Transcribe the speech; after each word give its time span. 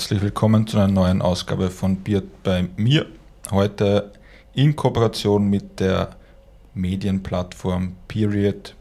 Herzlich 0.00 0.22
willkommen 0.22 0.66
zu 0.66 0.78
einer 0.78 0.88
neuen 0.88 1.20
Ausgabe 1.20 1.68
von 1.68 1.96
Biert 1.96 2.42
bei 2.42 2.66
mir. 2.76 3.04
Heute 3.50 4.12
in 4.54 4.74
Kooperation 4.74 5.50
mit 5.50 5.78
der 5.78 6.16
Medienplattform 6.72 7.96
Period, 8.08 8.74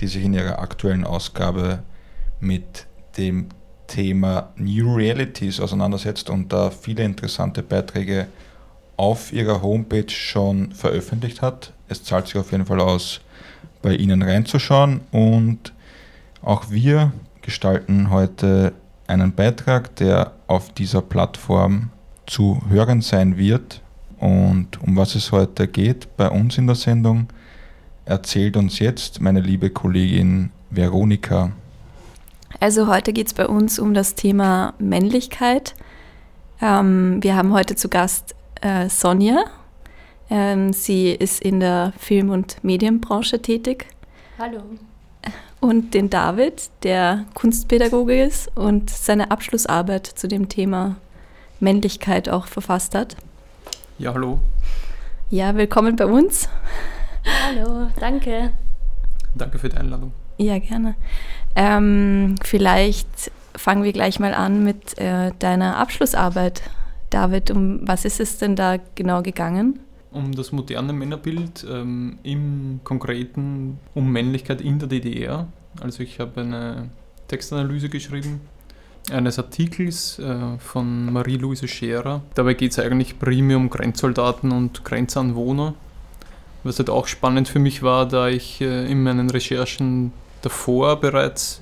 die 0.00 0.06
sich 0.06 0.24
in 0.24 0.32
ihrer 0.32 0.60
aktuellen 0.60 1.04
Ausgabe 1.04 1.82
mit 2.40 2.86
dem 3.18 3.48
Thema 3.88 4.54
New 4.56 4.94
Realities 4.94 5.60
auseinandersetzt 5.60 6.30
und 6.30 6.50
da 6.50 6.70
viele 6.70 7.04
interessante 7.04 7.62
Beiträge 7.62 8.28
auf 8.96 9.34
ihrer 9.34 9.60
Homepage 9.60 10.08
schon 10.08 10.72
veröffentlicht 10.72 11.42
hat. 11.42 11.74
Es 11.90 12.04
zahlt 12.04 12.28
sich 12.28 12.36
auf 12.38 12.52
jeden 12.52 12.64
Fall 12.64 12.80
aus, 12.80 13.20
bei 13.82 13.94
Ihnen 13.94 14.22
reinzuschauen 14.22 15.02
und 15.12 15.74
auch 16.40 16.70
wir 16.70 17.12
gestalten 17.42 18.08
heute 18.08 18.72
einen 19.06 19.34
Beitrag, 19.34 19.94
der 19.96 20.32
auf 20.46 20.72
dieser 20.72 21.02
Plattform 21.02 21.90
zu 22.26 22.62
hören 22.68 23.00
sein 23.00 23.36
wird. 23.36 23.82
Und 24.18 24.80
um 24.82 24.96
was 24.96 25.14
es 25.14 25.32
heute 25.32 25.68
geht 25.68 26.16
bei 26.16 26.28
uns 26.28 26.58
in 26.58 26.66
der 26.66 26.76
Sendung, 26.76 27.28
erzählt 28.04 28.56
uns 28.56 28.78
jetzt 28.78 29.20
meine 29.20 29.40
liebe 29.40 29.70
Kollegin 29.70 30.50
Veronika. 30.70 31.52
Also 32.60 32.86
heute 32.86 33.12
geht 33.12 33.26
es 33.26 33.34
bei 33.34 33.46
uns 33.46 33.78
um 33.78 33.94
das 33.94 34.14
Thema 34.14 34.74
Männlichkeit. 34.78 35.74
Ähm, 36.60 37.22
wir 37.22 37.36
haben 37.36 37.52
heute 37.52 37.74
zu 37.74 37.88
Gast 37.88 38.34
äh, 38.60 38.88
Sonja. 38.88 39.44
Ähm, 40.30 40.72
sie 40.72 41.10
ist 41.10 41.42
in 41.42 41.60
der 41.60 41.92
Film- 41.98 42.30
und 42.30 42.62
Medienbranche 42.62 43.42
tätig. 43.42 43.86
Hallo. 44.38 44.62
Und 45.60 45.94
den 45.94 46.10
David, 46.10 46.70
der 46.82 47.24
Kunstpädagoge 47.34 48.22
ist 48.22 48.54
und 48.54 48.90
seine 48.90 49.30
Abschlussarbeit 49.30 50.06
zu 50.06 50.28
dem 50.28 50.48
Thema 50.48 50.96
Männlichkeit 51.60 52.28
auch 52.28 52.46
verfasst 52.46 52.94
hat. 52.94 53.16
Ja, 53.98 54.12
hallo. 54.12 54.40
Ja, 55.30 55.56
willkommen 55.56 55.96
bei 55.96 56.06
uns. 56.06 56.48
Hallo, 57.46 57.88
danke. 57.98 58.50
Danke 59.34 59.58
für 59.58 59.68
die 59.68 59.76
Einladung. 59.76 60.12
Ja, 60.36 60.58
gerne. 60.58 60.94
Ähm, 61.56 62.34
vielleicht 62.42 63.30
fangen 63.56 63.84
wir 63.84 63.92
gleich 63.92 64.20
mal 64.20 64.34
an 64.34 64.64
mit 64.64 64.98
äh, 64.98 65.32
deiner 65.38 65.76
Abschlussarbeit. 65.78 66.62
David, 67.10 67.50
um 67.50 67.80
was 67.82 68.04
ist 68.04 68.20
es 68.20 68.38
denn 68.38 68.56
da 68.56 68.76
genau 68.94 69.22
gegangen? 69.22 69.78
Um 70.14 70.32
das 70.32 70.52
moderne 70.52 70.92
Männerbild, 70.92 71.66
ähm, 71.68 72.18
im 72.22 72.80
Konkreten 72.84 73.78
um 73.94 74.10
Männlichkeit 74.10 74.60
in 74.60 74.78
der 74.78 74.88
DDR. 74.88 75.48
Also 75.80 76.02
ich 76.02 76.20
habe 76.20 76.40
eine 76.40 76.88
Textanalyse 77.28 77.88
geschrieben 77.88 78.40
eines 79.10 79.38
Artikels 79.38 80.18
äh, 80.18 80.58
von 80.58 81.12
Marie-Louise 81.12 81.68
Scherer. 81.68 82.22
Dabei 82.34 82.54
geht 82.54 82.72
es 82.72 82.78
eigentlich 82.78 83.18
primär 83.18 83.56
um 83.56 83.68
Grenzsoldaten 83.68 84.52
und 84.52 84.84
Grenzanwohner. 84.84 85.74
Was 86.62 86.78
halt 86.78 86.88
auch 86.88 87.06
spannend 87.06 87.48
für 87.48 87.58
mich 87.58 87.82
war, 87.82 88.08
da 88.08 88.28
ich 88.28 88.60
äh, 88.60 88.90
in 88.90 89.02
meinen 89.02 89.28
Recherchen 89.28 90.12
davor 90.42 91.00
bereits 91.00 91.60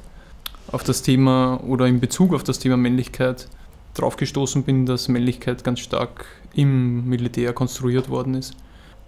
auf 0.70 0.84
das 0.84 1.02
Thema 1.02 1.60
oder 1.66 1.86
in 1.86 2.00
Bezug 2.00 2.34
auf 2.34 2.44
das 2.44 2.58
Thema 2.58 2.76
Männlichkeit 2.76 3.48
drauf 3.94 4.16
gestoßen 4.16 4.62
bin, 4.62 4.86
dass 4.86 5.08
Männlichkeit 5.08 5.64
ganz 5.64 5.80
stark 5.80 6.26
im 6.54 7.08
Militär 7.08 7.52
konstruiert 7.52 8.08
worden 8.08 8.34
ist. 8.34 8.54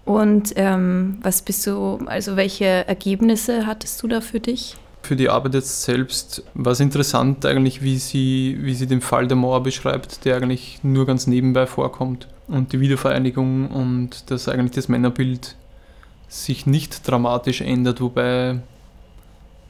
Und 0.05 0.53
ähm, 0.57 1.19
was 1.23 1.43
bist 1.43 1.67
du, 1.67 1.99
also 2.07 2.37
welche 2.37 2.87
Ergebnisse 2.87 3.67
hattest 3.67 4.03
du 4.03 4.09
da 4.09 4.21
für 4.21 4.41
dich? 4.41 4.77
Für 5.03 5.17
die 5.17 5.29
Arbeit 5.29 5.55
jetzt 5.55 5.83
selbst 5.83 6.43
war 6.55 6.73
es 6.73 6.81
interessant 6.81 7.45
eigentlich, 7.45 7.83
wie 7.83 7.97
sie, 7.97 8.59
wie 8.61 8.75
sie 8.75 8.87
den 8.87 9.01
Fall 9.01 9.27
der 9.27 9.37
Mauer 9.37 9.63
beschreibt, 9.63 10.25
der 10.25 10.37
eigentlich 10.37 10.81
nur 10.83 11.07
ganz 11.07 11.27
nebenbei 11.27 11.67
vorkommt. 11.67 12.29
Und 12.49 12.73
die 12.73 12.81
Wiedervereinigung 12.81 13.71
und 13.71 14.31
dass 14.31 14.49
eigentlich 14.49 14.73
das 14.73 14.89
Männerbild 14.89 15.57
sich 16.29 16.67
nicht 16.67 17.07
dramatisch 17.09 17.61
ändert, 17.61 18.01
wobei, 18.01 18.61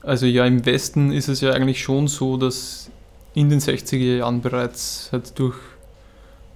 also 0.03 0.27
ja, 0.27 0.47
im 0.47 0.65
Westen 0.67 1.13
ist 1.13 1.29
es 1.29 1.41
ja 1.41 1.53
eigentlich 1.53 1.83
schon 1.83 2.09
so, 2.09 2.37
dass 2.37 2.91
in 3.35 3.51
den 3.51 3.61
60er 3.61 4.19
Jahren 4.19 4.41
bereits 4.41 5.09
halt 5.13 5.39
durch, 5.39 5.57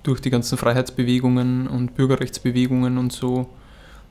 durch 0.02 0.20
die 0.20 0.30
ganzen 0.30 0.56
Freiheitsbewegungen 0.56 1.66
und 1.66 1.94
Bürgerrechtsbewegungen 1.94 2.98
und 2.98 3.12
so, 3.12 3.48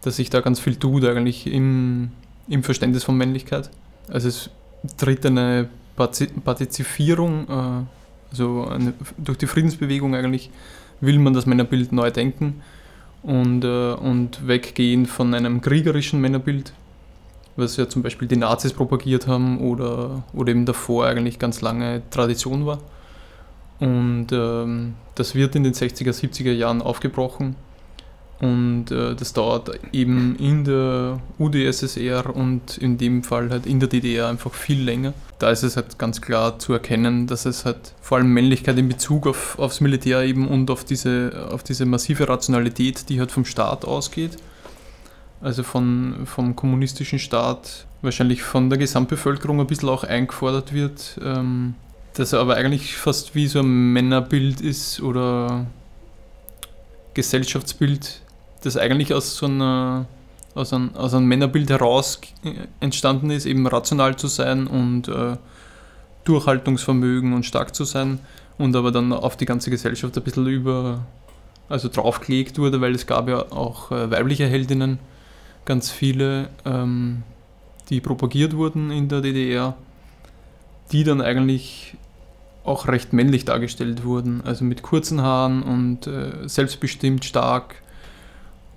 dass 0.01 0.17
sich 0.17 0.29
da 0.29 0.41
ganz 0.41 0.59
viel 0.59 0.75
tut 0.75 1.05
eigentlich 1.05 1.47
im, 1.47 2.11
im 2.47 2.63
Verständnis 2.63 3.03
von 3.03 3.17
Männlichkeit. 3.17 3.69
Also 4.09 4.27
es 4.27 4.49
tritt 4.97 5.25
eine 5.25 5.69
Partizipierung, 5.95 7.47
äh, 7.49 8.31
also 8.31 8.67
eine, 8.67 8.93
durch 9.17 9.37
die 9.37 9.47
Friedensbewegung 9.47 10.13
eigentlich 10.13 10.51
will 10.99 11.19
man 11.19 11.33
das 11.33 11.45
Männerbild 11.45 11.91
neu 11.91 12.11
denken 12.11 12.61
und, 13.23 13.63
äh, 13.63 13.93
und 13.93 14.47
weggehen 14.47 15.05
von 15.05 15.33
einem 15.33 15.61
kriegerischen 15.61 16.19
Männerbild, 16.19 16.73
was 17.57 17.77
ja 17.77 17.89
zum 17.89 18.03
Beispiel 18.03 18.27
die 18.27 18.37
Nazis 18.37 18.73
propagiert 18.73 19.27
haben 19.27 19.59
oder, 19.59 20.23
oder 20.33 20.51
eben 20.51 20.65
davor 20.65 21.05
eigentlich 21.05 21.39
ganz 21.39 21.61
lange 21.61 22.01
Tradition 22.09 22.65
war. 22.65 22.79
Und 23.79 24.27
ähm, 24.31 24.95
das 25.15 25.35
wird 25.35 25.55
in 25.55 25.63
den 25.63 25.73
60er, 25.73 26.11
70er 26.11 26.51
Jahren 26.51 26.81
aufgebrochen 26.81 27.55
und 28.39 28.91
äh, 28.91 29.15
das 29.15 29.33
dauert 29.33 29.71
eben 29.91 30.35
in 30.37 30.63
der 30.63 31.19
UdSSR 31.39 32.35
und 32.35 32.77
in 32.77 32.97
dem 32.97 33.23
Fall 33.23 33.49
halt 33.49 33.65
in 33.65 33.79
der 33.79 33.89
DDR 33.89 34.27
einfach 34.27 34.53
viel 34.53 34.81
länger. 34.83 35.13
Da 35.39 35.49
ist 35.49 35.63
es 35.63 35.75
halt 35.75 35.97
ganz 35.97 36.21
klar 36.21 36.59
zu 36.59 36.73
erkennen, 36.73 37.25
dass 37.25 37.45
es 37.45 37.65
halt 37.65 37.93
vor 37.99 38.17
allem 38.17 38.31
Männlichkeit 38.31 38.77
in 38.77 38.89
Bezug 38.89 39.25
auf, 39.25 39.57
aufs 39.57 39.81
Militär 39.81 40.21
eben 40.21 40.47
und 40.47 40.69
auf 40.69 40.83
diese, 40.83 41.47
auf 41.51 41.63
diese 41.63 41.85
massive 41.85 42.29
Rationalität, 42.29 43.09
die 43.09 43.19
halt 43.19 43.31
vom 43.31 43.45
Staat 43.45 43.85
ausgeht, 43.85 44.37
also 45.41 45.63
von, 45.63 46.25
vom 46.25 46.55
kommunistischen 46.55 47.19
Staat, 47.19 47.85
wahrscheinlich 48.01 48.41
von 48.43 48.69
der 48.69 48.79
Gesamtbevölkerung 48.79 49.59
ein 49.59 49.67
bisschen 49.67 49.89
auch 49.89 50.03
eingefordert 50.03 50.73
wird, 50.73 51.19
ähm, 51.23 51.75
dass 52.13 52.33
er 52.33 52.39
aber 52.39 52.55
eigentlich 52.55 52.97
fast 52.97 53.35
wie 53.35 53.47
so 53.47 53.59
ein 53.59 53.93
Männerbild 53.93 54.61
ist 54.61 55.01
oder 55.01 55.67
Gesellschaftsbild, 57.13 58.21
das 58.63 58.77
eigentlich 58.77 59.13
aus 59.13 59.35
so 59.35 59.45
einer 59.45 60.07
aus 60.57 60.73
einem, 60.73 60.95
aus 60.95 61.13
einem 61.13 61.27
Männerbild 61.27 61.69
heraus 61.69 62.19
entstanden 62.79 63.29
ist, 63.29 63.45
eben 63.45 63.67
rational 63.67 64.15
zu 64.15 64.27
sein 64.27 64.65
und 64.65 65.07
äh, 65.07 65.37
Durchhaltungsvermögen 66.23 67.33
und 67.33 67.45
stark 67.45 67.75
zu 67.75 67.83
sein 67.85 68.19
und 68.57 68.75
aber 68.75 68.91
dann 68.91 69.13
auf 69.13 69.37
die 69.37 69.45
ganze 69.45 69.69
Gesellschaft 69.69 70.17
ein 70.17 70.23
bisschen 70.23 70.47
über, 70.47 71.05
also 71.69 71.89
draufgelegt 71.89 72.57
wurde, 72.57 72.81
weil 72.81 72.95
es 72.95 73.05
gab 73.05 73.29
ja 73.29 73.51
auch 73.51 73.91
äh, 73.91 74.09
weibliche 74.09 74.47
Heldinnen, 74.47 74.99
ganz 75.67 75.91
viele, 75.91 76.49
ähm, 76.65 77.21
die 77.89 78.01
propagiert 78.01 78.57
wurden 78.57 78.89
in 78.89 79.07
der 79.07 79.21
DDR, 79.21 79.77
die 80.91 81.03
dann 81.03 81.21
eigentlich 81.21 81.95
auch 82.63 82.87
recht 82.87 83.13
männlich 83.13 83.45
dargestellt 83.45 84.03
wurden, 84.03 84.41
also 84.43 84.65
mit 84.65 84.81
kurzen 84.81 85.21
Haaren 85.21 85.61
und 85.61 86.07
äh, 86.07 86.47
selbstbestimmt 86.47 87.23
stark 87.23 87.75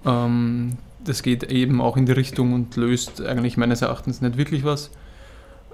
ähm, 0.05 0.77
das 1.05 1.23
geht 1.23 1.45
eben 1.45 1.81
auch 1.81 1.97
in 1.97 2.07
die 2.07 2.13
Richtung 2.13 2.53
und 2.53 2.77
löst 2.77 3.23
eigentlich 3.23 3.57
meines 3.57 3.83
Erachtens 3.83 4.21
nicht 4.21 4.37
wirklich 4.37 4.65
was. 4.65 4.91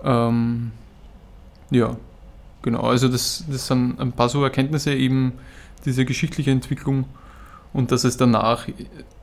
Ähm, 0.05 0.73
ja, 1.71 1.97
genau. 2.63 2.83
Also 2.83 3.09
das, 3.09 3.45
das 3.49 3.67
sind 3.67 3.99
ein 3.99 4.13
paar 4.13 4.29
so 4.29 4.43
Erkenntnisse 4.43 4.95
eben 4.95 5.33
diese 5.85 6.05
geschichtliche 6.05 6.51
Entwicklung 6.51 7.05
und 7.77 7.93
dass 7.93 8.05
es 8.05 8.17
danach 8.17 8.67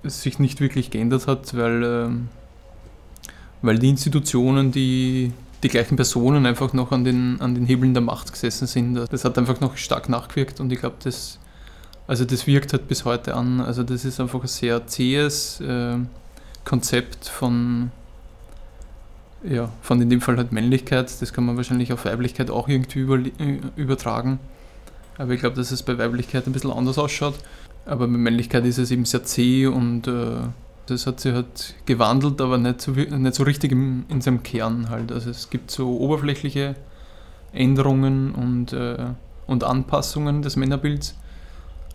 sich 0.03 0.39
nicht 0.39 0.61
wirklich 0.61 0.91
geändert 0.91 1.27
hat, 1.27 1.55
weil, 1.55 1.83
ähm, 1.83 2.29
weil 3.61 3.79
die 3.79 3.89
Institutionen, 3.89 4.71
die 4.71 5.31
die 5.63 5.69
gleichen 5.69 5.95
Personen 5.95 6.45
einfach 6.45 6.73
noch 6.73 6.91
an 6.91 7.05
den, 7.05 7.39
an 7.39 7.55
den 7.55 7.65
Hebeln 7.65 7.93
der 7.93 8.03
Macht 8.03 8.33
gesessen 8.33 8.67
sind. 8.67 8.95
Das 8.95 9.23
hat 9.23 9.37
einfach 9.37 9.61
noch 9.61 9.77
stark 9.77 10.09
nachgewirkt 10.09 10.59
und 10.59 10.71
ich 10.73 10.79
glaube, 10.79 10.97
das 11.03 11.39
also 12.05 12.25
das 12.25 12.47
wirkt 12.47 12.73
halt 12.73 12.87
bis 12.87 13.05
heute 13.05 13.33
an. 13.33 13.61
Also 13.61 13.83
das 13.83 14.05
ist 14.05 14.19
einfach 14.19 14.41
ein 14.41 14.47
sehr 14.47 14.85
zähes 14.87 15.61
äh, 15.61 15.97
Konzept 16.65 17.29
von, 17.29 17.91
ja, 19.43 19.69
von 19.81 20.01
in 20.01 20.09
dem 20.09 20.21
Fall 20.21 20.37
halt 20.37 20.51
Männlichkeit. 20.51 21.09
Das 21.21 21.33
kann 21.33 21.45
man 21.45 21.55
wahrscheinlich 21.55 21.93
auf 21.93 22.05
Weiblichkeit 22.05 22.51
auch 22.51 22.67
irgendwie 22.67 22.99
über, 22.99 23.19
übertragen. 23.75 24.39
Aber 25.17 25.31
ich 25.31 25.39
glaube, 25.39 25.55
dass 25.55 25.71
es 25.71 25.83
bei 25.83 25.97
Weiblichkeit 25.97 26.45
ein 26.45 26.53
bisschen 26.53 26.71
anders 26.71 26.97
ausschaut. 26.97 27.35
Aber 27.85 28.07
bei 28.07 28.17
Männlichkeit 28.17 28.65
ist 28.65 28.77
es 28.77 28.91
eben 28.91 29.05
sehr 29.05 29.23
zäh 29.23 29.67
und 29.67 30.07
äh, 30.07 30.37
das 30.85 31.05
hat 31.07 31.19
sich 31.19 31.33
halt 31.33 31.75
gewandelt, 31.85 32.39
aber 32.41 32.57
nicht 32.57 32.81
so, 32.81 32.91
nicht 32.91 33.35
so 33.35 33.43
richtig 33.43 33.71
im, 33.71 34.05
in 34.09 34.21
seinem 34.21 34.43
Kern 34.43 34.89
halt. 34.89 35.11
Also 35.11 35.29
es 35.29 35.49
gibt 35.49 35.71
so 35.71 35.97
oberflächliche 35.97 36.75
Änderungen 37.51 38.33
und, 38.33 38.73
äh, 38.73 39.05
und 39.47 39.63
Anpassungen 39.63 40.41
des 40.41 40.55
Männerbilds 40.55 41.15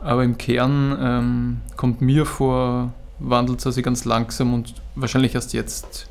aber 0.01 0.25
im 0.25 0.39
Kern 0.39 0.97
ähm, 1.01 1.61
kommt 1.77 2.01
mir 2.01 2.25
vor, 2.25 2.93
wandelt 3.19 3.65
es 3.65 3.75
sich 3.75 3.85
ganz 3.85 4.05
langsam 4.05 4.55
und 4.55 4.75
wahrscheinlich 4.95 5.35
erst 5.35 5.53
jetzt 5.53 6.07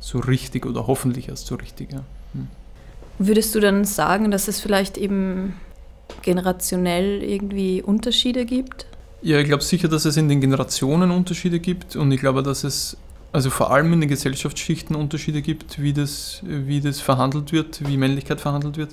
so 0.00 0.18
richtig 0.18 0.66
oder 0.66 0.86
hoffentlich 0.86 1.28
erst 1.28 1.46
so 1.46 1.54
richtig. 1.54 1.92
Ja. 1.92 2.02
Hm. 2.34 2.48
Würdest 3.18 3.54
du 3.54 3.60
dann 3.60 3.84
sagen, 3.84 4.30
dass 4.30 4.48
es 4.48 4.60
vielleicht 4.60 4.98
eben 4.98 5.54
generationell 6.22 7.22
irgendwie 7.22 7.82
Unterschiede 7.82 8.44
gibt? 8.44 8.86
Ja, 9.22 9.38
ich 9.38 9.46
glaube 9.46 9.62
sicher, 9.62 9.88
dass 9.88 10.04
es 10.04 10.16
in 10.16 10.28
den 10.28 10.40
Generationen 10.40 11.10
Unterschiede 11.10 11.60
gibt 11.60 11.96
und 11.96 12.10
ich 12.12 12.20
glaube, 12.20 12.42
dass 12.42 12.64
es 12.64 12.96
also 13.32 13.50
vor 13.50 13.70
allem 13.70 13.92
in 13.92 14.00
den 14.00 14.08
Gesellschaftsschichten 14.08 14.96
Unterschiede 14.96 15.40
gibt, 15.42 15.80
wie 15.80 15.92
das, 15.92 16.40
wie 16.42 16.80
das 16.80 17.00
verhandelt 17.00 17.52
wird, 17.52 17.86
wie 17.86 17.96
Männlichkeit 17.96 18.40
verhandelt 18.40 18.76
wird. 18.76 18.90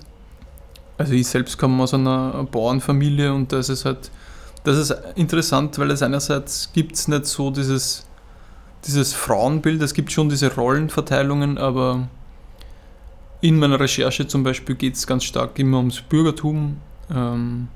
Also 0.98 1.14
ich 1.14 1.28
selbst 1.28 1.58
komme 1.58 1.82
aus 1.82 1.94
einer 1.94 2.44
Bauernfamilie 2.52 3.34
und 3.34 3.52
da 3.52 3.60
ist 3.60 3.86
halt, 3.86 4.12
das 4.64 4.78
ist 4.78 4.96
interessant, 5.16 5.78
weil 5.80 5.92
es 5.92 6.02
einerseits 6.02 6.72
gibt 6.74 6.96
es 6.96 7.08
nicht 7.08 7.26
so 7.26 7.52
dieses, 7.52 8.06
dieses 8.86 9.14
Frauenbild, 9.14 9.82
es 9.82 9.94
gibt 9.94 10.12
schon 10.12 10.30
diese 10.30 10.54
Rollenverteilungen, 10.54 11.58
aber 11.58 12.08
in 13.42 13.60
meiner 13.60 13.80
Recherche 13.80 14.28
zum 14.28 14.44
Beispiel 14.44 14.76
geht 14.76 14.96
es 14.96 15.06
ganz 15.08 15.24
stark 15.24 15.58
immer 15.60 15.78
ums 15.78 16.02
Bürgertum 16.02 16.78
ähm, 17.14 17.68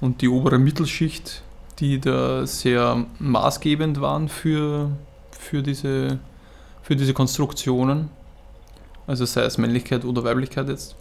und 0.00 0.22
die 0.22 0.28
obere 0.28 0.58
Mittelschicht, 0.58 1.42
die 1.78 2.00
da 2.00 2.46
sehr 2.46 3.04
maßgebend 3.18 4.00
waren 4.00 4.28
für, 4.28 4.90
für, 5.30 5.62
diese, 5.62 6.18
für 6.82 6.96
diese 6.96 7.14
Konstruktionen. 7.14 8.10
Also 9.06 9.24
sei 9.24 9.42
es 9.42 9.58
Männlichkeit 9.58 10.04
oder 10.04 10.24
Weiblichkeit 10.24 10.68
jetzt. 10.68 10.96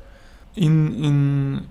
In, 0.56 1.04
in, 1.04 1.62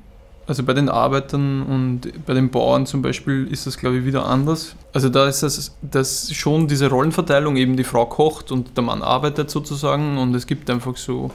also 0.47 0.63
bei 0.63 0.75
den 0.75 0.89
Arbeitern 0.89 1.63
und 1.63 2.27
bei 2.27 2.35
den 2.35 2.51
Bauern 2.51 2.87
zum 2.87 3.03
Beispiel 3.03 3.49
ist 3.51 3.67
das, 3.67 3.79
glaube 3.79 3.99
ich, 3.99 4.05
wieder 4.05 4.27
anders. 4.27 4.77
Also 4.93 5.09
da 5.09 5.27
ist 5.27 5.43
das, 5.43 5.77
das 5.83 6.33
schon 6.33 6.69
diese 6.69 6.89
Rollenverteilung, 6.89 7.57
eben 7.57 7.77
die 7.77 7.85
Frau 7.85 8.07
kocht 8.07 8.53
und 8.53 8.77
der 8.77 8.85
Mann 8.85 9.03
arbeitet 9.03 9.51
sozusagen 9.51 10.19
und 10.19 10.35
es 10.35 10.47
gibt 10.47 10.71
einfach 10.71 10.97
so 10.97 11.31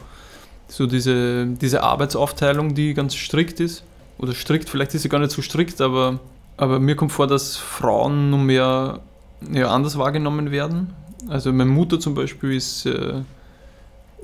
so 0.71 0.87
diese, 0.87 1.47
diese 1.47 1.83
Arbeitsaufteilung, 1.83 2.73
die 2.73 2.93
ganz 2.93 3.13
strikt 3.13 3.59
ist. 3.59 3.83
Oder 4.21 4.33
strikt, 4.33 4.69
vielleicht 4.69 4.93
ist 4.93 5.01
sie 5.01 5.09
gar 5.09 5.19
nicht 5.19 5.31
so 5.31 5.41
strikt, 5.41 5.81
aber, 5.81 6.19
aber 6.55 6.79
mir 6.79 6.95
kommt 6.95 7.11
vor, 7.11 7.25
dass 7.25 7.57
Frauen 7.57 8.29
nun 8.29 8.45
mehr 8.45 8.99
ja, 9.51 9.67
anders 9.69 9.97
wahrgenommen 9.97 10.51
werden. 10.51 10.93
Also 11.27 11.51
meine 11.51 11.71
Mutter 11.71 11.99
zum 11.99 12.13
Beispiel 12.13 12.53
ist, 12.53 12.85
äh, 12.85 13.21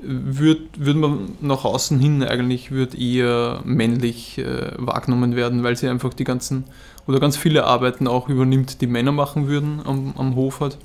würde 0.00 0.62
würd 0.76 0.96
man 0.96 1.30
nach 1.40 1.64
außen 1.64 1.98
hin 1.98 2.22
eigentlich 2.22 2.70
wird 2.70 2.94
eher 2.94 3.60
männlich 3.64 4.38
äh, 4.38 4.70
wahrgenommen 4.76 5.34
werden, 5.34 5.64
weil 5.64 5.76
sie 5.76 5.88
einfach 5.88 6.14
die 6.14 6.24
ganzen 6.24 6.64
oder 7.08 7.18
ganz 7.18 7.36
viele 7.36 7.64
Arbeiten 7.64 8.06
auch 8.06 8.28
übernimmt, 8.28 8.80
die 8.80 8.86
Männer 8.86 9.12
machen 9.12 9.48
würden 9.48 9.80
am, 9.84 10.14
am 10.16 10.36
Hof 10.36 10.60
halt. 10.60 10.78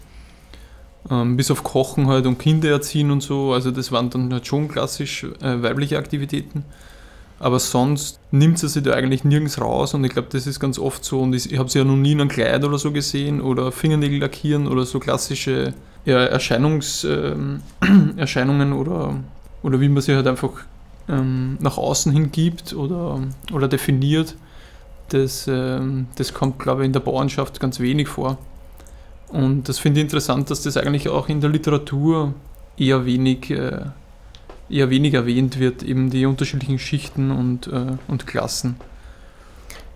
Ähm, 1.11 1.37
bis 1.37 1.51
auf 1.51 1.63
Kochen 1.63 2.07
halt 2.07 2.25
und 2.25 2.39
Kinder 2.39 2.69
erziehen 2.71 3.11
und 3.11 3.21
so. 3.21 3.53
Also 3.53 3.69
das 3.69 3.91
waren 3.91 4.09
dann 4.09 4.33
halt 4.33 4.47
schon 4.47 4.69
klassisch 4.69 5.25
äh, 5.41 5.61
weibliche 5.61 5.99
Aktivitäten. 5.99 6.65
Aber 7.43 7.59
sonst 7.59 8.21
nimmt 8.31 8.57
sie 8.57 8.69
sich 8.69 8.83
da 8.83 8.93
eigentlich 8.93 9.25
nirgends 9.25 9.59
raus 9.59 9.93
und 9.93 10.05
ich 10.05 10.13
glaube, 10.13 10.29
das 10.31 10.47
ist 10.47 10.61
ganz 10.61 10.79
oft 10.79 11.03
so. 11.03 11.19
Und 11.19 11.33
ich, 11.33 11.57
habe 11.57 11.67
sie 11.67 11.79
ja 11.79 11.83
noch 11.83 11.97
nie 11.97 12.13
in 12.13 12.21
einem 12.21 12.29
Kleid 12.29 12.63
oder 12.63 12.77
so 12.77 12.93
gesehen 12.93 13.41
oder 13.41 13.73
Fingernägel 13.73 14.19
lackieren 14.19 14.65
oder 14.65 14.85
so 14.85 14.97
klassische 14.97 15.73
ja, 16.05 16.23
Erscheinungs, 16.23 17.03
äh, 17.03 17.35
Erscheinungen 18.15 18.71
oder, 18.71 19.15
oder 19.61 19.81
wie 19.81 19.89
man 19.89 20.01
sie 20.01 20.15
halt 20.15 20.25
einfach 20.25 20.51
ähm, 21.09 21.57
nach 21.59 21.77
außen 21.77 22.13
hin 22.13 22.31
gibt 22.31 22.71
oder, 22.71 23.19
oder 23.51 23.67
definiert. 23.67 24.35
Das, 25.09 25.45
äh, 25.45 25.81
das 26.15 26.33
kommt, 26.33 26.59
glaube 26.59 26.83
ich, 26.83 26.85
in 26.85 26.93
der 26.93 27.01
Bauernschaft 27.01 27.59
ganz 27.59 27.81
wenig 27.81 28.07
vor. 28.07 28.37
Und 29.27 29.67
das 29.67 29.79
finde 29.79 29.99
ich 29.99 30.05
interessant, 30.05 30.49
dass 30.49 30.63
das 30.63 30.77
eigentlich 30.77 31.09
auch 31.09 31.27
in 31.27 31.41
der 31.41 31.49
Literatur 31.49 32.35
eher 32.77 33.05
wenig, 33.05 33.49
äh, 33.49 33.81
eher 34.73 34.89
wenig 34.89 35.13
erwähnt 35.13 35.59
wird, 35.59 35.83
eben 35.83 36.09
die 36.09 36.25
unterschiedlichen 36.25 36.79
Schichten 36.79 37.31
und, 37.31 37.67
äh, 37.67 37.97
und 38.07 38.25
Klassen. 38.27 38.75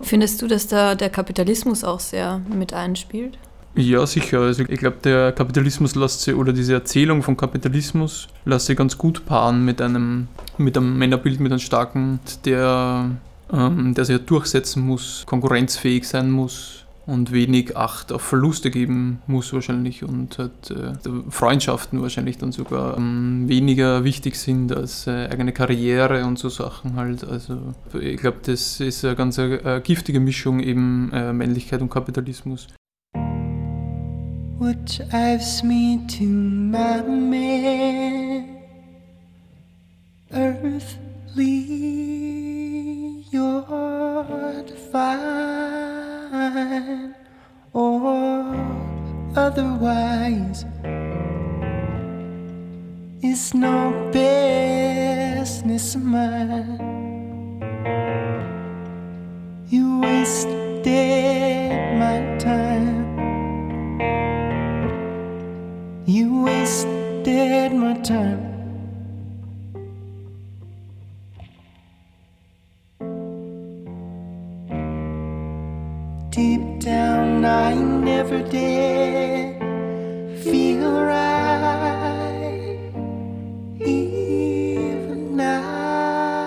Findest 0.00 0.40
du, 0.40 0.46
dass 0.46 0.68
da 0.68 0.94
der 0.94 1.10
Kapitalismus 1.10 1.82
auch 1.82 2.00
sehr 2.00 2.40
mit 2.54 2.72
einspielt? 2.72 3.36
Ja, 3.74 4.06
sicher. 4.06 4.40
Also 4.40 4.64
ich 4.64 4.78
glaube, 4.78 4.96
der 5.02 5.32
Kapitalismus 5.32 5.94
lässt 5.94 6.22
sich, 6.22 6.34
oder 6.34 6.52
diese 6.52 6.74
Erzählung 6.74 7.22
vom 7.22 7.36
Kapitalismus 7.36 8.28
lässt 8.44 8.66
sich 8.66 8.76
ganz 8.76 8.96
gut 8.96 9.26
paaren 9.26 9.64
mit 9.64 9.80
einem, 9.80 10.28
mit 10.56 10.76
einem 10.76 10.98
Männerbild, 10.98 11.40
mit 11.40 11.52
einem 11.52 11.60
starken, 11.60 12.20
der, 12.44 13.10
ähm, 13.52 13.94
der 13.94 14.04
sich 14.04 14.18
ja 14.18 14.22
durchsetzen 14.24 14.84
muss, 14.84 15.24
konkurrenzfähig 15.26 16.08
sein 16.08 16.30
muss, 16.30 16.84
und 17.08 17.32
wenig 17.32 17.74
Acht 17.74 18.12
auf 18.12 18.20
Verluste 18.20 18.70
geben 18.70 19.22
muss 19.26 19.52
wahrscheinlich 19.54 20.04
und 20.04 20.38
halt, 20.38 20.70
äh, 20.70 20.92
Freundschaften 21.30 22.02
wahrscheinlich 22.02 22.36
dann 22.36 22.52
sogar 22.52 22.98
ähm, 22.98 23.48
weniger 23.48 24.04
wichtig 24.04 24.36
sind 24.36 24.76
als 24.76 25.06
äh, 25.06 25.26
eigene 25.30 25.52
Karriere 25.52 26.26
und 26.26 26.38
so 26.38 26.50
Sachen 26.50 26.96
halt. 26.96 27.24
Also 27.24 27.74
ich 27.98 28.18
glaube, 28.18 28.38
das 28.44 28.80
ist 28.80 29.06
eine 29.06 29.16
ganz 29.16 29.38
äh, 29.38 29.80
giftige 29.82 30.20
Mischung 30.20 30.60
eben 30.60 31.10
äh, 31.14 31.32
Männlichkeit 31.32 31.80
und 31.80 31.88
Kapitalismus. 31.88 32.68
What 34.58 34.76
drives 35.10 35.62
me 35.62 36.00
to 36.18 36.24
my 36.24 37.00
man 37.08 38.44
Earthly, 40.30 40.84
you're 43.32 43.64
divine 44.66 45.87
or 47.78 48.42
otherwise 49.36 50.64
it's 53.22 53.54
no 53.54 54.10
business 54.12 55.94
of 55.94 56.02
mine. 56.02 56.80
You 59.68 60.00
wasted 60.00 61.70
my 62.02 62.18
time. 62.38 63.06
You 66.06 66.42
wasted 66.42 67.72
my 67.72 67.94
time. 68.00 68.44
Deep 76.30 76.67
down, 76.80 77.44
I 77.44 77.74
never 77.74 78.42
did 78.42 79.58
feel 80.42 81.02
right. 81.02 82.78
Even 83.80 85.36
now, 85.36 86.40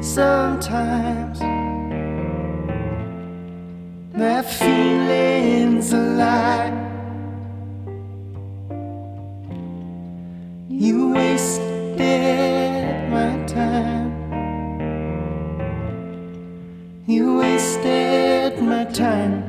sometimes 0.00 1.40
that 4.12 4.44
feeling's 4.44 5.92
a 5.92 5.98
lie. 5.98 6.72
You 10.68 11.12
wasted 11.12 13.10
my 13.10 13.44
time. 13.46 14.05
You 17.08 17.36
wasted 17.38 18.60
my 18.60 18.84
time. 18.86 19.45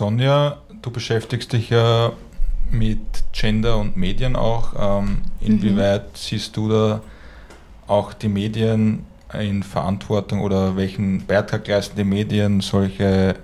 Sonja, 0.00 0.56
du 0.80 0.90
beschäftigst 0.90 1.52
dich 1.52 1.68
ja 1.68 2.12
mit 2.70 3.00
Gender 3.32 3.76
und 3.76 3.98
Medien 3.98 4.34
auch. 4.34 4.72
Ähm, 4.78 5.18
inwieweit 5.42 6.04
mhm. 6.04 6.14
siehst 6.14 6.56
du 6.56 6.70
da 6.70 7.02
auch 7.86 8.14
die 8.14 8.30
Medien 8.30 9.04
in 9.38 9.62
Verantwortung 9.62 10.40
oder 10.40 10.74
welchen 10.74 11.26
Beitrag 11.26 11.68
leisten 11.68 11.98
die 11.98 12.04
Medien, 12.04 12.62
solche 12.62 13.34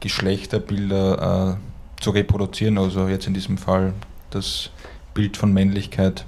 Geschlechterbilder 0.00 1.56
äh, 1.56 2.02
zu 2.02 2.10
reproduzieren? 2.10 2.76
Also 2.76 3.06
jetzt 3.06 3.28
in 3.28 3.34
diesem 3.34 3.56
Fall 3.56 3.92
das 4.30 4.70
Bild 5.14 5.36
von 5.36 5.52
Männlichkeit. 5.52 6.24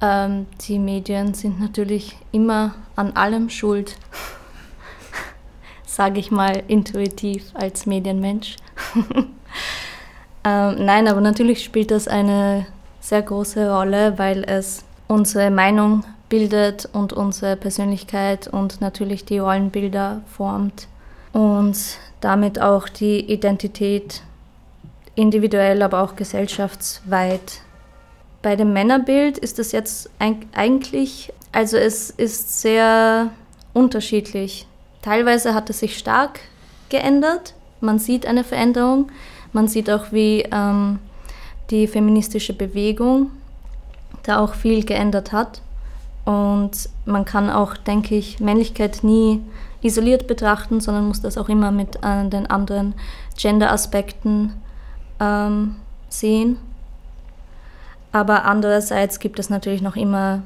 Ähm, 0.00 0.46
die 0.62 0.80
Medien 0.80 1.34
sind 1.34 1.60
natürlich 1.60 2.16
immer 2.32 2.74
an 2.96 3.12
allem 3.12 3.48
schuld, 3.48 3.96
sage 5.92 6.20
ich 6.20 6.30
mal 6.30 6.62
intuitiv 6.68 7.52
als 7.52 7.84
Medienmensch. 7.84 8.56
ähm, 10.44 10.84
nein, 10.84 11.06
aber 11.06 11.20
natürlich 11.20 11.62
spielt 11.62 11.90
das 11.90 12.08
eine 12.08 12.66
sehr 13.00 13.20
große 13.20 13.70
Rolle, 13.70 14.18
weil 14.18 14.42
es 14.44 14.84
unsere 15.06 15.50
Meinung 15.50 16.04
bildet 16.30 16.88
und 16.94 17.12
unsere 17.12 17.56
Persönlichkeit 17.56 18.48
und 18.48 18.80
natürlich 18.80 19.26
die 19.26 19.38
Rollenbilder 19.38 20.22
formt 20.34 20.88
und 21.34 21.76
damit 22.22 22.58
auch 22.58 22.88
die 22.88 23.30
Identität 23.30 24.22
individuell, 25.14 25.82
aber 25.82 26.02
auch 26.02 26.16
gesellschaftsweit 26.16 27.60
bei 28.40 28.56
dem 28.56 28.72
Männerbild 28.72 29.36
ist 29.36 29.58
es 29.58 29.72
jetzt 29.72 30.08
eigentlich, 30.18 31.32
also 31.52 31.76
es 31.76 32.08
ist 32.08 32.62
sehr 32.62 33.30
unterschiedlich. 33.74 34.66
Teilweise 35.02 35.54
hat 35.54 35.68
es 35.68 35.80
sich 35.80 35.98
stark 35.98 36.40
geändert. 36.88 37.54
Man 37.80 37.98
sieht 37.98 38.24
eine 38.26 38.44
Veränderung. 38.44 39.10
Man 39.52 39.68
sieht 39.68 39.90
auch, 39.90 40.12
wie 40.12 40.46
ähm, 40.52 41.00
die 41.70 41.86
feministische 41.86 42.52
Bewegung 42.52 43.30
da 44.22 44.38
auch 44.38 44.54
viel 44.54 44.84
geändert 44.84 45.32
hat. 45.32 45.60
Und 46.24 46.88
man 47.04 47.24
kann 47.24 47.50
auch, 47.50 47.76
denke 47.76 48.14
ich, 48.14 48.38
Männlichkeit 48.38 49.02
nie 49.02 49.40
isoliert 49.82 50.28
betrachten, 50.28 50.80
sondern 50.80 51.08
muss 51.08 51.20
das 51.20 51.36
auch 51.36 51.48
immer 51.48 51.72
mit 51.72 51.96
äh, 51.96 52.28
den 52.28 52.46
anderen 52.48 52.94
Gender-Aspekten 53.36 54.52
ähm, 55.18 55.76
sehen. 56.08 56.58
Aber 58.12 58.44
andererseits 58.44 59.18
gibt 59.18 59.40
es 59.40 59.50
natürlich 59.50 59.82
noch 59.82 59.96
immer 59.96 60.42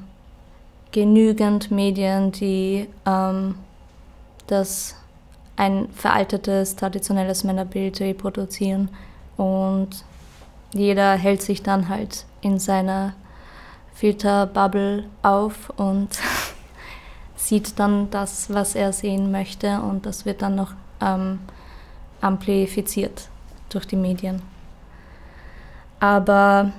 genügend 0.93 1.71
Medien, 1.71 2.33
die 2.33 2.89
ähm, 3.05 3.57
das 4.47 4.97
ein 5.57 5.89
veraltetes, 5.91 6.77
traditionelles 6.77 7.45
Männerbild 7.45 8.01
reproduzieren. 8.01 8.91
Und 9.37 10.05
jeder 10.73 11.13
hält 11.13 11.43
sich 11.43 11.63
dann 11.63 11.89
halt 11.89 12.27
in 12.43 12.59
seiner 12.59 13.15
Filterbubble 13.95 15.05
auf 15.23 15.71
und 15.77 16.09
sieht 17.37 17.79
dann 17.79 18.11
das, 18.11 18.53
was 18.53 18.75
er 18.75 18.93
sehen 18.93 19.31
möchte. 19.31 19.81
Und 19.81 20.07
das 20.07 20.27
wird 20.27 20.43
dann 20.43 20.55
noch 20.55 20.73
ähm, 21.01 21.41
amplifiziert 22.21 23.29
durch 23.71 23.87
die 23.87 23.97
Medien. 23.97 24.43
Aber 25.99 26.73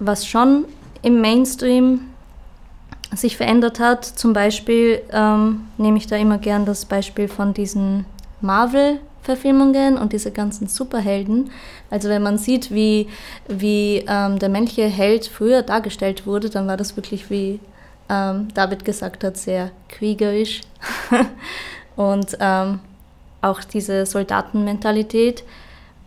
was 0.00 0.26
schon 0.26 0.64
im 1.02 1.20
Mainstream 1.20 2.09
sich 3.14 3.36
verändert 3.36 3.80
hat, 3.80 4.04
zum 4.04 4.32
Beispiel 4.32 5.02
ähm, 5.12 5.66
nehme 5.78 5.98
ich 5.98 6.06
da 6.06 6.16
immer 6.16 6.38
gern 6.38 6.64
das 6.64 6.84
Beispiel 6.84 7.28
von 7.28 7.54
diesen 7.54 8.06
Marvel-Verfilmungen 8.40 9.98
und 9.98 10.12
diese 10.12 10.30
ganzen 10.30 10.68
Superhelden. 10.68 11.50
Also 11.90 12.08
wenn 12.08 12.22
man 12.22 12.38
sieht, 12.38 12.72
wie, 12.72 13.08
wie 13.48 14.04
ähm, 14.06 14.38
der 14.38 14.48
männliche 14.48 14.86
Held 14.86 15.26
früher 15.26 15.62
dargestellt 15.62 16.26
wurde, 16.26 16.50
dann 16.50 16.68
war 16.68 16.76
das 16.76 16.96
wirklich, 16.96 17.30
wie 17.30 17.58
ähm, 18.08 18.48
David 18.54 18.84
gesagt 18.84 19.24
hat, 19.24 19.36
sehr 19.36 19.70
kriegerisch. 19.88 20.60
und 21.96 22.36
ähm, 22.40 22.80
auch 23.42 23.64
diese 23.64 24.06
Soldatenmentalität. 24.06 25.44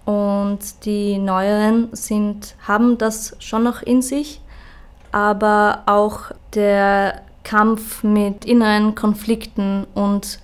Und 0.06 0.60
die 0.84 1.18
neueren 1.18 1.90
sind, 1.94 2.56
haben 2.68 2.98
das 2.98 3.36
schon 3.40 3.64
noch 3.64 3.82
in 3.82 4.02
sich, 4.02 4.42
aber 5.14 5.84
auch 5.86 6.32
der 6.54 7.22
Kampf 7.46 8.04
mit 8.04 8.44
inneren 8.44 8.96
Konflikten 8.96 9.86
und 9.94 10.40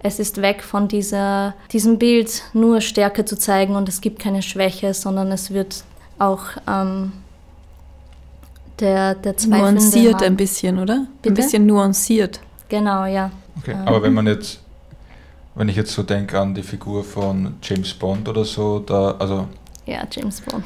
es 0.00 0.18
ist 0.18 0.42
weg 0.42 0.62
von 0.62 0.88
dieser, 0.88 1.54
diesem 1.72 1.98
Bild, 1.98 2.42
nur 2.52 2.80
Stärke 2.80 3.24
zu 3.24 3.38
zeigen 3.38 3.76
und 3.76 3.88
es 3.88 4.00
gibt 4.00 4.18
keine 4.18 4.42
Schwäche, 4.42 4.94
sondern 4.94 5.30
es 5.30 5.52
wird 5.52 5.84
auch 6.18 6.42
ähm, 6.68 7.12
der, 8.80 9.14
der 9.14 9.36
Zweifelnde 9.36 9.80
Nuanciert 9.80 10.22
ein 10.22 10.36
bisschen, 10.36 10.78
oder? 10.78 11.06
Bitte? 11.22 11.32
Ein 11.32 11.34
bisschen 11.34 11.66
nuanciert. 11.66 12.40
Genau, 12.68 13.04
ja. 13.04 13.30
Okay, 13.58 13.72
ähm. 13.72 13.86
aber 13.86 14.02
wenn 14.02 14.14
man 14.14 14.26
jetzt 14.26 14.60
wenn 15.56 15.70
ich 15.70 15.76
jetzt 15.76 15.92
so 15.92 16.02
denke 16.02 16.38
an 16.38 16.54
die 16.54 16.62
Figur 16.62 17.02
von 17.02 17.54
James 17.62 17.94
Bond 17.94 18.28
oder 18.28 18.44
so, 18.44 18.78
da, 18.78 19.12
also. 19.18 19.48
Ja, 19.86 20.02
James 20.10 20.40
Bond. 20.40 20.64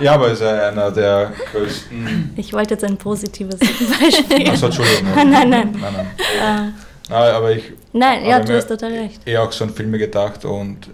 ja, 0.00 0.14
aber 0.14 0.32
ist 0.32 0.40
er 0.40 0.68
einer 0.68 0.90
der 0.90 1.32
größten. 1.52 2.34
Ich 2.36 2.52
wollte 2.52 2.74
jetzt 2.74 2.82
ein 2.82 2.96
positives 2.96 3.60
Beispiel. 3.60 4.50
Achso, 4.50 4.66
Entschuldigung. 4.66 5.14
nein, 5.14 5.30
nein. 5.30 5.50
Nein, 5.50 5.72
nein. 5.80 6.06
nein. 6.38 6.74
Uh, 7.10 7.14
aber 7.14 7.52
ich. 7.52 7.64
Nein, 7.92 8.24
ja, 8.24 8.40
du 8.40 8.56
hast 8.56 8.66
total 8.66 8.92
recht. 8.92 9.20
Eher 9.24 9.42
auch 9.42 9.52
so 9.52 9.64
an 9.64 9.70
Filme 9.70 9.98
gedacht 9.98 10.44
und 10.44 10.88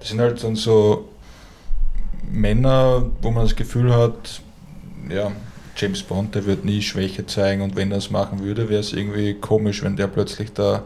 das 0.00 0.08
sind 0.08 0.20
halt 0.20 0.42
dann 0.44 0.56
so 0.56 1.08
Männer, 2.30 3.06
wo 3.22 3.30
man 3.30 3.44
das 3.44 3.56
Gefühl 3.56 3.94
hat, 3.94 4.42
ja, 5.08 5.30
James 5.76 6.02
Bond, 6.02 6.34
der 6.34 6.44
wird 6.44 6.64
nie 6.64 6.82
Schwäche 6.82 7.24
zeigen 7.26 7.62
und 7.62 7.76
wenn 7.76 7.90
er 7.90 7.98
es 7.98 8.10
machen 8.10 8.40
würde, 8.40 8.68
wäre 8.68 8.80
es 8.80 8.92
irgendwie 8.92 9.34
komisch, 9.34 9.82
wenn 9.82 9.96
der 9.96 10.08
plötzlich 10.08 10.52
da 10.52 10.82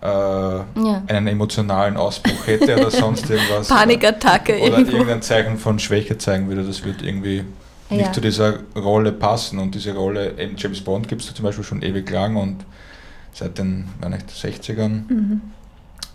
äh, 0.00 0.06
ja. 0.06 1.02
einen 1.06 1.26
emotionalen 1.26 1.96
Ausbruch 1.96 2.46
hätte 2.46 2.76
oder 2.80 2.90
sonst 2.90 3.28
irgendwas. 3.28 3.68
Panikattacke 3.68 4.58
oder, 4.60 4.78
oder 4.78 4.92
irgendein 4.92 5.22
Zeichen 5.22 5.58
von 5.58 5.78
Schwäche 5.78 6.18
zeigen 6.18 6.48
würde. 6.48 6.64
Das 6.64 6.84
wird 6.84 7.02
irgendwie 7.02 7.44
ja. 7.90 7.96
nicht 7.96 8.14
zu 8.14 8.20
dieser 8.20 8.60
Rolle 8.76 9.12
passen. 9.12 9.58
Und 9.58 9.74
diese 9.74 9.94
Rolle 9.94 10.26
in 10.30 10.56
James 10.56 10.80
Bond 10.80 11.08
gibt 11.08 11.22
es 11.22 11.34
zum 11.34 11.44
Beispiel 11.44 11.64
schon 11.64 11.82
ewig 11.82 12.10
lang 12.10 12.36
und 12.36 12.64
seit 13.32 13.58
den 13.58 13.88
nicht, 14.08 14.30
60ern. 14.30 15.02
Mhm. 15.08 15.40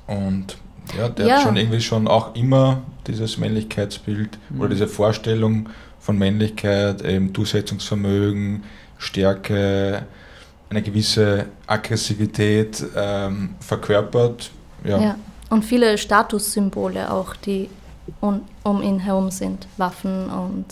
Und 0.08 0.58
ja, 0.98 1.10
der 1.10 1.28
ja. 1.28 1.36
hat 1.36 1.44
schon 1.44 1.56
irgendwie 1.56 1.82
schon 1.82 2.08
auch 2.08 2.36
immer 2.36 2.82
dieses 3.08 3.38
Männlichkeitsbild 3.38 4.38
mhm. 4.50 4.60
oder 4.60 4.70
diese 4.70 4.88
Vorstellung 4.88 5.70
von 6.00 6.18
Männlichkeit, 6.18 7.02
eben 7.02 7.32
Durchsetzungsvermögen, 7.32 8.64
Stärke, 8.98 10.06
eine 10.74 10.82
gewisse 10.82 11.46
Aggressivität 11.68 12.84
ähm, 12.96 13.56
verkörpert. 13.60 14.50
Ja. 14.84 15.00
ja. 15.00 15.16
Und 15.50 15.64
viele 15.64 15.98
Statussymbole 15.98 17.12
auch, 17.12 17.36
die 17.36 17.70
um, 18.20 18.42
um 18.64 18.82
ihn 18.82 19.00
herum 19.00 19.30
sind. 19.30 19.68
Waffen 19.78 20.30
und. 20.30 20.66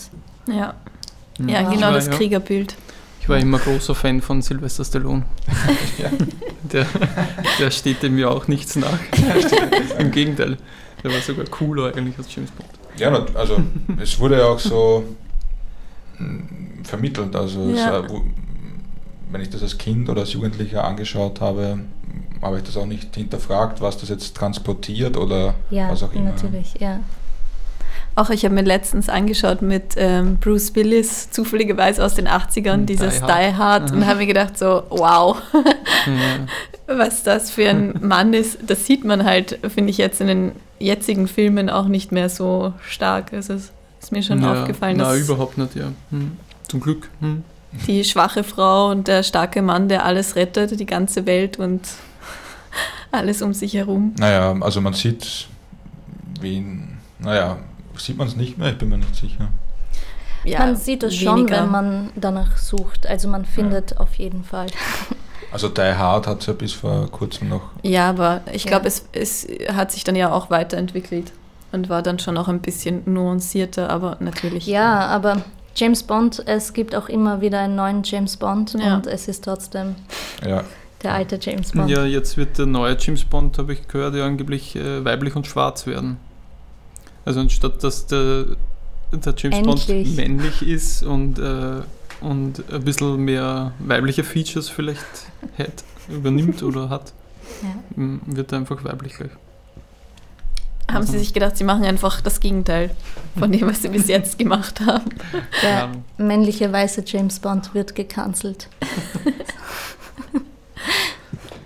Ja, 0.52 0.74
ja, 1.38 1.70
genau 1.70 1.86
war, 1.86 1.92
das 1.92 2.06
ja. 2.06 2.12
Kriegerbild. 2.14 2.74
Ich 3.20 3.28
war 3.28 3.38
immer 3.38 3.58
großer 3.58 3.94
Fan 3.94 4.20
von 4.20 4.42
Sylvester 4.42 4.84
Stallone. 4.84 5.24
ja. 5.98 6.10
der, 6.62 6.86
der 7.60 7.70
steht 7.70 8.02
dem 8.02 8.18
ja 8.18 8.28
auch 8.28 8.48
nichts 8.48 8.74
nach. 8.74 8.98
Im 9.98 10.10
Gegenteil, 10.10 10.56
der 11.04 11.12
war 11.12 11.20
sogar 11.20 11.44
cooler 11.46 11.94
eigentlich 11.94 12.18
als 12.18 12.34
James 12.34 12.50
Bond. 12.50 12.68
Ja, 12.98 13.24
also 13.34 13.62
es 14.02 14.18
wurde 14.18 14.38
ja 14.38 14.46
auch 14.46 14.58
so 14.58 15.04
hm, 16.16 16.48
vermittelt. 16.82 17.36
Also 17.36 17.70
ja. 17.70 18.00
es, 18.00 18.10
wenn 19.32 19.40
ich 19.40 19.50
das 19.50 19.62
als 19.62 19.78
Kind 19.78 20.08
oder 20.08 20.20
als 20.20 20.32
Jugendlicher 20.34 20.84
angeschaut 20.84 21.40
habe, 21.40 21.78
habe 22.42 22.58
ich 22.58 22.64
das 22.64 22.76
auch 22.76 22.86
nicht 22.86 23.14
hinterfragt, 23.14 23.80
was 23.80 23.96
das 23.96 24.10
jetzt 24.10 24.36
transportiert 24.36 25.16
oder 25.16 25.54
ja, 25.70 25.90
was 25.90 26.02
auch 26.02 26.12
immer. 26.12 26.32
Natürlich, 26.32 26.74
ja. 26.78 27.00
Auch 28.14 28.28
ich 28.28 28.44
habe 28.44 28.54
mir 28.54 28.62
letztens 28.62 29.08
angeschaut 29.08 29.62
mit 29.62 29.94
ähm, 29.96 30.36
Bruce 30.36 30.74
Willis, 30.74 31.30
zufälligerweise 31.30 32.04
aus 32.04 32.14
den 32.14 32.28
80ern, 32.28 32.78
mhm, 32.78 32.86
dieses 32.86 33.20
Die 33.20 33.22
Hard, 33.22 33.30
Die 33.30 33.54
Hard 33.54 33.92
und 33.92 34.06
habe 34.06 34.18
mir 34.18 34.26
gedacht 34.26 34.58
so, 34.58 34.82
wow, 34.90 35.38
ja. 35.54 36.94
was 36.94 37.22
das 37.22 37.50
für 37.50 37.70
ein 37.70 37.94
Mann 38.02 38.34
ist. 38.34 38.58
Das 38.66 38.84
sieht 38.84 39.04
man 39.04 39.24
halt, 39.24 39.58
finde 39.66 39.90
ich 39.90 39.96
jetzt 39.96 40.20
in 40.20 40.26
den 40.26 40.52
jetzigen 40.78 41.26
Filmen 41.26 41.70
auch 41.70 41.88
nicht 41.88 42.12
mehr 42.12 42.28
so 42.28 42.74
stark. 42.86 43.32
Also 43.32 43.54
es 43.54 43.72
ist 43.98 44.12
mir 44.12 44.22
schon 44.22 44.42
ja, 44.42 44.60
aufgefallen. 44.60 44.98
Nein, 44.98 45.18
überhaupt 45.18 45.56
nicht, 45.56 45.74
ja. 45.74 45.92
Hm. 46.10 46.32
Zum 46.68 46.80
Glück. 46.80 47.08
Hm 47.20 47.44
die 47.86 48.04
schwache 48.04 48.44
Frau 48.44 48.90
und 48.90 49.08
der 49.08 49.22
starke 49.22 49.62
Mann, 49.62 49.88
der 49.88 50.04
alles 50.04 50.36
rettet, 50.36 50.78
die 50.78 50.86
ganze 50.86 51.26
Welt 51.26 51.58
und 51.58 51.80
alles 53.12 53.42
um 53.42 53.54
sich 53.54 53.74
herum. 53.74 54.14
Naja, 54.18 54.54
also 54.60 54.80
man 54.80 54.92
sieht, 54.92 55.48
wen, 56.40 56.98
naja, 57.18 57.58
sieht 57.96 58.16
man 58.16 58.28
es 58.28 58.36
nicht 58.36 58.58
mehr, 58.58 58.70
ich 58.70 58.78
bin 58.78 58.88
mir 58.88 58.98
nicht 58.98 59.14
sicher. 59.16 59.48
Ja, 60.44 60.58
man 60.60 60.76
sieht 60.76 61.02
es 61.04 61.14
schon, 61.14 61.48
wenn 61.50 61.70
man 61.70 62.10
danach 62.16 62.56
sucht. 62.56 63.06
Also 63.06 63.28
man 63.28 63.44
findet 63.44 63.92
ja. 63.92 63.96
auf 63.98 64.14
jeden 64.14 64.44
Fall. 64.44 64.66
Also 65.52 65.68
Die 65.68 65.82
Hard 65.82 66.26
hat 66.26 66.40
es 66.40 66.46
ja 66.46 66.54
bis 66.54 66.72
vor 66.72 67.10
kurzem 67.10 67.50
noch. 67.50 67.60
Ja, 67.82 68.08
aber 68.08 68.40
ich 68.54 68.64
Ja. 68.64 68.70
glaube, 68.70 68.88
es, 68.88 69.04
es 69.12 69.46
hat 69.70 69.92
sich 69.92 70.02
dann 70.02 70.16
ja 70.16 70.32
auch 70.32 70.48
weiterentwickelt 70.48 71.30
und 71.72 71.90
war 71.90 72.00
dann 72.00 72.18
schon 72.18 72.38
auch 72.38 72.48
ein 72.48 72.60
bisschen 72.62 73.02
nuancierter, 73.04 73.90
aber 73.90 74.16
natürlich. 74.20 74.66
Ja, 74.66 75.00
aber 75.08 75.42
James 75.74 76.02
Bond, 76.02 76.42
es 76.46 76.72
gibt 76.72 76.94
auch 76.94 77.08
immer 77.08 77.40
wieder 77.40 77.60
einen 77.60 77.76
neuen 77.76 78.02
James 78.04 78.36
Bond 78.36 78.74
Ja. 78.78 78.96
und 78.96 79.06
es 79.06 79.28
ist 79.28 79.44
trotzdem 79.44 79.94
Ja, 80.46 80.64
der 81.02 81.14
alte 81.14 81.38
James 81.40 81.72
Bond. 81.72 81.88
Ja, 81.90 82.04
jetzt 82.04 82.36
wird 82.36 82.58
der 82.58 82.66
neue 82.66 82.96
James 82.98 83.24
Bond, 83.24 83.58
habe 83.58 83.72
ich 83.72 83.88
gehört, 83.88 84.14
ja 84.14 84.24
angeblich 84.26 84.76
äh, 84.76 85.04
weiblich 85.04 85.34
und 85.36 85.46
schwarz 85.46 85.86
werden. 85.86 86.18
Also 87.24 87.40
anstatt 87.40 87.82
dass 87.84 88.06
der, 88.06 88.44
der 89.12 89.34
James 89.36 89.56
Endlich. 89.58 90.04
Bond 90.06 90.16
männlich 90.16 90.62
ist 90.62 91.02
und, 91.02 91.38
äh, 91.38 91.80
und 92.20 92.62
ein 92.72 92.84
bisschen 92.84 93.16
mehr 93.18 93.72
weibliche 93.78 94.24
Features 94.24 94.68
vielleicht 94.68 95.00
hat, 95.58 95.84
übernimmt 96.08 96.62
oder 96.62 96.88
hat, 96.90 97.12
Ja. 97.62 98.08
wird 98.26 98.52
er 98.52 98.58
einfach 98.58 98.84
weiblich 98.84 99.14
gleich. 99.14 99.30
Haben 100.92 101.06
sie 101.06 101.18
sich 101.18 101.32
gedacht, 101.32 101.56
sie 101.56 101.64
machen 101.64 101.84
einfach 101.84 102.20
das 102.20 102.40
Gegenteil 102.40 102.90
von 103.38 103.50
dem, 103.50 103.66
was 103.66 103.82
sie 103.82 103.88
bis 103.88 104.08
jetzt 104.08 104.38
gemacht 104.38 104.80
haben. 104.80 105.10
Der 105.62 105.88
männliche 106.18 106.70
weiße 106.72 107.02
James 107.06 107.40
Bond 107.40 107.74
wird 107.74 107.94
gecancelt. 107.94 108.68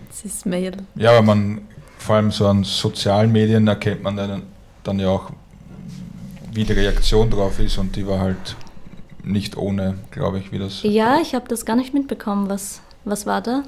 Das 0.09 0.25
ist 0.25 0.47
Mail. 0.47 0.73
ja, 0.95 1.11
aber 1.11 1.23
man, 1.23 1.62
vor 1.99 2.16
allem 2.16 2.30
so 2.30 2.47
an 2.47 2.64
sozialen 2.64 3.33
Medien 3.33 3.66
erkennt 3.66 4.02
man 4.02 4.16
dann, 4.16 4.42
dann 4.85 4.99
ja 4.99 5.09
auch, 5.09 5.30
wie 6.52 6.64
die 6.64 6.73
Reaktion 6.73 7.30
drauf 7.30 7.59
ist 7.59 7.78
und 7.78 7.97
die 7.97 8.06
war 8.06 8.21
halt 8.21 8.56
nicht 9.23 9.56
ohne, 9.56 9.99
glaube 10.11 10.38
ich, 10.38 10.52
wie 10.52 10.59
das. 10.59 10.83
Ja, 10.83 11.18
ich 11.21 11.35
habe 11.35 11.49
das 11.49 11.66
gar 11.66 11.76
nicht 11.76 11.92
mitbekommen. 11.92 12.49
Was, 12.49 12.80
was 13.04 13.26
war 13.26 13.42
da? 13.42 13.64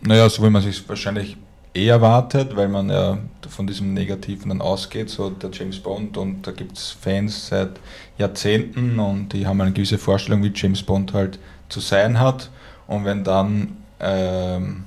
Naja, 0.00 0.28
so 0.28 0.42
wie 0.42 0.50
man 0.50 0.62
sich 0.62 0.86
wahrscheinlich 0.88 1.36
eh 1.74 1.86
erwartet, 1.86 2.56
weil 2.56 2.68
man 2.68 2.90
ja 2.90 3.18
von 3.52 3.66
diesem 3.66 3.94
Negativen 3.94 4.48
dann 4.48 4.60
ausgeht, 4.60 5.10
so 5.10 5.30
der 5.30 5.50
James 5.52 5.78
Bond 5.78 6.16
und 6.16 6.46
da 6.46 6.52
gibt 6.52 6.76
es 6.76 6.90
Fans 6.90 7.48
seit 7.48 7.78
Jahrzehnten 8.18 8.98
und 8.98 9.32
die 9.32 9.46
haben 9.46 9.60
eine 9.60 9.72
gewisse 9.72 9.98
Vorstellung, 9.98 10.42
wie 10.42 10.52
James 10.54 10.82
Bond 10.82 11.12
halt 11.12 11.38
zu 11.68 11.80
sein 11.80 12.18
hat. 12.18 12.50
Und 12.86 13.04
wenn 13.04 13.24
dann 13.24 13.76
ähm, 14.00 14.84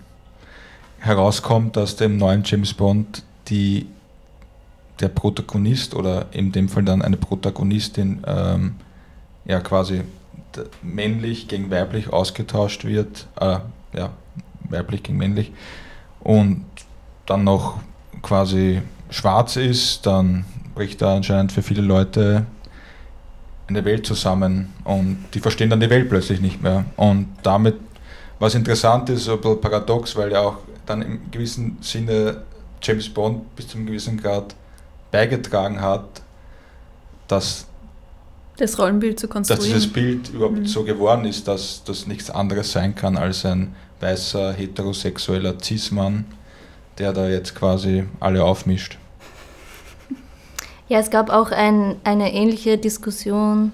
herauskommt, 1.00 1.78
dass 1.78 1.96
dem 1.96 2.18
neuen 2.18 2.44
James 2.44 2.74
Bond 2.74 3.24
die, 3.48 3.88
der 5.00 5.10
Protagonist 5.10 5.94
oder 5.94 6.28
in 6.32 6.52
dem 6.52 6.68
Fall 6.68 6.84
dann 6.84 7.02
eine 7.02 7.18
Protagonistin 7.18 8.24
ähm, 8.26 8.76
ja 9.46 9.60
quasi 9.60 10.02
männlich 10.82 11.48
gegen 11.48 11.70
weiblich 11.70 12.12
ausgetauscht 12.12 12.86
wird, 12.86 13.28
äh, 13.40 13.60
ja, 13.94 14.12
weiblich 14.70 15.04
gegen 15.04 15.18
männlich 15.18 15.52
und 16.20 16.66
dann 17.26 17.44
noch 17.44 17.80
quasi 18.26 18.82
schwarz 19.10 19.56
ist, 19.56 20.06
dann 20.06 20.46
bricht 20.74 21.02
da 21.02 21.16
anscheinend 21.16 21.52
für 21.52 21.62
viele 21.62 21.82
Leute 21.82 22.46
eine 23.68 23.86
Welt 23.86 24.06
zusammen 24.06 24.74
und 24.84 25.26
die 25.34 25.40
verstehen 25.40 25.70
dann 25.70 25.80
die 25.80 25.90
Welt 25.90 26.10
plötzlich 26.10 26.42
nicht 26.42 26.62
mehr. 26.62 26.86
Und 26.98 27.28
damit, 27.44 27.76
was 28.40 28.56
interessant 28.56 29.10
ist, 29.10 29.30
ein 29.30 29.40
bisschen 29.40 29.62
paradox, 29.62 30.16
weil 30.16 30.32
ja 30.32 30.42
auch 30.42 30.58
dann 30.86 31.02
im 31.02 31.32
gewissen 31.32 31.78
Sinne 31.82 32.42
James 32.82 33.10
Bond 33.10 33.56
bis 33.56 33.68
zu 33.68 33.78
einem 33.78 33.88
gewissen 33.88 34.18
Grad 34.22 34.56
beigetragen 35.12 35.80
hat, 35.82 36.22
dass 37.28 37.66
Das 38.58 38.78
Rollenbild 38.80 39.20
zu 39.20 39.28
dass 39.28 39.48
dieses 39.48 39.62
konstruieren. 39.64 39.92
Bild 39.94 40.30
überhaupt 40.30 40.58
Mhm. 40.60 40.66
so 40.66 40.84
geworden 40.84 41.26
ist, 41.26 41.48
dass 41.48 41.84
das 41.84 42.08
nichts 42.08 42.30
anderes 42.30 42.72
sein 42.72 42.96
kann 42.96 43.18
als 43.18 43.46
ein 43.46 43.76
weißer, 44.00 44.54
heterosexueller 44.54 45.56
Cis-Mann, 45.62 46.26
der 46.98 47.14
da 47.14 47.28
jetzt 47.28 47.56
quasi 47.56 48.06
alle 48.20 48.44
aufmischt. 48.44 48.98
Ja, 50.88 51.00
es 51.00 51.10
gab 51.10 51.30
auch 51.32 51.52
ein, 51.52 51.96
eine 52.04 52.32
ähnliche 52.34 52.78
Diskussion, 52.78 53.74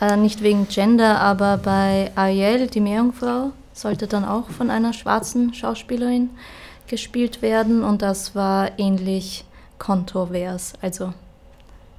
äh, 0.00 0.16
nicht 0.16 0.42
wegen 0.42 0.66
Gender, 0.68 1.20
aber 1.20 1.58
bei 1.58 2.10
Ariel, 2.14 2.68
die 2.68 2.80
Meerjungfrau, 2.80 3.52
sollte 3.74 4.06
dann 4.06 4.24
auch 4.24 4.48
von 4.48 4.70
einer 4.70 4.92
schwarzen 4.92 5.52
Schauspielerin 5.52 6.30
gespielt 6.86 7.42
werden 7.42 7.84
und 7.84 8.02
das 8.02 8.34
war 8.34 8.78
ähnlich 8.78 9.44
kontrovers, 9.78 10.72
also 10.80 11.12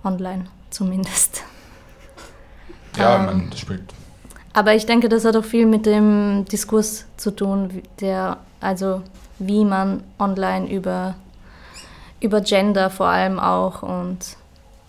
online 0.03 0.45
zumindest. 0.69 1.43
Ja, 2.97 3.17
Ähm. 3.17 3.25
meine, 3.25 3.49
das 3.49 3.59
spielt. 3.59 3.93
Aber 4.53 4.75
ich 4.75 4.85
denke, 4.85 5.09
das 5.09 5.25
hat 5.25 5.35
auch 5.35 5.43
viel 5.43 5.65
mit 5.65 5.85
dem 5.85 6.45
Diskurs 6.45 7.05
zu 7.17 7.31
tun, 7.31 7.81
der, 7.99 8.37
also 8.61 9.01
wie 9.39 9.65
man 9.65 10.03
online 10.19 10.69
über, 10.69 11.15
über 12.19 12.41
Gender 12.41 12.89
vor 12.89 13.07
allem 13.07 13.39
auch 13.39 13.83
und 13.83 14.37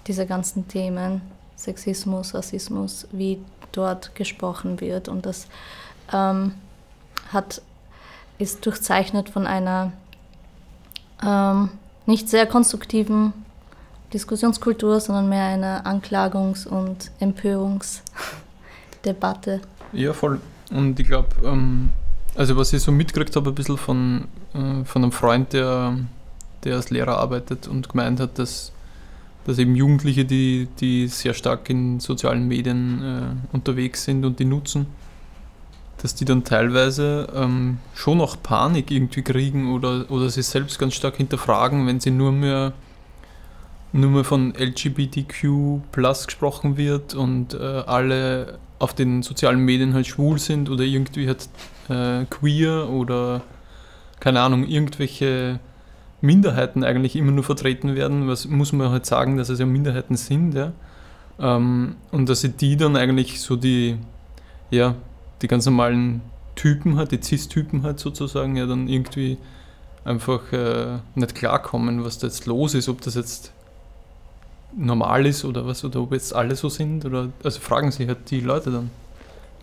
diese 0.06 0.26
ganzen 0.26 0.68
Themen, 0.68 1.22
Sexismus, 1.56 2.34
Rassismus, 2.34 3.08
wie 3.12 3.38
dort 3.72 4.14
gesprochen 4.14 4.80
wird. 4.80 5.08
Und 5.08 5.26
das 5.26 5.46
ähm, 6.12 6.52
hat, 7.32 7.62
ist 8.38 8.64
durchzeichnet 8.66 9.30
von 9.30 9.46
einer 9.46 9.92
ähm, 11.22 11.70
nicht 12.06 12.28
sehr 12.28 12.46
konstruktiven 12.46 13.32
Diskussionskultur, 14.12 15.00
sondern 15.00 15.28
mehr 15.28 15.46
einer 15.46 15.86
Anklagungs- 15.86 16.66
und 16.66 17.10
Empörungsdebatte. 17.18 19.60
Ja, 19.92 20.12
voll. 20.12 20.40
Und 20.70 21.00
ich 21.00 21.06
glaube, 21.06 21.28
ähm, 21.44 21.90
also 22.36 22.56
was 22.56 22.72
ich 22.72 22.82
so 22.82 22.92
mitgekriegt 22.92 23.36
habe, 23.36 23.50
ein 23.50 23.54
bisschen 23.54 23.78
von, 23.78 24.24
äh, 24.54 24.84
von 24.84 25.02
einem 25.02 25.12
Freund, 25.12 25.52
der, 25.52 25.96
der 26.64 26.76
als 26.76 26.90
Lehrer 26.90 27.18
arbeitet 27.18 27.68
und 27.68 27.88
gemeint 27.88 28.20
hat, 28.20 28.38
dass, 28.38 28.72
dass 29.46 29.58
eben 29.58 29.76
Jugendliche, 29.76 30.24
die, 30.24 30.68
die 30.80 31.06
sehr 31.06 31.34
stark 31.34 31.70
in 31.70 32.00
sozialen 32.00 32.48
Medien 32.48 33.02
äh, 33.02 33.54
unterwegs 33.54 34.04
sind 34.04 34.24
und 34.24 34.38
die 34.38 34.44
nutzen, 34.44 34.86
dass 35.98 36.14
die 36.14 36.24
dann 36.24 36.44
teilweise 36.44 37.28
ähm, 37.34 37.78
schon 37.94 38.20
auch 38.20 38.36
Panik 38.42 38.90
irgendwie 38.90 39.22
kriegen 39.22 39.72
oder, 39.72 40.10
oder 40.10 40.28
sich 40.28 40.46
selbst 40.46 40.78
ganz 40.78 40.94
stark 40.94 41.16
hinterfragen, 41.16 41.86
wenn 41.86 42.00
sie 42.00 42.10
nur 42.10 42.32
mehr 42.32 42.72
nur 43.94 44.10
mehr 44.10 44.24
von 44.24 44.52
LGBTQ 44.58 45.92
gesprochen 45.92 46.76
wird 46.76 47.14
und 47.14 47.54
äh, 47.54 47.58
alle 47.58 48.58
auf 48.80 48.92
den 48.92 49.22
sozialen 49.22 49.60
Medien 49.60 49.94
halt 49.94 50.08
schwul 50.08 50.40
sind 50.40 50.68
oder 50.68 50.82
irgendwie 50.82 51.28
halt 51.28 51.48
äh, 51.88 52.24
queer 52.30 52.88
oder 52.88 53.42
keine 54.20 54.40
Ahnung, 54.40 54.66
irgendwelche 54.66 55.60
Minderheiten 56.20 56.82
eigentlich 56.82 57.16
immer 57.16 57.32
nur 57.32 57.44
vertreten 57.44 57.94
werden, 57.94 58.26
was 58.26 58.46
muss 58.46 58.72
man 58.72 58.90
halt 58.90 59.04
sagen, 59.04 59.36
dass 59.36 59.50
es 59.50 59.58
ja 59.58 59.66
Minderheiten 59.66 60.16
sind, 60.16 60.54
ja. 60.54 60.72
Ähm, 61.38 61.96
und 62.10 62.28
dass 62.28 62.40
sie 62.40 62.50
die 62.50 62.76
dann 62.76 62.96
eigentlich 62.96 63.40
so 63.40 63.56
die, 63.56 63.98
ja, 64.70 64.94
die 65.42 65.48
ganz 65.48 65.66
normalen 65.66 66.22
Typen 66.54 66.96
halt, 66.96 67.12
die 67.12 67.20
Cis-Typen 67.20 67.82
halt 67.82 67.98
sozusagen, 67.98 68.56
ja 68.56 68.66
dann 68.66 68.88
irgendwie 68.88 69.36
einfach 70.04 70.52
äh, 70.52 70.98
nicht 71.14 71.34
klarkommen, 71.34 72.04
was 72.04 72.18
da 72.18 72.26
jetzt 72.26 72.46
los 72.46 72.74
ist, 72.74 72.88
ob 72.88 73.00
das 73.00 73.14
jetzt 73.14 73.52
normal 74.76 75.26
ist 75.26 75.44
oder 75.44 75.66
was, 75.66 75.84
oder 75.84 76.00
ob 76.00 76.12
jetzt 76.12 76.34
alle 76.34 76.56
so 76.56 76.68
sind, 76.68 77.04
oder, 77.04 77.28
also 77.42 77.60
fragen 77.60 77.90
sich 77.90 78.08
halt 78.08 78.30
die 78.30 78.40
Leute 78.40 78.70
dann. 78.70 78.90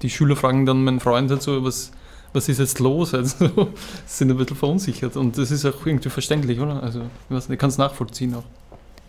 Die 0.01 0.09
Schüler 0.09 0.35
fragen 0.35 0.65
dann 0.65 0.83
meinen 0.83 0.99
Freund 0.99 1.29
halt 1.31 1.41
so, 1.41 1.63
was, 1.63 1.91
was 2.33 2.49
ist 2.49 2.59
jetzt 2.59 2.79
los? 2.79 3.13
Also, 3.13 3.69
sind 4.05 4.31
ein 4.31 4.37
bisschen 4.37 4.55
verunsichert 4.57 5.15
und 5.17 5.37
das 5.37 5.51
ist 5.51 5.65
auch 5.65 5.85
irgendwie 5.85 6.09
verständlich, 6.09 6.59
oder? 6.59 6.81
Also, 6.81 7.01
ich 7.29 7.59
kann 7.59 7.69
es 7.69 7.77
nachvollziehen 7.77 8.35
auch. 8.35 8.43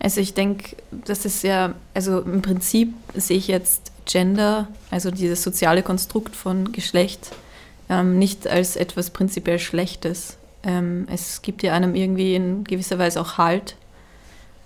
Also 0.03 0.19
ich 0.19 0.33
denke, 0.33 0.75
das 0.91 1.23
ist 1.23 1.43
ja, 1.43 1.75
also 1.93 2.19
im 2.19 2.41
Prinzip 2.41 2.93
sehe 3.15 3.37
ich 3.37 3.47
jetzt 3.47 3.93
Gender, 4.05 4.67
also 4.91 5.11
dieses 5.11 5.41
soziale 5.41 5.81
Konstrukt 5.81 6.35
von 6.35 6.73
Geschlecht, 6.73 7.31
ähm, 7.89 8.19
nicht 8.19 8.45
als 8.45 8.75
etwas 8.75 9.11
prinzipiell 9.11 9.59
Schlechtes. 9.59 10.35
Ähm, 10.63 11.07
es 11.09 11.41
gibt 11.41 11.63
ja 11.63 11.73
einem 11.73 11.95
irgendwie 11.95 12.35
in 12.35 12.65
gewisser 12.65 12.99
Weise 12.99 13.21
auch 13.21 13.37
Halt 13.37 13.77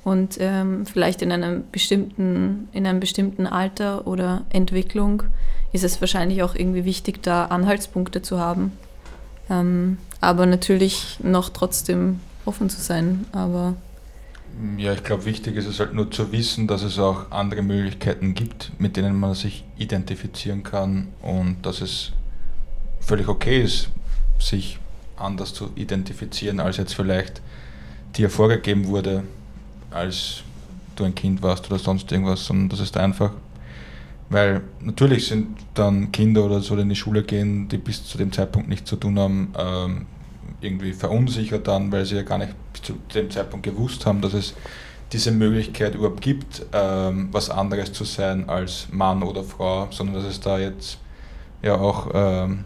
und 0.08 0.38
ähm, 0.40 0.86
vielleicht 0.86 1.22
in 1.22 1.34
einem 1.34 1.66
bestimmten, 1.70 2.70
in 2.72 2.88
einem 2.88 3.02
bestimmten 3.02 3.46
Alter 3.46 4.08
oder 4.08 4.46
Entwicklung 4.52 5.24
ist 5.74 5.84
es 5.84 6.00
wahrscheinlich 6.00 6.44
auch 6.44 6.56
irgendwie 6.56 6.86
wichtig, 6.86 7.22
da 7.24 7.48
Anhaltspunkte 7.48 8.22
zu 8.22 8.40
haben. 8.40 8.72
Ähm, 9.50 9.98
aber 10.22 10.46
natürlich 10.46 11.20
noch 11.22 11.50
trotzdem 11.50 12.22
offen 12.46 12.70
zu 12.70 12.80
sein. 12.80 13.26
Aber 13.34 13.76
Ja, 14.78 14.94
ich 14.94 15.04
glaube, 15.04 15.26
wichtig 15.26 15.58
ist 15.58 15.66
es 15.68 15.82
halt 15.82 15.94
nur 15.94 16.10
zu 16.10 16.32
wissen, 16.32 16.68
dass 16.68 16.84
es 16.84 17.00
auch 17.00 17.30
andere 17.30 17.62
Möglichkeiten 17.62 18.34
gibt, 18.34 18.72
mit 18.80 18.96
denen 18.96 19.20
man 19.20 19.34
sich 19.34 19.66
identifizieren 19.78 20.64
kann 20.64 21.10
und 21.22 21.58
dass 21.64 21.82
es 21.82 22.14
völlig 23.02 23.28
okay 23.28 23.62
ist, 23.62 23.90
sich 24.40 24.80
anders 25.18 25.54
zu 25.54 25.70
identifizieren, 25.76 26.62
als 26.62 26.78
jetzt 26.78 26.96
vielleicht 26.96 27.42
dir 28.16 28.30
vorgegeben 28.30 28.88
wurde, 28.88 29.26
als 29.98 30.44
du 30.96 31.04
ein 31.04 31.16
Kind 31.16 31.42
warst 31.42 31.68
oder 31.68 31.80
sonst 31.80 32.12
irgendwas, 32.12 32.46
sondern 32.46 32.70
dass 32.70 32.80
es 32.80 32.92
da 32.92 33.02
einfach 33.02 33.32
Weil 34.30 34.62
natürlich 34.82 35.28
sind 35.28 35.58
dann 35.74 36.12
Kinder 36.12 36.44
oder 36.44 36.60
so, 36.60 36.76
die 36.76 36.82
in 36.82 36.90
die 36.90 36.96
Schule 36.96 37.24
gehen, 37.24 37.70
die 37.70 37.78
bis 37.78 38.06
zu 38.06 38.18
dem 38.18 38.32
Zeitpunkt 38.32 38.68
nichts 38.68 38.90
zu 38.90 38.98
tun 38.98 39.18
haben, 39.18 39.54
ähm, 39.58 40.06
irgendwie 40.60 40.92
verunsichert 40.94 41.68
dann, 41.68 41.92
weil 41.92 42.06
sie 42.06 42.16
ja 42.16 42.24
gar 42.24 42.38
nicht 42.38 42.54
bis 42.74 42.82
zu 42.82 42.94
dem 43.14 43.30
Zeitpunkt 43.30 43.66
gewusst 43.66 44.06
haben, 44.06 44.22
dass 44.22 44.34
es 44.34 44.54
diese 45.14 45.32
Möglichkeit 45.32 45.96
überhaupt 45.96 46.22
gibt, 46.22 46.66
ähm, 46.74 47.30
was 47.32 47.50
anderes 47.50 47.94
zu 47.94 48.04
sein 48.04 48.50
als 48.50 48.88
Mann 48.92 49.24
oder 49.24 49.44
Frau, 49.44 49.88
sondern 49.92 50.16
dass 50.16 50.26
es 50.26 50.42
da 50.42 50.60
jetzt 50.60 50.98
ja 51.62 51.76
auch 51.76 52.10
ähm, 52.14 52.66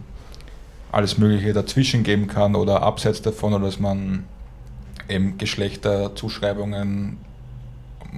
alles 0.90 1.18
Mögliche 1.18 1.52
dazwischen 1.52 2.02
geben 2.02 2.26
kann 2.26 2.56
oder 2.56 2.82
abseits 2.82 3.22
davon 3.22 3.54
oder 3.54 3.66
dass 3.66 3.78
man 3.78 4.24
eben 5.08 5.38
Geschlechterzuschreibungen 5.38 7.18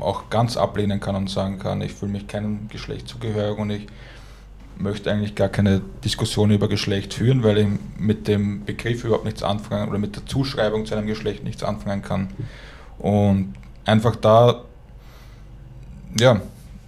auch 0.01 0.29
ganz 0.31 0.57
ablehnen 0.57 1.01
kann 1.01 1.15
und 1.15 1.31
sagen 1.31 1.59
kann, 1.59 1.81
ich 1.81 1.93
fühle 1.93 2.13
mich 2.13 2.27
keinem 2.27 2.69
Geschlecht 2.69 3.09
zugehörig 3.09 3.59
und 3.59 3.71
ich 3.71 3.87
möchte 4.79 5.11
eigentlich 5.11 5.35
gar 5.35 5.49
keine 5.49 5.83
Diskussion 6.05 6.51
über 6.51 6.69
Geschlecht 6.69 7.15
führen, 7.15 7.43
weil 7.43 7.59
ich 7.59 7.69
mit 7.99 8.27
dem 8.27 8.65
Begriff 8.65 9.05
überhaupt 9.05 9.25
nichts 9.25 9.43
anfangen 9.43 9.89
oder 9.89 9.99
mit 9.99 10.17
der 10.17 10.27
Zuschreibung 10.27 10.85
zu 10.85 10.97
einem 10.97 11.07
Geschlecht 11.07 11.45
nichts 11.45 11.63
anfangen 11.63 12.03
kann. 12.03 12.29
Und 12.99 13.55
einfach 13.85 14.17
da, 14.17 14.65
ja, 16.19 16.41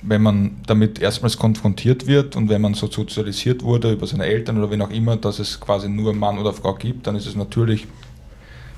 wenn 0.03 0.23
man 0.23 0.57
damit 0.67 1.01
erstmals 1.01 1.37
konfrontiert 1.37 2.07
wird 2.07 2.37
und 2.37 2.49
wenn 2.49 2.61
man 2.61 2.75
so 2.75 2.89
sozialisiert 2.89 3.63
wurde 3.63 3.93
über 3.93 4.07
seine 4.07 4.27
Eltern 4.27 4.59
oder 4.59 4.71
wen 4.71 4.83
auch 4.83 4.91
immer, 4.91 5.17
dass 5.17 5.39
es 5.39 5.61
quasi 5.61 5.89
nur 5.89 6.15
Mann 6.15 6.39
oder 6.39 6.53
Frau 6.53 6.75
gibt, 6.75 7.07
dann 7.07 7.17
ist 7.17 7.27
es 7.27 7.35
natürlich, 7.35 7.87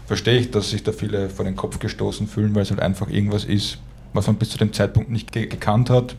verstehe 0.09 0.39
ich, 0.39 0.51
dass 0.51 0.71
sich 0.71 0.83
da 0.83 0.91
viele 0.91 1.29
vor 1.29 1.45
den 1.45 1.55
Kopf 1.55 1.79
gestoßen 1.79 2.27
fühlen, 2.27 2.55
weil 2.55 2.63
es 2.63 2.71
halt 2.71 2.81
einfach 2.81 3.11
irgendwas 3.11 3.45
ist, 3.45 3.77
was 4.15 4.27
man 4.27 4.37
bis 4.37 4.49
zu 4.49 4.59
dem 4.59 4.73
Zeitpunkt 4.73 5.11
nicht 5.11 5.31
ge 5.33 5.47
gekannt 5.47 5.91
hat 5.91 6.17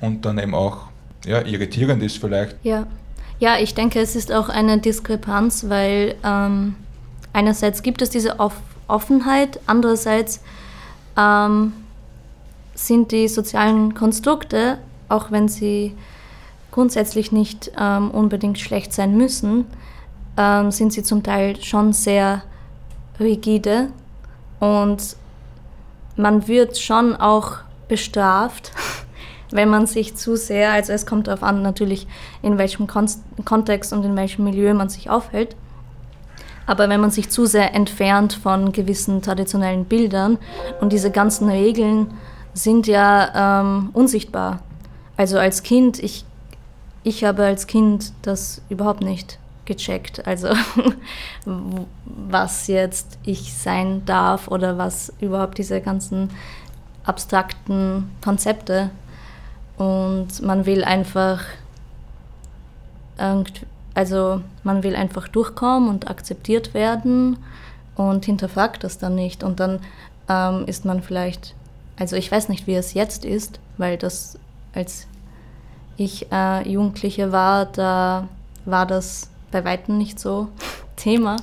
und 0.00 0.24
dann 0.24 0.38
eben 0.38 0.54
auch 0.54 0.86
ja, 1.26 1.42
irritierend 1.42 2.02
ist 2.02 2.16
vielleicht. 2.16 2.56
Ja. 2.62 2.86
ja, 3.38 3.58
ich 3.58 3.74
denke, 3.74 4.00
es 4.00 4.16
ist 4.16 4.32
auch 4.32 4.48
eine 4.48 4.78
Diskrepanz, 4.78 5.68
weil 5.68 6.14
ähm, 6.24 6.76
einerseits 7.34 7.82
gibt 7.82 8.00
es 8.02 8.10
diese 8.10 8.40
Off 8.40 8.56
Offenheit, 8.86 9.60
andererseits 9.66 10.42
ähm, 11.16 11.72
sind 12.74 13.12
die 13.12 13.28
sozialen 13.28 13.94
Konstrukte, 13.94 14.78
auch 15.08 15.30
wenn 15.30 15.48
sie 15.48 15.94
grundsätzlich 16.70 17.32
nicht 17.32 17.72
ähm, 17.78 18.10
unbedingt 18.10 18.58
schlecht 18.58 18.92
sein 18.92 19.16
müssen, 19.16 19.64
ähm, 20.36 20.70
sind 20.70 20.92
sie 20.92 21.02
zum 21.02 21.22
Teil 21.22 21.62
schon 21.62 21.94
sehr 21.94 22.42
rigide 23.18 23.88
und 24.60 25.16
man 26.16 26.46
wird 26.48 26.78
schon 26.78 27.16
auch 27.16 27.56
bestraft, 27.88 28.72
wenn 29.50 29.68
man 29.68 29.86
sich 29.86 30.16
zu 30.16 30.36
sehr, 30.36 30.72
also 30.72 30.92
es 30.92 31.06
kommt 31.06 31.26
darauf 31.26 31.42
an 31.42 31.62
natürlich, 31.62 32.06
in 32.42 32.58
welchem 32.58 32.86
Kon 32.86 33.06
Kontext 33.44 33.92
und 33.92 34.04
in 34.04 34.16
welchem 34.16 34.44
Milieu 34.44 34.74
man 34.74 34.88
sich 34.88 35.10
aufhält, 35.10 35.54
aber 36.66 36.88
wenn 36.88 37.00
man 37.00 37.10
sich 37.10 37.28
zu 37.28 37.46
sehr 37.46 37.74
entfernt 37.74 38.32
von 38.32 38.72
gewissen 38.72 39.22
traditionellen 39.22 39.84
Bildern 39.84 40.38
und 40.80 40.92
diese 40.92 41.10
ganzen 41.10 41.48
Regeln 41.48 42.14
sind 42.54 42.86
ja 42.86 43.60
ähm, 43.60 43.90
unsichtbar. 43.92 44.60
Also 45.16 45.38
als 45.38 45.62
Kind, 45.62 45.98
ich, 46.02 46.24
ich 47.02 47.24
habe 47.24 47.44
als 47.44 47.66
Kind 47.66 48.12
das 48.22 48.62
überhaupt 48.68 49.02
nicht 49.02 49.38
gecheckt. 49.64 50.26
Also 50.26 50.48
was 52.04 52.66
jetzt 52.66 53.18
ich 53.24 53.54
sein 53.54 54.04
darf 54.04 54.48
oder 54.48 54.78
was 54.78 55.12
überhaupt 55.20 55.58
diese 55.58 55.80
ganzen 55.80 56.30
abstrakten 57.04 58.10
Konzepte. 58.22 58.90
Und 59.76 60.42
man 60.42 60.66
will 60.66 60.84
einfach 60.84 61.40
also 63.94 64.42
man 64.64 64.82
will 64.82 64.96
einfach 64.96 65.28
durchkommen 65.28 65.88
und 65.88 66.10
akzeptiert 66.10 66.74
werden 66.74 67.38
und 67.96 68.24
hinterfragt 68.24 68.84
das 68.84 68.98
dann 68.98 69.14
nicht. 69.14 69.44
Und 69.44 69.60
dann 69.60 69.80
ähm, 70.28 70.64
ist 70.66 70.84
man 70.84 71.02
vielleicht, 71.02 71.54
also 71.96 72.16
ich 72.16 72.30
weiß 72.30 72.48
nicht, 72.48 72.66
wie 72.66 72.74
es 72.74 72.94
jetzt 72.94 73.24
ist, 73.24 73.60
weil 73.78 73.96
das, 73.96 74.38
als 74.74 75.06
ich 75.96 76.30
äh, 76.32 76.68
Jugendliche 76.68 77.30
war, 77.30 77.66
da 77.66 78.28
war 78.64 78.86
das 78.86 79.30
bei 79.54 79.64
weitem 79.64 79.96
nicht 79.96 80.18
so 80.18 80.48
Thema. 80.96 81.36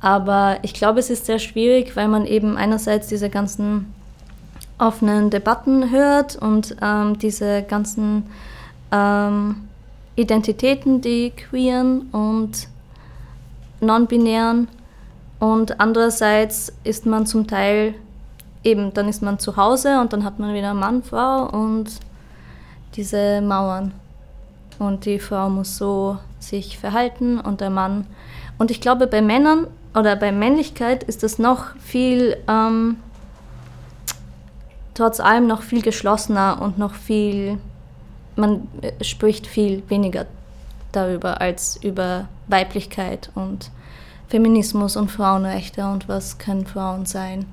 Aber 0.00 0.58
ich 0.60 0.74
glaube, 0.74 1.00
es 1.00 1.08
ist 1.08 1.24
sehr 1.24 1.38
schwierig, 1.38 1.96
weil 1.96 2.08
man 2.08 2.26
eben 2.26 2.58
einerseits 2.58 3.08
diese 3.08 3.30
ganzen 3.30 3.94
offenen 4.78 5.30
Debatten 5.30 5.90
hört 5.90 6.36
und 6.36 6.76
ähm, 6.82 7.18
diese 7.18 7.62
ganzen 7.62 8.26
ähm, 8.92 9.66
Identitäten, 10.16 11.00
die 11.00 11.30
queeren 11.30 12.02
und 12.12 12.68
non-binären. 13.80 14.68
Und 15.40 15.80
andererseits 15.80 16.72
ist 16.84 17.06
man 17.06 17.24
zum 17.24 17.46
Teil 17.46 17.94
eben, 18.62 18.92
dann 18.92 19.08
ist 19.08 19.22
man 19.22 19.38
zu 19.38 19.56
Hause 19.56 20.00
und 20.00 20.12
dann 20.12 20.24
hat 20.24 20.38
man 20.38 20.52
wieder 20.52 20.74
Mann, 20.74 21.02
Frau 21.02 21.48
und 21.48 21.86
diese 22.94 23.40
Mauern. 23.40 23.92
Und 24.78 25.06
die 25.06 25.18
Frau 25.18 25.48
muss 25.48 25.78
so 25.78 26.18
sich 26.48 26.78
verhalten 26.78 27.40
und 27.40 27.60
der 27.60 27.70
Mann. 27.70 28.06
Und 28.58 28.70
ich 28.70 28.80
glaube, 28.80 29.06
bei 29.06 29.22
Männern 29.22 29.66
oder 29.94 30.16
bei 30.16 30.32
Männlichkeit 30.32 31.02
ist 31.04 31.22
das 31.22 31.38
noch 31.38 31.76
viel, 31.78 32.36
ähm, 32.48 32.96
trotz 34.94 35.20
allem 35.20 35.46
noch 35.46 35.62
viel 35.62 35.82
geschlossener 35.82 36.60
und 36.60 36.78
noch 36.78 36.94
viel 36.94 37.58
man 38.36 38.68
äh, 38.80 39.04
spricht 39.04 39.46
viel 39.46 39.82
weniger 39.88 40.26
darüber 40.92 41.40
als 41.40 41.76
über 41.82 42.28
Weiblichkeit 42.48 43.30
und 43.34 43.70
Feminismus 44.28 44.96
und 44.96 45.10
Frauenrechte 45.10 45.86
und 45.86 46.08
was 46.08 46.38
können 46.38 46.66
Frauen 46.66 47.06
sein, 47.06 47.46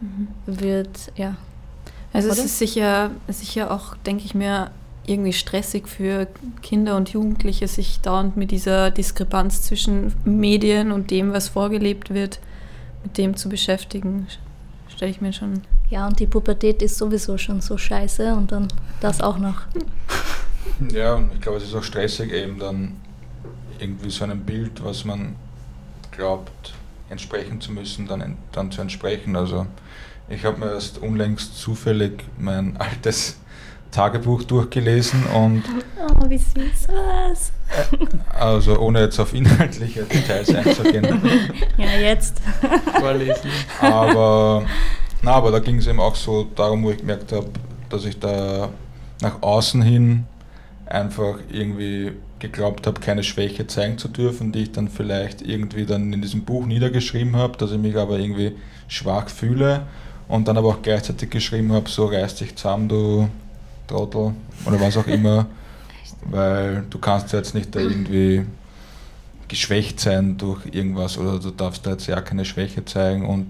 mhm. 0.00 0.28
wird, 0.46 1.12
ja. 1.16 1.36
Also 2.12 2.28
Oder? 2.28 2.38
es 2.38 2.44
ist 2.44 2.58
sicher, 2.58 3.10
sicher 3.28 3.70
auch, 3.70 3.96
denke 3.98 4.24
ich 4.24 4.34
mir, 4.34 4.70
irgendwie 5.06 5.32
stressig 5.32 5.88
für 5.88 6.28
Kinder 6.62 6.96
und 6.96 7.10
Jugendliche, 7.10 7.66
sich 7.68 8.00
dauernd 8.00 8.36
mit 8.36 8.50
dieser 8.50 8.90
Diskrepanz 8.90 9.62
zwischen 9.62 10.12
Medien 10.24 10.92
und 10.92 11.10
dem, 11.10 11.32
was 11.32 11.48
vorgelebt 11.48 12.14
wird, 12.14 12.38
mit 13.02 13.18
dem 13.18 13.36
zu 13.36 13.48
beschäftigen, 13.48 14.28
stelle 14.88 15.10
ich 15.10 15.20
mir 15.20 15.32
schon 15.32 15.62
ja, 15.92 16.06
und 16.06 16.18
die 16.20 16.26
Pubertät 16.26 16.80
ist 16.80 16.96
sowieso 16.96 17.36
schon 17.36 17.60
so 17.60 17.76
scheiße 17.76 18.34
und 18.34 18.50
dann 18.50 18.68
das 19.00 19.20
auch 19.20 19.38
noch. 19.38 19.62
Ja, 20.90 21.14
und 21.14 21.32
ich 21.34 21.40
glaube, 21.40 21.58
es 21.58 21.64
ist 21.64 21.74
auch 21.74 21.82
stressig, 21.82 22.32
eben 22.32 22.58
dann 22.58 22.96
irgendwie 23.78 24.10
so 24.10 24.24
einem 24.24 24.40
Bild, 24.40 24.82
was 24.82 25.04
man 25.04 25.36
glaubt, 26.12 26.72
entsprechen 27.10 27.60
zu 27.60 27.72
müssen, 27.72 28.06
dann, 28.06 28.38
dann 28.52 28.72
zu 28.72 28.80
entsprechen. 28.80 29.36
Also 29.36 29.66
ich 30.28 30.44
habe 30.44 30.58
mir 30.58 30.72
erst 30.72 30.98
unlängst 30.98 31.58
zufällig 31.58 32.24
mein 32.38 32.76
altes 32.78 33.38
Tagebuch 33.92 34.42
durchgelesen 34.44 35.24
und. 35.26 35.62
Oh, 36.00 36.28
wie 36.28 36.38
süß 36.38 36.88
was. 36.88 37.52
Also 38.28 38.78
ohne 38.78 39.02
jetzt 39.02 39.20
auf 39.20 39.32
inhaltliche 39.34 40.02
Details 40.02 40.52
einzugehen. 40.54 41.06
Ja, 41.76 41.98
jetzt. 42.00 42.40
Vorlesen. 42.98 43.50
Aber 43.80 44.64
na, 45.22 45.32
aber 45.32 45.52
da 45.52 45.60
ging 45.60 45.76
es 45.76 45.86
eben 45.86 46.00
auch 46.00 46.16
so 46.16 46.48
darum, 46.56 46.82
wo 46.82 46.90
ich 46.90 46.98
gemerkt 46.98 47.32
habe, 47.32 47.48
dass 47.88 48.04
ich 48.04 48.18
da 48.18 48.70
nach 49.20 49.40
außen 49.42 49.82
hin 49.82 50.24
einfach 50.86 51.38
irgendwie 51.50 52.12
geglaubt 52.40 52.86
habe, 52.86 53.00
keine 53.00 53.22
Schwäche 53.22 53.66
zeigen 53.68 53.98
zu 53.98 54.08
dürfen, 54.08 54.50
die 54.50 54.64
ich 54.64 54.72
dann 54.72 54.88
vielleicht 54.88 55.42
irgendwie 55.42 55.86
dann 55.86 56.12
in 56.12 56.20
diesem 56.20 56.44
Buch 56.44 56.66
niedergeschrieben 56.66 57.36
habe, 57.36 57.56
dass 57.56 57.70
ich 57.70 57.78
mich 57.78 57.96
aber 57.96 58.18
irgendwie 58.18 58.56
schwach 58.88 59.28
fühle 59.28 59.82
und 60.28 60.48
dann 60.48 60.56
aber 60.56 60.68
auch 60.70 60.82
gleichzeitig 60.82 61.30
geschrieben 61.30 61.72
habe, 61.72 61.88
so 61.88 62.06
reiß 62.06 62.34
dich 62.34 62.56
zusammen, 62.56 62.88
du 62.88 63.28
Trottel 63.86 64.32
oder 64.64 64.80
was 64.80 64.96
auch 64.96 65.06
immer, 65.06 65.46
weil 66.26 66.84
du 66.88 66.98
kannst 66.98 67.32
jetzt 67.32 67.54
nicht 67.54 67.74
da 67.74 67.80
irgendwie 67.80 68.44
geschwächt 69.48 70.00
sein 70.00 70.38
durch 70.38 70.64
irgendwas 70.72 71.18
oder 71.18 71.38
du 71.38 71.50
darfst 71.50 71.84
da 71.86 71.90
jetzt 71.90 72.06
ja 72.06 72.20
keine 72.20 72.44
Schwäche 72.44 72.84
zeigen 72.84 73.26
und 73.26 73.46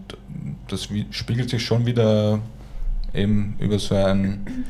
das 0.68 0.88
spiegelt 1.11 1.51
sich 1.51 1.64
schon 1.64 1.87
wieder 1.87 2.40
eben 3.14 3.57
über 3.59 3.79
so 3.79 3.95
einen 3.95 4.64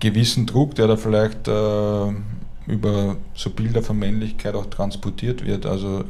gewissen 0.00 0.46
Druck, 0.46 0.74
der 0.74 0.88
da 0.88 0.96
vielleicht 0.96 1.48
äh, 1.48 2.06
über 2.66 3.16
so 3.34 3.50
Bilder 3.50 3.82
von 3.82 3.98
Männlichkeit 3.98 4.54
auch 4.54 4.66
transportiert 4.66 5.44
wird. 5.44 5.66
Also 5.66 6.04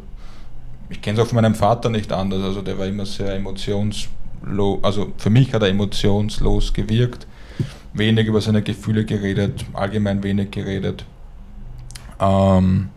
ich 0.89 1.01
kenne 1.01 1.19
es 1.19 1.25
auch 1.25 1.29
von 1.29 1.37
meinem 1.37 1.55
Vater 1.55 1.91
nicht 1.91 2.13
anders. 2.13 2.43
Also 2.43 2.63
der 2.63 2.79
war 2.79 2.87
immer 2.87 3.07
sehr 3.07 3.35
emotionslos, 3.35 4.79
also 4.83 5.13
für 5.17 5.31
mich 5.31 5.53
hat 5.53 5.63
er 5.63 5.69
emotionslos 5.69 6.73
gewirkt, 6.73 7.27
wenig 7.95 8.27
über 8.27 8.41
seine 8.41 8.63
Gefühle 8.63 9.05
geredet, 9.05 9.65
allgemein 9.73 10.23
wenig 10.23 10.51
geredet. 10.51 11.07
Ähm, 12.21 12.91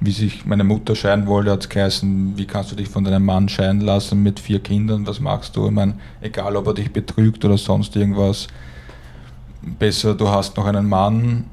wie 0.00 0.12
sich 0.12 0.46
meine 0.46 0.64
Mutter 0.64 0.96
scheiden 0.96 1.26
wollte, 1.26 1.50
hat 1.50 1.60
es 1.60 1.68
geheißen, 1.68 2.36
wie 2.36 2.46
kannst 2.46 2.72
du 2.72 2.76
dich 2.76 2.88
von 2.88 3.04
deinem 3.04 3.24
Mann 3.24 3.48
scheiden 3.50 3.82
lassen 3.82 4.22
mit 4.22 4.40
vier 4.40 4.60
Kindern, 4.60 5.06
was 5.06 5.20
machst 5.20 5.56
du? 5.56 5.66
Ich 5.66 5.72
meine, 5.72 5.94
egal 6.22 6.56
ob 6.56 6.66
er 6.68 6.74
dich 6.74 6.90
betrügt 6.90 7.44
oder 7.44 7.58
sonst 7.58 7.94
irgendwas. 7.94 8.48
besser, 9.78 10.14
du 10.14 10.28
hast 10.28 10.56
noch 10.56 10.64
einen 10.64 10.88
Mann, 10.88 11.44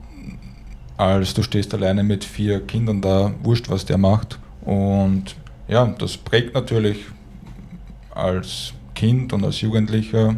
als 0.96 1.34
du 1.34 1.44
stehst 1.44 1.74
alleine 1.74 2.04
mit 2.04 2.24
vier 2.24 2.66
Kindern 2.66 3.02
da, 3.02 3.34
wurscht, 3.44 3.70
was 3.70 3.86
der 3.86 3.98
macht. 3.98 4.40
Und 4.62 5.36
ja, 5.68 5.86
das 5.86 6.16
prägt 6.16 6.56
natürlich 6.56 7.06
als 8.12 8.74
Kind 8.96 9.34
und 9.34 9.44
als 9.44 9.60
Jugendlicher 9.60 10.36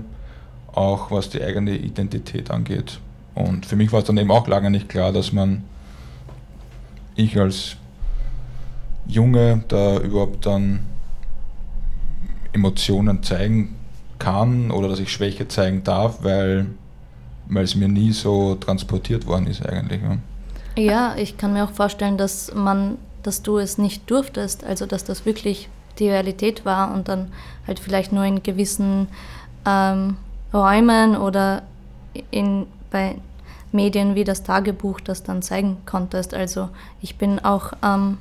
auch, 0.74 1.12
was 1.12 1.30
die 1.30 1.42
eigene 1.44 1.78
Identität 1.78 2.52
angeht. 2.52 3.00
Und 3.36 3.66
für 3.66 3.76
mich 3.76 3.92
war 3.92 4.00
es 4.00 4.06
dann 4.06 4.18
eben 4.18 4.32
auch 4.32 4.48
lange 4.48 4.70
nicht 4.70 4.90
klar, 4.90 5.12
dass 5.12 5.32
man, 5.32 5.64
ich 7.16 7.40
als 7.40 7.78
Junge, 9.08 9.64
da 9.68 10.00
überhaupt 10.00 10.46
dann 10.46 10.82
Emotionen 12.54 13.24
zeigen 13.24 13.76
kann 14.20 14.72
oder 14.72 14.90
dass 14.90 15.00
ich 15.00 15.12
Schwäche 15.12 15.48
zeigen 15.48 15.84
darf, 15.84 16.24
weil, 16.24 16.68
es 17.56 17.76
mir 17.76 17.88
nie 17.88 18.12
so 18.12 18.56
transportiert 18.56 19.26
worden 19.26 19.48
ist 19.48 19.66
eigentlich. 19.66 20.02
Ja. 20.76 20.84
ja, 20.84 21.16
ich 21.18 21.38
kann 21.38 21.54
mir 21.54 21.64
auch 21.64 21.72
vorstellen, 21.72 22.18
dass 22.18 22.54
man, 22.54 22.98
dass 23.24 23.42
du 23.42 23.58
es 23.58 23.78
nicht 23.78 24.10
durftest, 24.10 24.64
also 24.64 24.86
dass 24.86 25.04
das 25.04 25.26
wirklich 25.26 25.70
die 25.98 26.10
Realität 26.10 26.66
war 26.66 26.94
und 26.94 27.08
dann 27.08 27.32
halt 27.66 27.80
vielleicht 27.80 28.12
nur 28.12 28.24
in 28.24 28.44
gewissen 28.44 29.08
ähm, 29.66 30.18
Räumen 30.54 31.16
oder 31.16 31.64
in, 32.32 32.66
bei 32.92 33.16
Medien 33.72 34.16
wie 34.16 34.24
das 34.24 34.44
Tagebuch 34.44 35.00
das 35.00 35.24
dann 35.24 35.42
zeigen 35.42 35.78
konntest. 35.86 36.34
Also 36.34 36.70
ich 37.02 37.18
bin 37.18 37.40
auch 37.40 37.74
ähm, 37.84 38.18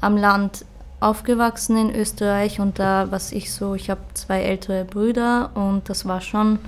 am 0.00 0.16
Land 0.16 0.64
aufgewachsen 1.00 1.76
in 1.76 1.94
Österreich 1.94 2.58
und 2.58 2.78
da, 2.78 3.10
was 3.10 3.30
ich 3.32 3.52
so, 3.52 3.74
ich 3.74 3.88
habe 3.88 4.00
zwei 4.14 4.42
ältere 4.42 4.84
Brüder 4.84 5.50
und 5.54 5.88
das 5.88 6.06
war 6.06 6.20
schon, 6.20 6.58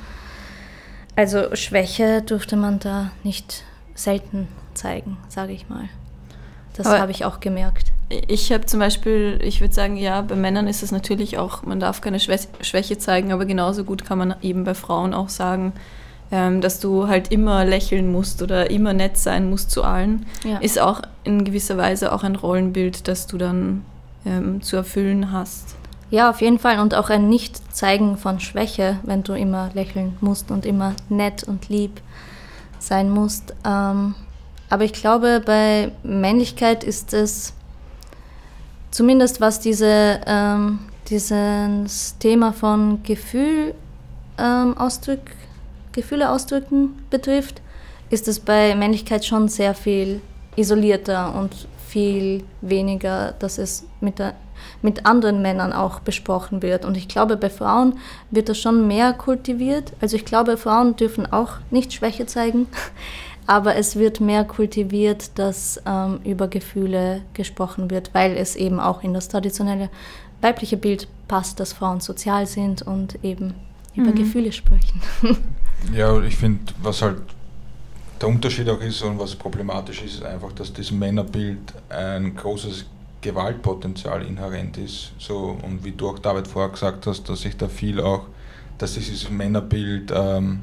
also 1.16 1.54
Schwäche 1.56 2.22
durfte 2.22 2.56
man 2.56 2.78
da 2.78 3.10
nicht 3.24 3.64
selten 3.94 4.46
zeigen, 4.74 5.16
sage 5.28 5.52
ich 5.52 5.68
mal. 5.68 5.88
Das 6.76 6.86
habe 6.86 7.10
ich 7.10 7.24
auch 7.24 7.40
gemerkt. 7.40 7.92
Ich 8.26 8.52
habe 8.52 8.66
zum 8.66 8.80
Beispiel, 8.80 9.38
ich 9.42 9.60
würde 9.60 9.72
sagen, 9.72 9.96
ja, 9.96 10.20
bei 10.22 10.34
Männern 10.34 10.66
ist 10.66 10.82
es 10.82 10.90
natürlich 10.90 11.38
auch, 11.38 11.62
man 11.62 11.78
darf 11.78 12.00
keine 12.00 12.18
Schwäche 12.18 12.98
zeigen, 12.98 13.32
aber 13.32 13.46
genauso 13.46 13.84
gut 13.84 14.04
kann 14.04 14.18
man 14.18 14.34
eben 14.42 14.64
bei 14.64 14.74
Frauen 14.74 15.14
auch 15.14 15.28
sagen, 15.28 15.72
ähm, 16.32 16.60
dass 16.60 16.80
du 16.80 17.08
halt 17.08 17.30
immer 17.30 17.64
lächeln 17.64 18.10
musst 18.10 18.42
oder 18.42 18.70
immer 18.70 18.92
nett 18.92 19.16
sein 19.16 19.48
musst 19.48 19.70
zu 19.70 19.84
allen, 19.84 20.26
ja. 20.44 20.58
ist 20.58 20.80
auch 20.80 21.02
in 21.24 21.44
gewisser 21.44 21.76
Weise 21.76 22.12
auch 22.12 22.24
ein 22.24 22.36
Rollenbild, 22.36 23.08
das 23.08 23.26
du 23.26 23.38
dann 23.38 23.84
ähm, 24.26 24.62
zu 24.62 24.76
erfüllen 24.76 25.32
hast. 25.32 25.76
Ja, 26.10 26.30
auf 26.30 26.40
jeden 26.40 26.58
Fall. 26.58 26.80
Und 26.80 26.94
auch 26.94 27.08
ein 27.10 27.28
Nicht-Zeigen 27.28 28.16
von 28.16 28.40
Schwäche, 28.40 28.98
wenn 29.04 29.22
du 29.22 29.32
immer 29.34 29.70
lächeln 29.74 30.16
musst 30.20 30.50
und 30.50 30.66
immer 30.66 30.94
nett 31.08 31.44
und 31.44 31.68
lieb 31.68 32.00
sein 32.80 33.10
musst. 33.10 33.54
Ähm, 33.64 34.16
aber 34.68 34.84
ich 34.84 34.92
glaube, 34.92 35.42
bei 35.44 35.92
Männlichkeit 36.02 36.82
ist 36.84 37.12
es, 37.12 37.52
zumindest 38.90 39.40
was 39.40 39.60
diese, 39.60 40.20
ähm, 40.26 40.80
dieses 41.08 42.18
Thema 42.18 42.52
von 42.52 43.02
Gefühl, 43.02 43.74
ähm, 44.38 44.76
Ausdruck, 44.76 45.20
Gefühle 45.92 46.30
ausdrücken 46.30 47.04
betrifft, 47.10 47.60
ist 48.10 48.28
es 48.28 48.40
bei 48.40 48.74
Männlichkeit 48.74 49.24
schon 49.24 49.48
sehr 49.48 49.74
viel 49.74 50.20
isolierter 50.56 51.34
und 51.34 51.54
viel 51.88 52.44
weniger, 52.60 53.34
dass 53.38 53.58
es 53.58 53.84
mit, 54.00 54.18
der, 54.18 54.34
mit 54.82 55.06
anderen 55.06 55.42
Männern 55.42 55.72
auch 55.72 56.00
besprochen 56.00 56.62
wird. 56.62 56.84
Und 56.84 56.96
ich 56.96 57.08
glaube, 57.08 57.36
bei 57.36 57.50
Frauen 57.50 57.98
wird 58.30 58.48
das 58.48 58.58
schon 58.58 58.86
mehr 58.86 59.12
kultiviert. 59.12 59.92
Also 60.00 60.16
ich 60.16 60.24
glaube, 60.24 60.56
Frauen 60.56 60.96
dürfen 60.96 61.30
auch 61.32 61.54
nicht 61.70 61.92
Schwäche 61.92 62.26
zeigen, 62.26 62.68
aber 63.50 63.74
es 63.74 63.96
wird 63.96 64.20
mehr 64.20 64.44
kultiviert, 64.44 65.36
dass 65.36 65.82
ähm, 65.84 66.20
über 66.22 66.46
Gefühle 66.46 67.22
gesprochen 67.34 67.90
wird, 67.90 68.14
weil 68.14 68.36
es 68.36 68.54
eben 68.54 68.78
auch 68.78 69.02
in 69.02 69.12
das 69.12 69.26
traditionelle 69.26 69.90
weibliche 70.40 70.76
Bild 70.76 71.08
passt, 71.26 71.58
dass 71.58 71.72
Frauen 71.72 71.98
sozial 71.98 72.46
sind 72.46 72.82
und 72.82 73.24
eben 73.24 73.54
über 73.96 74.10
mhm. 74.10 74.14
Gefühle 74.14 74.52
sprechen. 74.52 75.02
Ja, 75.94 76.20
ich 76.20 76.36
finde, 76.36 76.74
was 76.82 77.00
halt 77.00 77.22
der 78.20 78.28
Unterschied 78.28 78.68
auch 78.68 78.82
ist 78.82 79.00
und 79.00 79.18
was 79.18 79.34
problematisch 79.34 80.02
ist, 80.02 80.16
ist 80.16 80.22
einfach, 80.22 80.52
dass 80.52 80.70
diesem 80.74 80.98
Männerbild 80.98 81.72
ein 81.88 82.36
großes 82.36 82.84
Gewaltpotenzial 83.22 84.26
inhärent 84.26 84.76
ist. 84.76 85.12
So, 85.18 85.58
und 85.62 85.82
wie 85.82 85.92
du 85.92 86.10
auch 86.10 86.18
David 86.18 86.46
vorher 86.46 86.70
gesagt 86.70 87.06
hast, 87.06 87.26
dass 87.30 87.40
sich 87.40 87.56
da 87.56 87.66
viel 87.66 87.98
auch, 87.98 88.26
dass 88.76 88.92
dieses 88.92 89.30
Männerbild 89.30 90.12
ähm, 90.14 90.62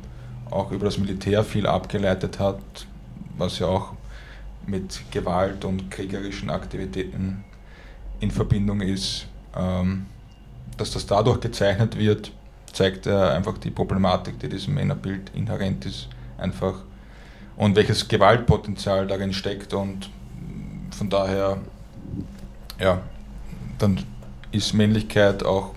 auch 0.51 0.71
über 0.71 0.85
das 0.85 0.97
Militär 0.97 1.43
viel 1.43 1.67
abgeleitet 1.67 2.39
hat, 2.39 2.59
was 3.37 3.59
ja 3.59 3.67
auch 3.67 3.93
mit 4.65 5.01
Gewalt 5.11 5.63
und 5.65 5.89
kriegerischen 5.89 6.49
Aktivitäten 6.49 7.43
in 8.19 8.31
Verbindung 8.31 8.81
ist, 8.81 9.27
ähm, 9.55 10.07
dass 10.77 10.91
das 10.91 11.05
dadurch 11.05 11.39
gezeichnet 11.39 11.97
wird, 11.97 12.31
zeigt 12.71 13.07
einfach 13.07 13.57
die 13.57 13.71
Problematik, 13.71 14.39
die 14.39 14.49
diesem 14.49 14.75
Männerbild 14.75 15.31
inhärent 15.33 15.85
ist, 15.85 16.09
einfach. 16.37 16.75
Und 17.55 17.75
welches 17.75 18.07
Gewaltpotenzial 18.07 19.07
darin 19.07 19.33
steckt 19.33 19.73
und 19.73 20.09
von 20.91 21.09
daher, 21.09 21.57
ja, 22.79 23.01
dann 23.79 24.03
ist 24.51 24.73
Männlichkeit 24.73 25.43
auch 25.43 25.73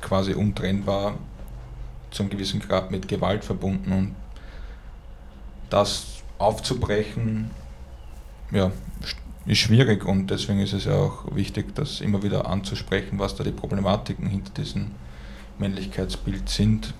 quasi 0.00 0.34
untrennbar 0.34 1.14
zum 2.10 2.30
gewissen 2.30 2.60
Grad 2.60 2.90
mit 2.90 3.08
Gewalt 3.08 3.44
verbunden. 3.44 3.92
Und 3.92 4.14
das 5.68 6.22
aufzubrechen, 6.38 7.50
ja, 8.50 8.72
ist 9.46 9.58
schwierig. 9.58 10.04
Und 10.04 10.30
deswegen 10.30 10.60
ist 10.60 10.72
es 10.72 10.84
ja 10.84 10.94
auch 10.94 11.34
wichtig, 11.34 11.74
das 11.74 12.00
immer 12.00 12.22
wieder 12.22 12.46
anzusprechen, 12.46 13.18
was 13.18 13.34
da 13.34 13.44
die 13.44 13.52
Problematiken 13.52 14.26
hinter 14.26 14.52
diesem 14.52 14.92
Männlichkeitsbild 15.58 16.48
sind. 16.48 16.94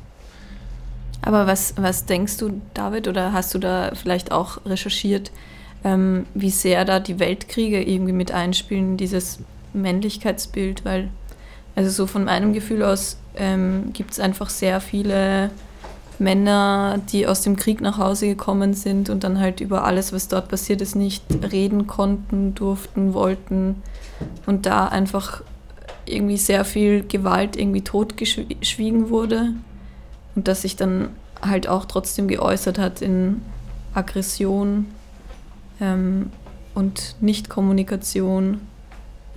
Aber 1.22 1.46
was, 1.46 1.74
was 1.76 2.06
denkst 2.06 2.38
du, 2.38 2.60
David, 2.74 3.08
oder 3.08 3.32
hast 3.32 3.54
du 3.54 3.58
da 3.58 3.92
vielleicht 3.94 4.32
auch 4.32 4.64
recherchiert, 4.64 5.30
ähm, 5.84 6.26
wie 6.34 6.50
sehr 6.50 6.84
da 6.84 7.00
die 7.00 7.18
Weltkriege 7.18 7.82
irgendwie 7.82 8.12
mit 8.12 8.32
einspielen, 8.32 8.96
dieses 8.96 9.40
Männlichkeitsbild? 9.72 10.84
Weil, 10.84 11.10
also 11.74 11.90
so 11.90 12.06
von 12.06 12.24
meinem 12.24 12.52
Gefühl 12.52 12.82
aus 12.82 13.16
ähm, 13.36 13.92
gibt 13.92 14.12
es 14.12 14.20
einfach 14.20 14.50
sehr 14.50 14.80
viele 14.80 15.50
Männer, 16.18 17.00
die 17.10 17.26
aus 17.26 17.40
dem 17.42 17.56
Krieg 17.56 17.80
nach 17.80 17.96
Hause 17.96 18.26
gekommen 18.26 18.74
sind 18.74 19.08
und 19.08 19.24
dann 19.24 19.40
halt 19.40 19.60
über 19.60 19.84
alles, 19.84 20.12
was 20.12 20.28
dort 20.28 20.48
passiert 20.48 20.82
ist, 20.82 20.94
nicht 20.94 21.24
reden 21.50 21.86
konnten, 21.86 22.54
durften, 22.54 23.14
wollten 23.14 23.76
und 24.46 24.66
da 24.66 24.86
einfach 24.86 25.42
irgendwie 26.04 26.36
sehr 26.36 26.64
viel 26.64 27.06
Gewalt 27.06 27.56
irgendwie 27.56 27.82
totgeschwiegen 27.82 29.08
wurde 29.08 29.54
und 30.34 30.46
das 30.46 30.62
sich 30.62 30.76
dann 30.76 31.08
halt 31.40 31.68
auch 31.68 31.86
trotzdem 31.86 32.28
geäußert 32.28 32.78
hat 32.78 33.00
in 33.00 33.40
Aggression 33.94 34.86
ähm, 35.80 36.30
und 36.74 37.16
Nichtkommunikation 37.20 38.60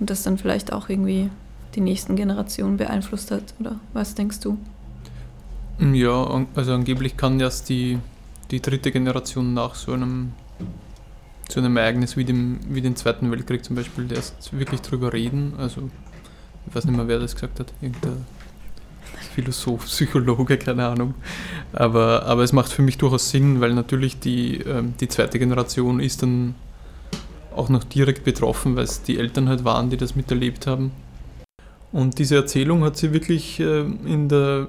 und 0.00 0.10
das 0.10 0.22
dann 0.22 0.36
vielleicht 0.36 0.72
auch 0.72 0.90
irgendwie 0.90 1.30
die 1.74 1.80
nächsten 1.80 2.16
Generationen 2.16 2.76
beeinflusst 2.76 3.30
hat, 3.30 3.54
oder 3.60 3.78
was 3.92 4.14
denkst 4.14 4.40
du? 4.40 4.58
Ja, 5.78 6.46
also 6.54 6.72
angeblich 6.72 7.16
kann 7.16 7.40
erst 7.40 7.68
die, 7.68 7.98
die 8.50 8.60
dritte 8.60 8.92
Generation 8.92 9.54
nach 9.54 9.74
so 9.74 9.92
einem, 9.92 10.32
so 11.48 11.60
einem 11.60 11.76
Ereignis 11.76 12.16
wie 12.16 12.24
dem, 12.24 12.60
wie 12.68 12.80
dem 12.80 12.94
Zweiten 12.96 13.30
Weltkrieg 13.30 13.64
zum 13.64 13.76
Beispiel 13.76 14.10
erst 14.12 14.56
wirklich 14.56 14.82
drüber 14.82 15.12
reden. 15.12 15.54
Also 15.58 15.90
ich 16.66 16.74
weiß 16.74 16.84
nicht 16.84 16.96
mehr, 16.96 17.08
wer 17.08 17.18
das 17.18 17.34
gesagt 17.34 17.58
hat, 17.60 17.72
irgendein 17.80 18.24
Philosoph, 19.34 19.84
Psychologe, 19.86 20.58
keine 20.58 20.86
Ahnung. 20.86 21.14
Aber, 21.72 22.24
aber 22.24 22.42
es 22.42 22.52
macht 22.52 22.70
für 22.70 22.82
mich 22.82 22.98
durchaus 22.98 23.30
Sinn, 23.30 23.60
weil 23.60 23.74
natürlich 23.74 24.20
die, 24.20 24.58
ähm, 24.58 24.94
die 25.00 25.08
zweite 25.08 25.38
Generation 25.38 25.98
ist 25.98 26.22
dann 26.22 26.54
auch 27.54 27.68
noch 27.68 27.84
direkt 27.84 28.24
betroffen, 28.24 28.76
weil 28.76 28.84
es 28.84 29.02
die 29.02 29.18
Eltern 29.18 29.48
halt 29.48 29.64
waren, 29.64 29.90
die 29.90 29.96
das 29.96 30.16
miterlebt 30.16 30.66
haben. 30.66 30.92
Und 31.94 32.18
diese 32.18 32.36
Erzählung 32.36 32.84
hat 32.84 32.98
sie 32.98 33.12
wirklich 33.14 33.58
äh, 33.60 33.80
in 33.80 34.28
der, 34.28 34.68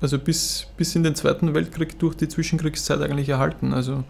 also 0.00 0.18
bis, 0.18 0.66
bis 0.76 0.96
in 0.96 1.04
den 1.04 1.14
Zweiten 1.14 1.54
Weltkrieg 1.54 1.98
durch 2.00 2.16
die 2.16 2.26
Zwischenkriegszeit 2.26 3.00
eigentlich 3.00 3.28
erhalten. 3.28 3.72
Also 3.72 4.02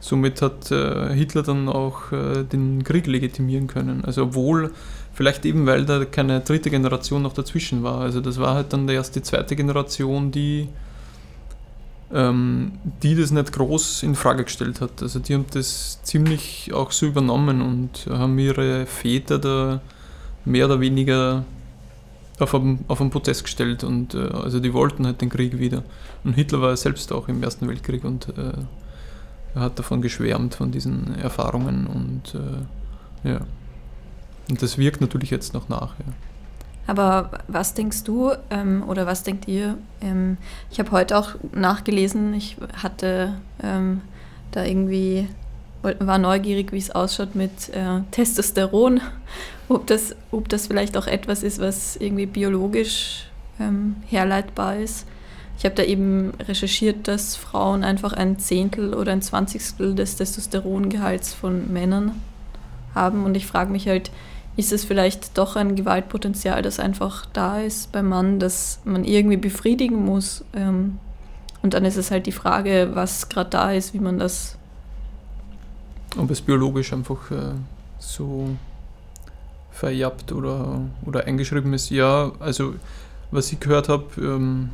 somit 0.00 0.40
hat 0.40 0.70
äh, 0.70 1.12
Hitler 1.12 1.42
dann 1.42 1.68
auch 1.68 2.12
äh, 2.12 2.44
den 2.44 2.82
Krieg 2.84 3.06
legitimieren 3.06 3.66
können. 3.66 4.04
Also 4.06 4.22
obwohl 4.22 4.70
Vielleicht 5.14 5.46
eben, 5.46 5.64
weil 5.64 5.84
da 5.84 6.04
keine 6.04 6.40
dritte 6.40 6.70
Generation 6.70 7.22
noch 7.22 7.34
dazwischen 7.34 7.84
war. 7.84 8.00
Also 8.00 8.20
das 8.20 8.40
war 8.40 8.56
halt 8.56 8.72
dann 8.72 8.88
erst 8.88 9.14
die 9.14 9.22
zweite 9.22 9.54
Generation, 9.54 10.32
die, 10.32 10.68
ähm, 12.12 12.72
die 13.00 13.14
das 13.14 13.30
nicht 13.30 13.52
groß 13.52 14.02
in 14.02 14.16
Frage 14.16 14.42
gestellt 14.42 14.80
hat. 14.80 15.02
Also 15.02 15.20
die 15.20 15.34
haben 15.34 15.46
das 15.52 16.02
ziemlich 16.02 16.72
auch 16.74 16.90
so 16.90 17.06
übernommen 17.06 17.62
und 17.62 18.08
haben 18.10 18.36
ihre 18.40 18.86
Väter 18.86 19.38
da 19.38 19.80
mehr 20.44 20.66
oder 20.66 20.80
weniger 20.80 21.44
auf 22.38 22.54
einen, 22.54 22.84
auf 22.88 23.00
einen 23.00 23.10
Prozess 23.10 23.42
gestellt 23.42 23.84
und 23.84 24.14
äh, 24.14 24.28
also 24.28 24.60
die 24.60 24.72
wollten 24.72 25.06
halt 25.06 25.20
den 25.20 25.30
Krieg 25.30 25.58
wieder. 25.58 25.84
Und 26.24 26.34
Hitler 26.34 26.60
war 26.60 26.76
selbst 26.76 27.12
auch 27.12 27.28
im 27.28 27.42
Ersten 27.42 27.68
Weltkrieg 27.68 28.04
und 28.04 28.28
äh, 28.36 28.52
er 29.54 29.60
hat 29.60 29.78
davon 29.78 30.02
geschwärmt, 30.02 30.54
von 30.56 30.72
diesen 30.72 31.14
Erfahrungen 31.16 31.86
und 31.86 32.34
äh, 32.34 33.28
ja. 33.28 33.40
Und 34.50 34.62
das 34.62 34.76
wirkt 34.76 35.00
natürlich 35.00 35.30
jetzt 35.30 35.54
noch 35.54 35.68
nach. 35.68 35.98
Ja. 35.98 36.12
Aber 36.86 37.30
was 37.48 37.74
denkst 37.74 38.04
du 38.04 38.32
ähm, 38.50 38.84
oder 38.86 39.06
was 39.06 39.22
denkt 39.22 39.48
ihr? 39.48 39.78
Ähm, 40.02 40.36
ich 40.70 40.78
habe 40.78 40.90
heute 40.90 41.16
auch 41.16 41.30
nachgelesen, 41.52 42.34
ich 42.34 42.56
hatte 42.82 43.34
ähm, 43.62 44.02
da 44.50 44.64
irgendwie, 44.64 45.28
war 45.84 46.18
neugierig, 46.18 46.72
wie 46.72 46.78
es 46.78 46.90
ausschaut 46.90 47.34
mit 47.34 47.68
äh, 47.70 48.00
Testosteron, 48.10 49.00
ob 49.68 49.86
das, 49.86 50.14
ob 50.30 50.48
das 50.48 50.66
vielleicht 50.66 50.96
auch 50.96 51.06
etwas 51.06 51.42
ist, 51.42 51.60
was 51.60 51.96
irgendwie 51.96 52.26
biologisch 52.26 53.26
ähm, 53.60 53.96
herleitbar 54.08 54.76
ist. 54.76 55.06
Ich 55.56 55.64
habe 55.64 55.76
da 55.76 55.84
eben 55.84 56.32
recherchiert, 56.48 57.06
dass 57.06 57.36
Frauen 57.36 57.84
einfach 57.84 58.12
ein 58.12 58.38
Zehntel 58.38 58.92
oder 58.92 59.12
ein 59.12 59.22
Zwanzigstel 59.22 59.94
des 59.94 60.16
Testosterongehalts 60.16 61.32
von 61.32 61.72
Männern 61.72 62.20
haben 62.94 63.24
und 63.24 63.36
ich 63.36 63.46
frage 63.46 63.70
mich 63.70 63.86
halt, 63.86 64.10
ist 64.56 64.72
es 64.72 64.84
vielleicht 64.84 65.36
doch 65.36 65.56
ein 65.56 65.74
Gewaltpotenzial, 65.74 66.62
das 66.62 66.78
einfach 66.78 67.26
da 67.32 67.60
ist 67.60 67.90
beim 67.92 68.08
Mann, 68.08 68.38
das 68.38 68.80
man 68.84 69.04
irgendwie 69.04 69.36
befriedigen 69.36 70.04
muss. 70.04 70.44
Ähm, 70.54 70.98
und 71.62 71.74
dann 71.74 71.84
ist 71.84 71.96
es 71.96 72.10
halt 72.10 72.26
die 72.26 72.32
Frage, 72.32 72.90
was 72.94 73.28
gerade 73.28 73.50
da 73.50 73.72
ist, 73.72 73.94
wie 73.94 73.98
man 73.98 74.18
das. 74.18 74.56
Ob 76.16 76.30
es 76.30 76.40
biologisch 76.40 76.92
einfach 76.92 77.30
äh, 77.30 77.54
so 77.98 78.50
vererbt 79.70 80.32
oder, 80.32 80.82
oder 81.04 81.24
eingeschrieben 81.24 81.72
ist. 81.74 81.90
Ja, 81.90 82.32
also 82.38 82.74
was 83.30 83.52
ich 83.52 83.58
gehört 83.58 83.88
habe, 83.88 84.04
ähm, 84.18 84.70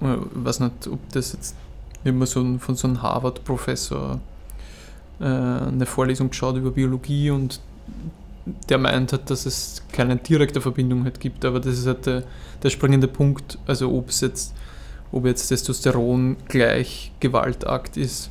äh, 0.00 0.16
weiß 0.34 0.60
nicht, 0.60 0.86
ob 0.86 1.00
das 1.12 1.32
jetzt 1.32 1.56
immer 2.04 2.26
so 2.26 2.58
von 2.58 2.76
so 2.76 2.86
einem 2.86 3.02
Harvard-Professor 3.02 4.20
äh, 5.18 5.24
eine 5.24 5.86
Vorlesung 5.86 6.30
geschaut 6.30 6.56
über 6.56 6.70
Biologie 6.70 7.30
und 7.30 7.60
der 8.68 8.78
meint 8.78 9.12
hat, 9.12 9.28
dass 9.28 9.44
es 9.44 9.82
keine 9.90 10.16
direkte 10.16 10.60
Verbindung 10.60 11.02
halt 11.02 11.18
gibt, 11.18 11.44
aber 11.44 11.58
das 11.58 11.78
ist 11.78 11.86
halt 11.86 12.06
der, 12.06 12.22
der 12.62 12.70
springende 12.70 13.08
Punkt, 13.08 13.58
also 13.66 13.92
ob 13.92 14.10
es 14.10 14.20
jetzt, 14.20 14.54
ob 15.10 15.26
jetzt 15.26 15.48
Testosteron 15.48 16.36
gleich 16.46 17.10
Gewaltakt 17.18 17.96
ist, 17.96 18.30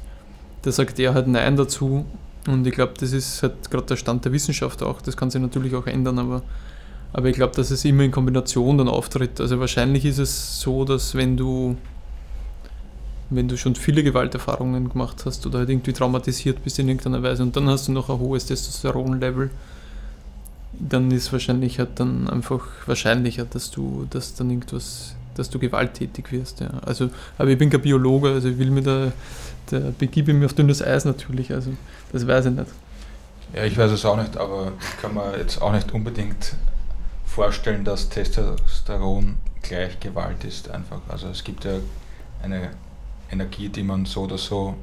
da 0.65 0.71
sagt 0.71 0.99
er 0.99 1.13
halt 1.13 1.27
Nein 1.27 1.55
dazu 1.55 2.05
und 2.47 2.65
ich 2.65 2.73
glaube, 2.73 2.93
das 2.99 3.11
ist 3.11 3.43
halt 3.43 3.69
gerade 3.69 3.85
der 3.85 3.95
Stand 3.97 4.25
der 4.25 4.31
Wissenschaft 4.31 4.81
auch, 4.81 5.01
das 5.01 5.15
kann 5.15 5.29
sich 5.29 5.41
natürlich 5.41 5.75
auch 5.75 5.85
ändern, 5.85 6.17
aber, 6.17 6.41
aber 7.13 7.29
ich 7.29 7.35
glaube, 7.35 7.55
dass 7.55 7.69
es 7.69 7.85
immer 7.85 8.03
in 8.03 8.11
Kombination 8.11 8.77
dann 8.77 8.87
auftritt. 8.87 9.39
Also 9.39 9.59
wahrscheinlich 9.59 10.05
ist 10.05 10.17
es 10.17 10.59
so, 10.59 10.83
dass 10.83 11.15
wenn 11.15 11.37
du 11.37 11.77
wenn 13.29 13.47
du 13.47 13.57
schon 13.57 13.75
viele 13.75 14.03
Gewalterfahrungen 14.03 14.89
gemacht 14.89 15.23
hast 15.25 15.45
oder 15.47 15.59
halt 15.59 15.69
irgendwie 15.69 15.93
traumatisiert 15.93 16.63
bist 16.63 16.77
in 16.79 16.87
irgendeiner 16.87 17.23
Weise 17.23 17.43
und 17.43 17.55
dann 17.55 17.67
hast 17.67 17.87
du 17.87 17.91
noch 17.91 18.09
ein 18.09 18.19
hohes 18.19 18.45
Testosteron-Level, 18.45 19.49
dann 20.79 21.09
ist 21.11 21.31
wahrscheinlich 21.31 21.79
halt 21.79 21.99
dann 21.99 22.29
einfach 22.29 22.67
wahrscheinlicher, 22.85 23.45
dass 23.45 23.71
du, 23.71 24.05
dass 24.09 24.35
dann 24.35 24.51
irgendwas, 24.51 25.15
dass 25.35 25.49
du 25.49 25.57
gewalttätig 25.57 26.31
wirst. 26.31 26.59
Ja. 26.59 26.69
Also, 26.85 27.09
aber 27.37 27.49
ich 27.49 27.57
bin 27.57 27.69
kein 27.69 27.81
Biologe, 27.81 28.29
also 28.29 28.49
ich 28.49 28.59
will 28.59 28.69
mir 28.69 28.83
da, 28.83 29.11
da 29.67 29.91
begebe 29.97 30.31
ich 30.31 30.37
mich 30.37 30.45
auf 30.45 30.53
dünnes 30.53 30.81
Eis 30.81 31.05
natürlich, 31.05 31.51
also 31.51 31.71
das 32.11 32.25
weiß 32.25 32.47
ich 32.47 32.51
nicht. 32.53 32.67
Ja, 33.53 33.63
ich 33.63 33.77
weiß 33.77 33.91
es 33.91 34.05
auch 34.05 34.17
nicht, 34.17 34.37
aber 34.37 34.73
ich 34.79 35.01
kann 35.01 35.13
mir 35.13 35.37
jetzt 35.37 35.61
auch 35.61 35.71
nicht 35.71 35.91
unbedingt 35.93 36.55
vorstellen, 37.25 37.83
dass 37.83 38.09
Testosteron 38.09 39.37
gleich 39.61 39.99
Gewalt 39.99 40.43
ist 40.43 40.69
einfach. 40.69 41.01
Also 41.07 41.27
es 41.29 41.43
gibt 41.43 41.65
ja 41.65 41.73
eine 42.41 42.71
Energie, 43.31 43.69
die 43.69 43.83
man 43.83 44.05
so 44.05 44.23
oder 44.23 44.37
so 44.37 44.75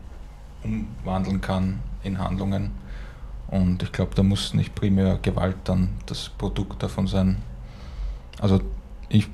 umwandeln 0.65 1.41
kann 1.41 1.81
in 2.03 2.19
Handlungen. 2.19 2.73
Und 3.49 3.83
ich 3.83 3.93
glaube, 3.93 4.15
da 4.15 4.23
muss 4.23 4.55
nicht 4.55 4.75
primär 4.75 5.19
Gewalt 5.21 5.57
dann 5.65 5.91
das 6.07 6.29
Produkt 6.31 6.83
davon 6.83 7.07
sein. 7.07 7.37
Also 8.41 8.61
ich, 9.09 9.29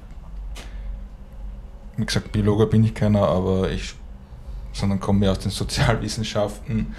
wie 1.96 2.04
gesagt, 2.04 2.32
Biologe 2.32 2.66
bin 2.66 2.84
ich 2.84 2.94
keiner, 2.94 3.28
aber 3.28 3.70
ich, 3.70 3.94
sondern 4.79 5.01
komme 5.01 5.21
mehr 5.21 5.33
aus 5.33 5.41
den 5.41 5.51
Sozialwissenschaften 5.51 6.95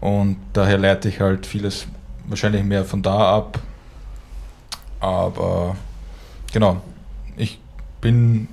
und 0.00 0.36
daher 0.52 0.78
leite 0.78 1.08
ich 1.08 1.20
halt 1.20 1.46
vieles 1.46 1.86
wahrscheinlich 2.26 2.62
mehr 2.62 2.84
von 2.84 3.02
da 3.02 3.36
ab. 3.36 3.60
Aber 5.00 5.76
genau, 6.52 6.80
ich 7.36 7.58
bin 8.00 8.48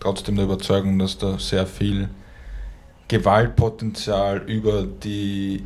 trotzdem 0.00 0.36
der 0.36 0.44
Überzeugung, 0.44 0.98
dass 0.98 1.18
da 1.18 1.38
sehr 1.38 1.66
viel 1.66 2.08
Gewaltpotenzial 3.08 4.38
über 4.46 4.82
die 4.82 5.64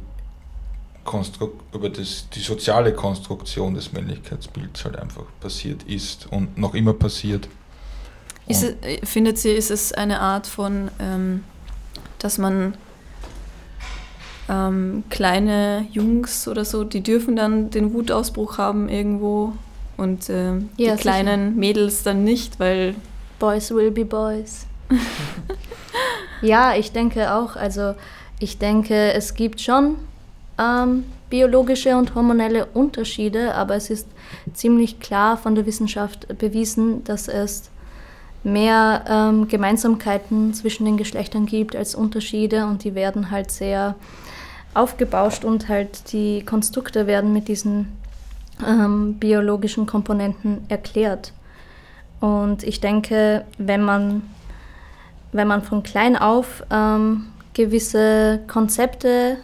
Konstru 1.05 1.53
über 1.73 1.88
das, 1.88 2.29
die 2.35 2.40
soziale 2.40 2.92
Konstruktion 2.92 3.75
des 3.75 3.92
Männlichkeitsbilds 3.92 4.85
halt 4.85 4.97
einfach 4.97 5.25
passiert 5.40 5.85
ist 5.85 6.27
und 6.31 6.59
noch 6.59 6.75
immer 6.75 6.92
passiert. 6.92 7.49
Ist 8.47 8.62
es, 8.62 8.75
äh, 8.83 9.07
findet 9.07 9.38
sie, 9.38 9.51
ist 9.51 9.71
es 9.71 9.92
eine 9.92 10.21
Art 10.21 10.47
von, 10.47 10.90
ähm, 10.99 11.44
dass 12.18 12.38
man 12.38 12.74
ähm, 14.48 15.04
kleine 15.11 15.87
Jungs 15.92 16.48
oder 16.48 16.64
so, 16.64 16.85
die 16.85 17.02
dürfen 17.02 17.37
dann 17.37 17.70
den 17.70 17.92
Wutausbruch 17.92 18.59
haben 18.59 18.88
irgendwo 18.88 19.52
und 19.96 20.28
äh, 20.28 20.54
ja, 20.76 20.94
die 20.94 21.00
kleinen 21.00 21.50
sicher. 21.50 21.61
Mädels 21.61 22.02
dann 22.02 22.24
nicht, 22.24 22.59
weil... 22.59 22.94
Boys 23.38 23.70
will 23.70 23.90
be 23.90 24.04
boys. 24.04 24.66
Ja, 26.40 26.74
ich 26.74 26.92
denke 26.92 27.35
auch. 27.35 27.57
Also 27.57 27.94
ich 28.38 28.59
denke, 28.59 29.12
es 29.12 29.35
gibt 29.35 29.61
schon 29.61 29.96
ähm, 30.59 31.04
biologische 31.31 31.96
und 31.96 32.14
hormonelle 32.14 32.66
Unterschiede, 32.66 33.54
aber 33.54 33.74
es 33.76 33.90
ist 33.90 34.07
ziemlich 34.54 35.00
klar 35.00 35.37
von 35.37 35.54
der 35.54 35.66
Wissenschaft 35.66 36.38
bewiesen, 36.38 37.04
dass 37.04 37.28
es 37.28 37.70
mehr 38.44 39.05
ähm, 39.09 39.48
Gemeinsamkeiten 39.48 40.55
zwischen 40.55 40.85
den 40.85 40.96
Geschlechtern 40.96 41.46
gibt 41.46 41.77
als 41.77 41.94
Unterschiede 41.94 42.66
und 42.66 42.85
die 42.85 42.94
werden 42.94 43.31
halt 43.31 43.51
sehr 43.51 43.94
aufgebauscht 44.74 45.44
und 45.44 45.68
halt 45.68 46.12
die 46.12 46.44
Konstrukte 46.44 47.07
werden 47.07 47.33
mit 47.33 47.48
diesen 47.48 47.88
ähm, 48.66 49.14
biologischen 49.14 49.87
Komponenten 49.87 50.64
erklärt. 50.68 51.33
Und 52.20 52.64
ich 52.64 52.81
denke, 52.81 53.44
wenn 53.59 53.83
man 53.83 54.22
wenn 55.33 55.48
man 55.48 55.62
von 55.62 55.83
klein 55.83 56.16
auf 56.16 56.64
ähm, 56.70 57.27
gewisse 57.55 58.40
Konzepte 58.46 59.37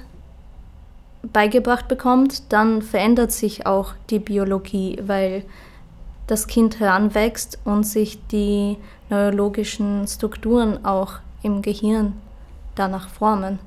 beigebracht 1.23 1.89
bekommt, 1.89 2.53
dann 2.53 2.83
verändert 2.83 3.33
sich 3.33 3.67
auch 3.67 3.93
die 4.11 4.19
Biologie, 4.19 4.99
weil 5.03 5.45
das 6.27 6.47
Kind 6.47 6.81
heranwächst 6.81 7.59
und 7.65 7.85
sich 7.85 8.19
die 8.29 8.77
neurologischen 9.11 10.07
Strukturen 10.07 10.85
auch 10.85 11.15
im 11.43 11.63
Gehirn 11.63 12.15
danach 12.75 13.09
formen. 13.09 13.59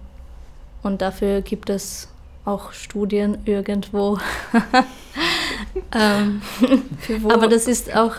Und 0.83 1.01
dafür 1.01 1.41
gibt 1.41 1.69
es 1.69 2.09
auch 2.45 2.71
Studien 2.71 3.39
irgendwo. 3.45 4.17
ähm, 5.93 6.41
aber 7.29 7.47
das 7.47 7.67
ist 7.67 7.93
auch, 7.95 8.15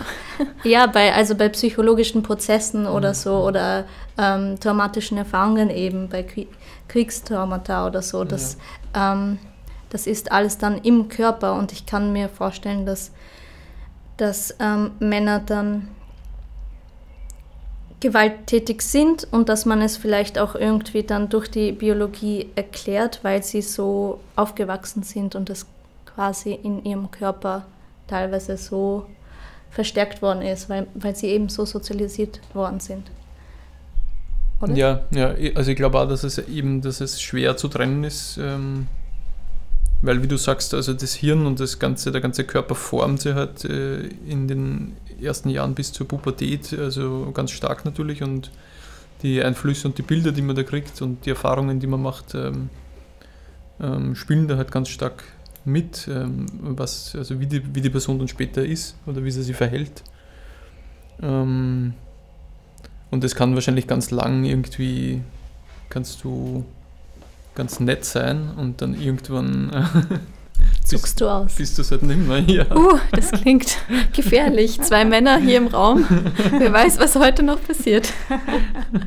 ja, 0.65 0.87
bei, 0.87 1.15
also 1.15 1.35
bei 1.35 1.49
psychologischen 1.49 2.23
Prozessen 2.23 2.87
oder 2.87 3.15
so 3.15 3.45
oder 3.45 3.85
ähm, 4.19 4.61
traumatischen 4.61 5.17
Erfahrungen 5.17 5.71
eben, 5.71 6.09
bei 6.09 6.27
Kriegstraumata 6.89 7.87
oder 7.87 8.03
so, 8.03 8.25
das, 8.25 8.59
ja. 8.95 9.13
ähm, 9.15 9.39
das 9.91 10.07
ist 10.07 10.31
alles 10.31 10.59
dann 10.59 10.79
im 10.83 11.09
Körper 11.09 11.55
und 11.55 11.73
ich 11.73 11.87
kann 11.87 12.13
mir 12.13 12.29
vorstellen, 12.29 12.85
dass, 12.85 13.13
dass 14.19 14.55
ähm, 14.61 14.91
Männer 15.01 15.41
dann 15.41 15.89
gewalttätig 18.01 18.83
sind 18.83 19.27
und 19.31 19.49
dass 19.49 19.65
man 19.65 19.81
es 19.81 19.97
vielleicht 19.97 20.39
auch 20.39 20.55
irgendwie 20.55 21.03
dann 21.03 21.29
durch 21.29 21.49
die 21.49 21.73
Biologie 21.73 22.49
erklärt, 22.55 23.21
weil 23.23 23.43
sie 23.43 23.63
so 23.63 24.21
aufgewachsen 24.37 25.03
sind 25.03 25.35
und 25.35 25.51
es 25.51 25.67
quasi 26.07 26.53
in 26.53 26.85
ihrem 26.85 27.11
Körper 27.11 27.67
teilweise 28.07 28.57
so 28.57 29.07
verstärkt 29.71 30.23
worden 30.23 30.43
ist, 30.43 30.69
weil, 30.69 30.87
weil 30.95 31.15
sie 31.17 31.29
eben 31.29 31.49
so 31.49 31.65
sozialisiert 31.65 32.41
worden 32.55 32.81
sind. 32.81 33.11
Oder? 34.61 34.75
Ja, 34.75 35.01
ja, 35.11 35.35
also 35.55 35.71
ich 35.71 35.77
glaube 35.77 36.01
auch, 36.01 36.09
dass 36.09 36.25
es 36.25 36.39
eben, 36.39 36.81
dass 36.81 37.01
es 37.01 37.21
schwer 37.21 37.57
zu 37.57 37.69
trennen 37.69 38.05
ist, 38.05 38.39
ähm, 38.39 38.87
weil 40.01 40.23
wie 40.23 40.29
du 40.29 40.37
sagst, 40.37 40.75
also 40.75 40.93
das 40.93 41.15
Hirn 41.15 41.47
und 41.47 41.59
das 41.61 41.79
ganze, 41.79 42.13
der 42.13 42.21
ganze 42.21 42.45
Körper 42.45 42.75
formt 42.75 43.23
sich 43.23 43.35
halt 43.35 43.65
äh, 43.65 44.09
in 44.27 44.47
den 44.47 44.97
ersten 45.21 45.49
Jahren 45.51 45.75
bis 45.75 45.93
zur 45.93 46.07
Pubertät, 46.07 46.73
also 46.79 47.31
ganz 47.33 47.51
stark 47.51 47.85
natürlich 47.85 48.23
und 48.23 48.51
die 49.23 49.43
Einflüsse 49.43 49.89
und 49.89 49.99
die 49.99 50.03
Bilder, 50.03 50.31
die 50.31 50.43
man 50.43 50.55
da 50.55 50.63
kriegt 50.63 51.03
und 51.03 51.27
die 51.27 51.31
Erfahrungen, 51.31 51.81
die 51.81 51.89
man 51.89 52.01
macht, 52.01 52.35
ähm, 52.35 52.71
ähm, 53.81 54.15
spielen 54.15 54.47
da 54.47 54.57
halt 54.57 54.71
ganz 54.71 54.89
stark 54.89 55.25
mit, 55.65 56.09
ähm, 56.09 56.47
was, 56.63 57.17
also 57.17 57.41
wie 57.41 57.47
die, 57.47 57.75
wie 57.75 57.81
die 57.81 57.91
Person 57.91 58.19
dann 58.19 58.29
später 58.29 58.65
ist 58.65 58.97
oder 59.07 59.25
wie 59.25 59.31
sie 59.33 59.43
sich 59.43 59.57
verhält. 59.57 60.05
Ähm, 61.21 61.95
und 63.11 63.25
es 63.25 63.35
kann 63.35 63.55
wahrscheinlich 63.55 63.89
ganz 63.89 64.11
lang 64.13 64.45
irgendwie, 64.45 65.23
kannst 65.89 66.23
du 66.23 66.65
ganz 67.59 67.81
nett 67.81 68.05
sein 68.05 68.53
und 68.57 68.81
dann 68.81 68.95
irgendwann 68.95 69.71
zuckst 70.85 71.21
du 71.21 71.29
aus. 71.29 71.57
Bist 71.57 71.77
du 71.77 71.83
es 71.83 71.91
halt 71.91 72.03
mehr, 72.03 72.39
ja. 72.39 72.65
Uh, 72.75 72.99
das 73.11 73.33
klingt 73.33 73.77
gefährlich. 74.15 74.81
Zwei 74.81 75.05
Männer 75.05 75.39
hier 75.39 75.59
im 75.59 75.67
Raum. 75.67 76.07
Wer 76.57 76.73
weiß, 76.73 76.99
was 77.01 77.17
heute 77.17 77.43
noch 77.43 77.63
passiert. 77.63 78.13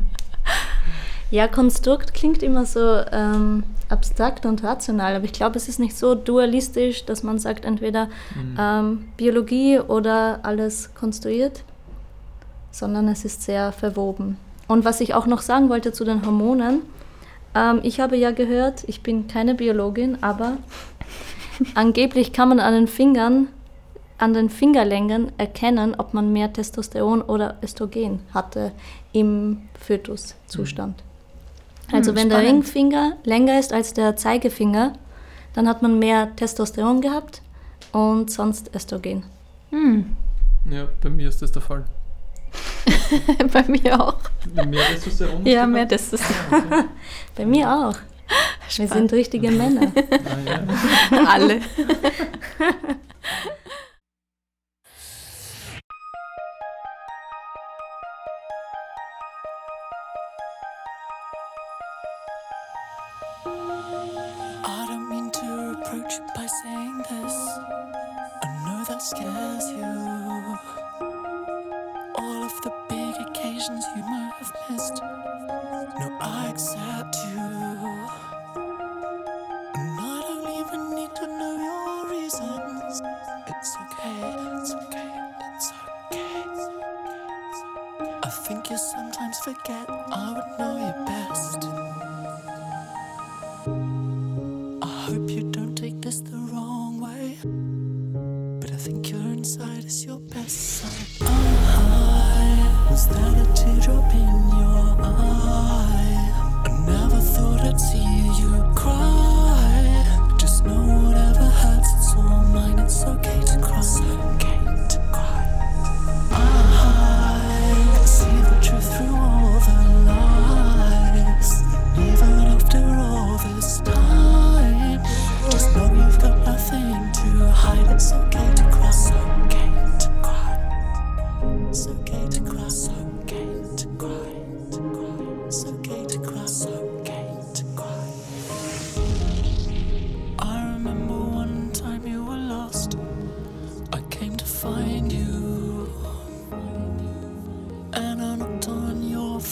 Ja, 1.34 1.48
Konstrukt 1.48 2.14
klingt 2.14 2.44
immer 2.44 2.66
so 2.66 2.98
ähm, 3.10 3.64
abstrakt 3.88 4.46
und 4.46 4.66
rational, 4.66 5.16
aber 5.16 5.24
ich 5.24 5.32
glaube, 5.32 5.56
es 5.56 5.70
ist 5.70 5.80
nicht 5.80 5.98
so 5.98 6.14
dualistisch, 6.14 7.06
dass 7.06 7.24
man 7.24 7.40
sagt, 7.40 7.64
entweder 7.64 8.08
mhm. 8.36 8.58
ähm, 8.60 9.06
Biologie 9.16 9.80
oder 9.80 10.42
alles 10.44 10.94
konstruiert, 10.94 11.64
sondern 12.70 13.08
es 13.08 13.24
ist 13.24 13.44
sehr 13.44 13.72
verwoben. 13.72 14.36
Und 14.68 14.84
was 14.84 15.00
ich 15.00 15.14
auch 15.14 15.26
noch 15.26 15.42
sagen 15.42 15.70
wollte 15.70 15.94
zu 15.94 16.04
den 16.04 16.26
Hormonen, 16.26 16.82
ähm, 17.56 17.80
ich 17.84 18.00
habe 18.00 18.18
ja 18.18 18.32
gehört, 18.32 18.84
ich 18.88 19.02
bin 19.02 19.28
keine 19.28 19.56
Biologin, 19.56 20.18
aber 20.22 20.58
angeblich 21.76 22.34
kann 22.34 22.50
man 22.50 22.60
an 22.60 22.74
den 22.74 22.88
Fingern, 22.88 23.48
an 24.18 24.34
den 24.34 24.50
Fingerlängen 24.50 25.32
erkennen, 25.38 25.96
ob 25.98 26.14
man 26.14 26.32
mehr 26.32 26.54
Testosteron 26.54 27.22
oder 27.22 27.58
Östrogen 27.64 28.20
hatte 28.34 28.72
im 29.14 29.64
Fötuszustand. 29.80 30.98
Mhm. 31.90 31.96
Also 31.96 32.12
hm, 32.12 32.18
wenn 32.18 32.30
der 32.30 32.40
Ringfinger 32.40 33.14
länger 33.24 33.60
ist 33.60 33.74
als 33.74 33.94
der 33.94 34.16
Zeigefinger, 34.16 34.94
dann 35.54 35.68
hat 35.68 35.82
man 35.82 36.00
mehr 36.00 36.36
Testosteron 36.36 37.02
gehabt 37.02 37.42
und 37.92 38.32
sonst 38.32 38.74
Östrogen. 38.76 39.24
Hm. 39.72 40.16
Ja, 40.70 40.88
bei 41.02 41.10
mir 41.10 41.28
ist 41.28 41.42
das 41.42 41.52
der 41.52 41.62
Fall. 41.62 41.86
bei 43.54 43.64
mir 43.64 44.00
auch. 44.00 44.20
Mehr 44.54 44.88
Testosteron? 44.88 45.46
Ja, 45.46 45.66
mehr 45.68 45.88
Testosteron. 45.88 46.66
Okay. 46.66 46.84
bei 47.36 47.46
mir 47.46 47.70
auch. 47.70 47.96
Wir 48.76 48.88
sind 48.88 49.12
richtige 49.12 49.52
Männer. 49.52 49.92
Ah, 49.96 50.38
ja. 50.46 51.26
Alle. 51.28 51.60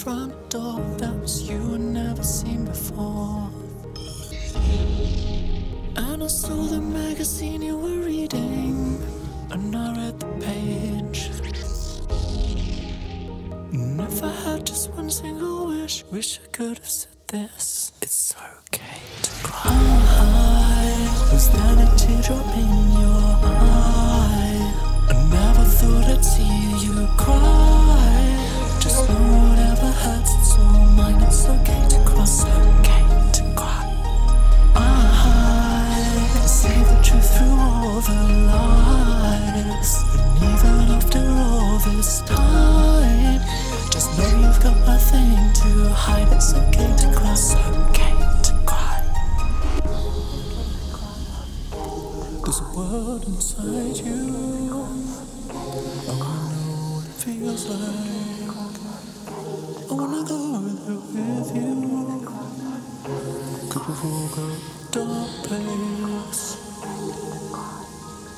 front 0.10 0.50
door 0.50 0.80
that 0.98 1.16
was 1.22 1.48
you 1.48 1.60
had 1.72 1.82
never 1.82 2.24
seen 2.24 2.66
before. 2.66 3.48
And 5.98 6.24
I 6.24 6.28
saw 6.28 6.60
the 6.76 6.82
magazine 6.82 7.62
you 7.62 7.78
were 7.78 8.02
reading, 8.12 9.04
and 9.52 9.76
I 9.76 9.88
read 9.98 10.20
the 10.20 10.32
page. 10.48 11.30
And 13.72 14.02
if 14.02 14.24
I 14.24 14.32
had 14.46 14.66
just 14.66 14.90
one 14.94 15.12
single 15.12 15.68
wish, 15.68 16.04
wish 16.12 16.40
I 16.44 16.48
could 16.58 16.80
have 16.80 16.90
said 16.90 17.20
this. 17.28 17.92
It's 18.02 18.34
okay 18.60 19.02
to 19.22 19.32
cry. 19.44 19.70
I 20.82 21.30
was 21.32 21.46
then 21.56 21.78
a 21.86 21.88
teardrop 22.02 22.50
in 22.64 22.74
your 23.04 23.30
eye. 23.46 24.58
I 25.12 25.16
never 25.38 25.66
thought 25.78 26.06
I'd 26.14 26.26
see 26.26 26.86
you 26.86 26.96
cry. 27.16 28.80
Just 28.80 29.08
know 29.08 29.59
never 29.82 29.94
hurts, 29.94 30.36
it's 30.36 30.58
all 30.58 30.86
mine. 30.98 31.22
It's 31.24 31.46
okay 31.48 31.88
to 31.90 32.00
cross, 32.06 32.46
okay 32.46 33.04
to 33.34 33.44
cry. 33.56 33.86
I 34.76 36.46
see 36.46 36.84
the 36.84 37.02
truth 37.04 37.38
through 37.38 37.60
all 37.60 38.02
the 38.02 38.20
lies. 38.50 40.04
And 40.18 40.38
even 40.44 40.96
after 40.96 41.20
all 41.20 41.80
this 41.80 42.22
time, 42.22 43.42
just 43.92 44.18
know 44.18 44.30
you've 44.42 44.62
got 44.62 44.78
nothing 44.86 45.54
to 45.62 45.90
hide. 45.94 46.32
It's 46.34 46.54
okay 46.54 46.92
to 47.02 47.08
cross, 47.16 47.56
okay 47.56 48.16
to 48.48 48.54
cry. 48.66 49.02
There's 52.44 52.60
a 52.60 52.70
world 52.76 53.24
inside 53.28 53.98
you. 54.06 54.20
I 55.52 56.12
know 56.12 56.96
what 56.96 57.06
it 57.06 57.12
feels 57.24 57.66
like. 57.68 58.39
I 60.00 60.02
wanna 60.02 60.24
go 60.24 60.40
with 60.62 61.56
you. 61.58 61.76
Go 63.70 63.80
go 64.34 64.46
dark 64.92 65.32
place. 65.44 66.44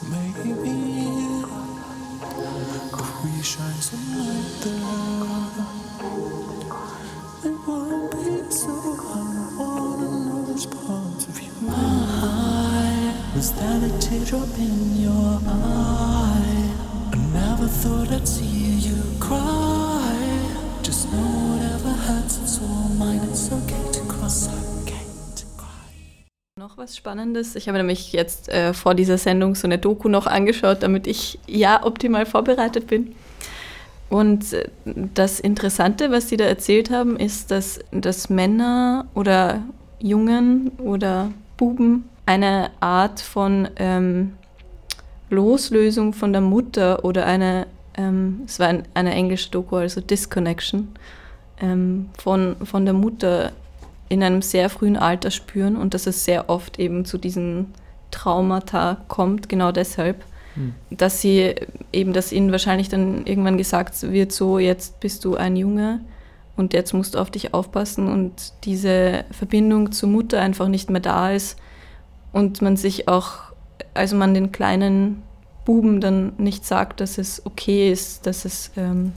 Maybe 0.09 0.51
if 2.97 3.09
we 3.24 3.32
shine 3.43 3.82
some 3.88 4.07
light 4.18 4.51
there, 4.64 5.62
it 7.45 7.55
won't 7.68 8.09
be 8.12 8.51
so 8.51 8.74
hard 8.95 9.59
on 9.59 10.45
those 10.47 10.66
parts 10.66 11.28
of 11.28 11.39
you. 11.39 11.51
My 11.62 11.74
heart 12.22 13.36
was 13.36 13.51
that 13.53 13.84
a 13.84 13.99
teardrop 13.99 14.49
in 14.57 14.95
your 14.97 15.39
eye. 15.45 16.74
I 17.14 17.18
never 17.32 17.68
thought 17.68 18.12
I'd 18.12 18.28
see 18.28 18.80
you 18.89 18.97
cry. 19.20 19.81
Spannendes. 27.02 27.56
Ich 27.56 27.68
habe 27.68 27.78
nämlich 27.78 28.14
jetzt 28.14 28.48
äh, 28.50 28.74
vor 28.74 28.94
dieser 28.96 29.18
Sendung 29.18 29.56
so 29.56 29.68
eine 29.68 29.78
Doku 29.78 30.08
noch 30.08 30.28
angeschaut, 30.28 30.78
damit 30.82 31.08
ich 31.08 31.39
ja 31.48 31.84
optimal 31.84 32.26
vorbereitet 32.26 32.88
bin. 32.88 33.16
Und 34.10 34.54
äh, 34.54 34.70
das 34.86 35.39
Interessante, 35.39 36.12
was 36.12 36.30
Sie 36.30 36.38
da 36.38 36.46
erzählt 36.46 36.92
haben, 36.92 37.18
ist, 37.18 37.52
dass, 37.52 37.80
dass 37.92 38.30
Männer 38.30 39.08
oder 39.16 39.64
Jungen 40.00 40.70
oder 40.78 41.32
Buben 41.58 42.10
eine 42.26 42.72
Art 42.80 43.20
von 43.20 43.68
ähm, 43.78 44.34
Loslösung 45.30 46.14
von 46.14 46.34
der 46.34 46.42
Mutter 46.42 47.04
oder 47.04 47.26
eine, 47.26 47.68
ähm, 47.98 48.42
es 48.46 48.60
war 48.60 48.68
ein, 48.68 48.84
eine 48.94 49.14
englische 49.14 49.52
Doku, 49.52 49.78
also 49.78 50.02
Disconnection, 50.02 50.89
ähm, 51.60 52.10
von, 52.18 52.56
von 52.64 52.86
der 52.86 52.94
Mutter 52.94 53.52
in 54.10 54.24
einem 54.24 54.42
sehr 54.42 54.70
frühen 54.70 54.98
Alter 54.98 55.32
spüren 55.32 55.78
und 55.78 55.94
dass 55.94 56.08
es 56.08 56.26
sehr 56.26 56.50
oft 56.50 56.80
eben 56.80 57.06
zu 57.06 57.18
diesen 57.18 57.74
Traumata 58.12 58.98
kommt, 59.08 59.48
genau 59.48 59.72
deshalb. 59.72 60.24
Hm. 60.56 60.74
Dass 60.89 61.22
sie 61.22 61.56
eben, 61.94 62.12
dass 62.12 62.34
ihnen 62.34 62.52
wahrscheinlich 62.52 62.89
dann 62.89 63.26
irgendwann 63.26 63.58
gesagt 63.58 64.02
wird, 64.04 64.34
so 64.34 64.60
jetzt 64.60 65.00
bist 65.00 65.24
du 65.24 65.36
ein 65.36 65.56
Junge 65.56 66.02
und 66.58 66.74
jetzt 66.74 66.94
musst 66.94 67.16
du 67.16 67.20
auf 67.20 67.32
dich 67.32 67.54
aufpassen 67.54 68.08
und 68.08 68.54
diese 68.66 69.24
Verbindung 69.32 69.94
zur 69.94 70.10
Mutter 70.10 70.42
einfach 70.42 70.68
nicht 70.68 70.89
mehr 70.89 71.02
da 71.02 71.32
ist 71.32 71.58
und 72.34 72.62
man 72.62 72.76
sich 72.76 73.08
auch, 73.08 73.54
also 73.94 74.18
man 74.18 74.34
den 74.34 74.52
kleinen 74.52 75.24
Buben 75.66 76.01
dann 76.01 76.34
nicht 76.38 76.66
sagt, 76.66 77.01
dass 77.01 77.18
es 77.18 77.45
okay 77.45 77.91
ist, 77.91 78.26
dass 78.26 78.45
es, 78.45 78.72
ähm, 78.78 79.14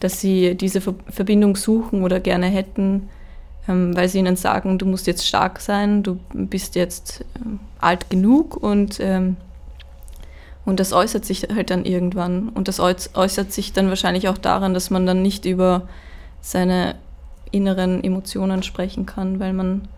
dass 0.00 0.20
sie 0.20 0.54
diese 0.54 0.80
Verbindung 0.80 1.56
suchen 1.56 2.02
oder 2.02 2.20
gerne 2.20 2.46
hätten, 2.46 3.08
ähm, 3.68 3.96
weil 3.96 4.08
sie 4.08 4.18
ihnen 4.18 4.36
sagen, 4.36 4.78
du 4.78 4.86
musst 4.86 5.06
jetzt 5.06 5.26
stark 5.26 5.60
sein, 5.60 6.02
du 6.02 6.18
bist 6.32 6.74
jetzt 6.74 7.24
ähm, 7.36 7.60
alt 7.80 8.10
genug 8.10 8.56
und 8.56 8.98
ähm, 9.00 9.36
und 10.66 10.80
das 10.80 10.92
äußert 10.92 11.24
sich 11.24 11.46
halt 11.54 11.70
dann 11.70 11.84
irgendwann. 11.84 12.48
Und 12.48 12.68
das 12.68 12.80
äußert 12.80 13.52
sich 13.52 13.72
dann 13.72 13.88
wahrscheinlich 13.90 14.28
auch 14.28 14.38
daran, 14.38 14.72
dass 14.72 14.90
man 14.90 15.04
dann 15.04 15.20
nicht 15.20 15.44
über 15.44 15.88
seine 16.40 16.94
inneren 17.50 18.02
Emotionen 18.02 18.62
sprechen 18.62 19.06
kann, 19.06 19.40
weil 19.40 19.52
man 19.52 19.88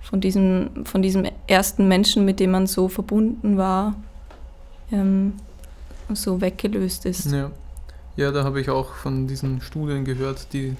von 0.00 0.20
diesem, 0.20 0.84
von 0.84 1.02
diesem 1.02 1.26
ersten 1.46 1.88
Menschen, 1.88 2.24
mit 2.24 2.40
dem 2.40 2.50
man 2.50 2.66
so 2.66 2.88
verbunden 2.88 3.56
war, 3.56 3.94
ähm, 4.92 5.34
so 6.12 6.40
weggelöst 6.40 7.06
ist. 7.06 7.30
Ja, 7.32 7.50
ja 8.16 8.30
da 8.32 8.44
habe 8.44 8.60
ich 8.60 8.70
auch 8.70 8.94
von 8.94 9.26
diesen 9.26 9.60
Studien 9.60 10.04
gehört, 10.04 10.52
die, 10.52 10.76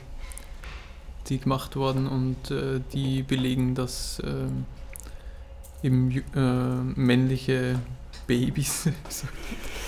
die 1.29 1.39
gemacht 1.39 1.77
wurden 1.77 2.07
und 2.07 2.51
äh, 2.51 2.81
die 2.93 3.23
belegen, 3.23 3.75
dass 3.75 4.21
äh, 4.21 5.87
eben 5.87 6.11
äh, 6.35 7.01
männliche 7.01 7.79
Babys, 8.27 8.89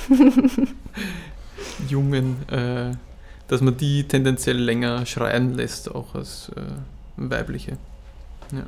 Jungen, 1.89 2.49
äh, 2.49 2.93
dass 3.49 3.61
man 3.61 3.77
die 3.77 4.05
tendenziell 4.05 4.57
länger 4.57 5.07
schreien 5.07 5.55
lässt, 5.55 5.95
auch 5.95 6.15
als 6.15 6.51
äh, 6.57 6.63
weibliche. 7.17 7.77
Ja. 8.53 8.65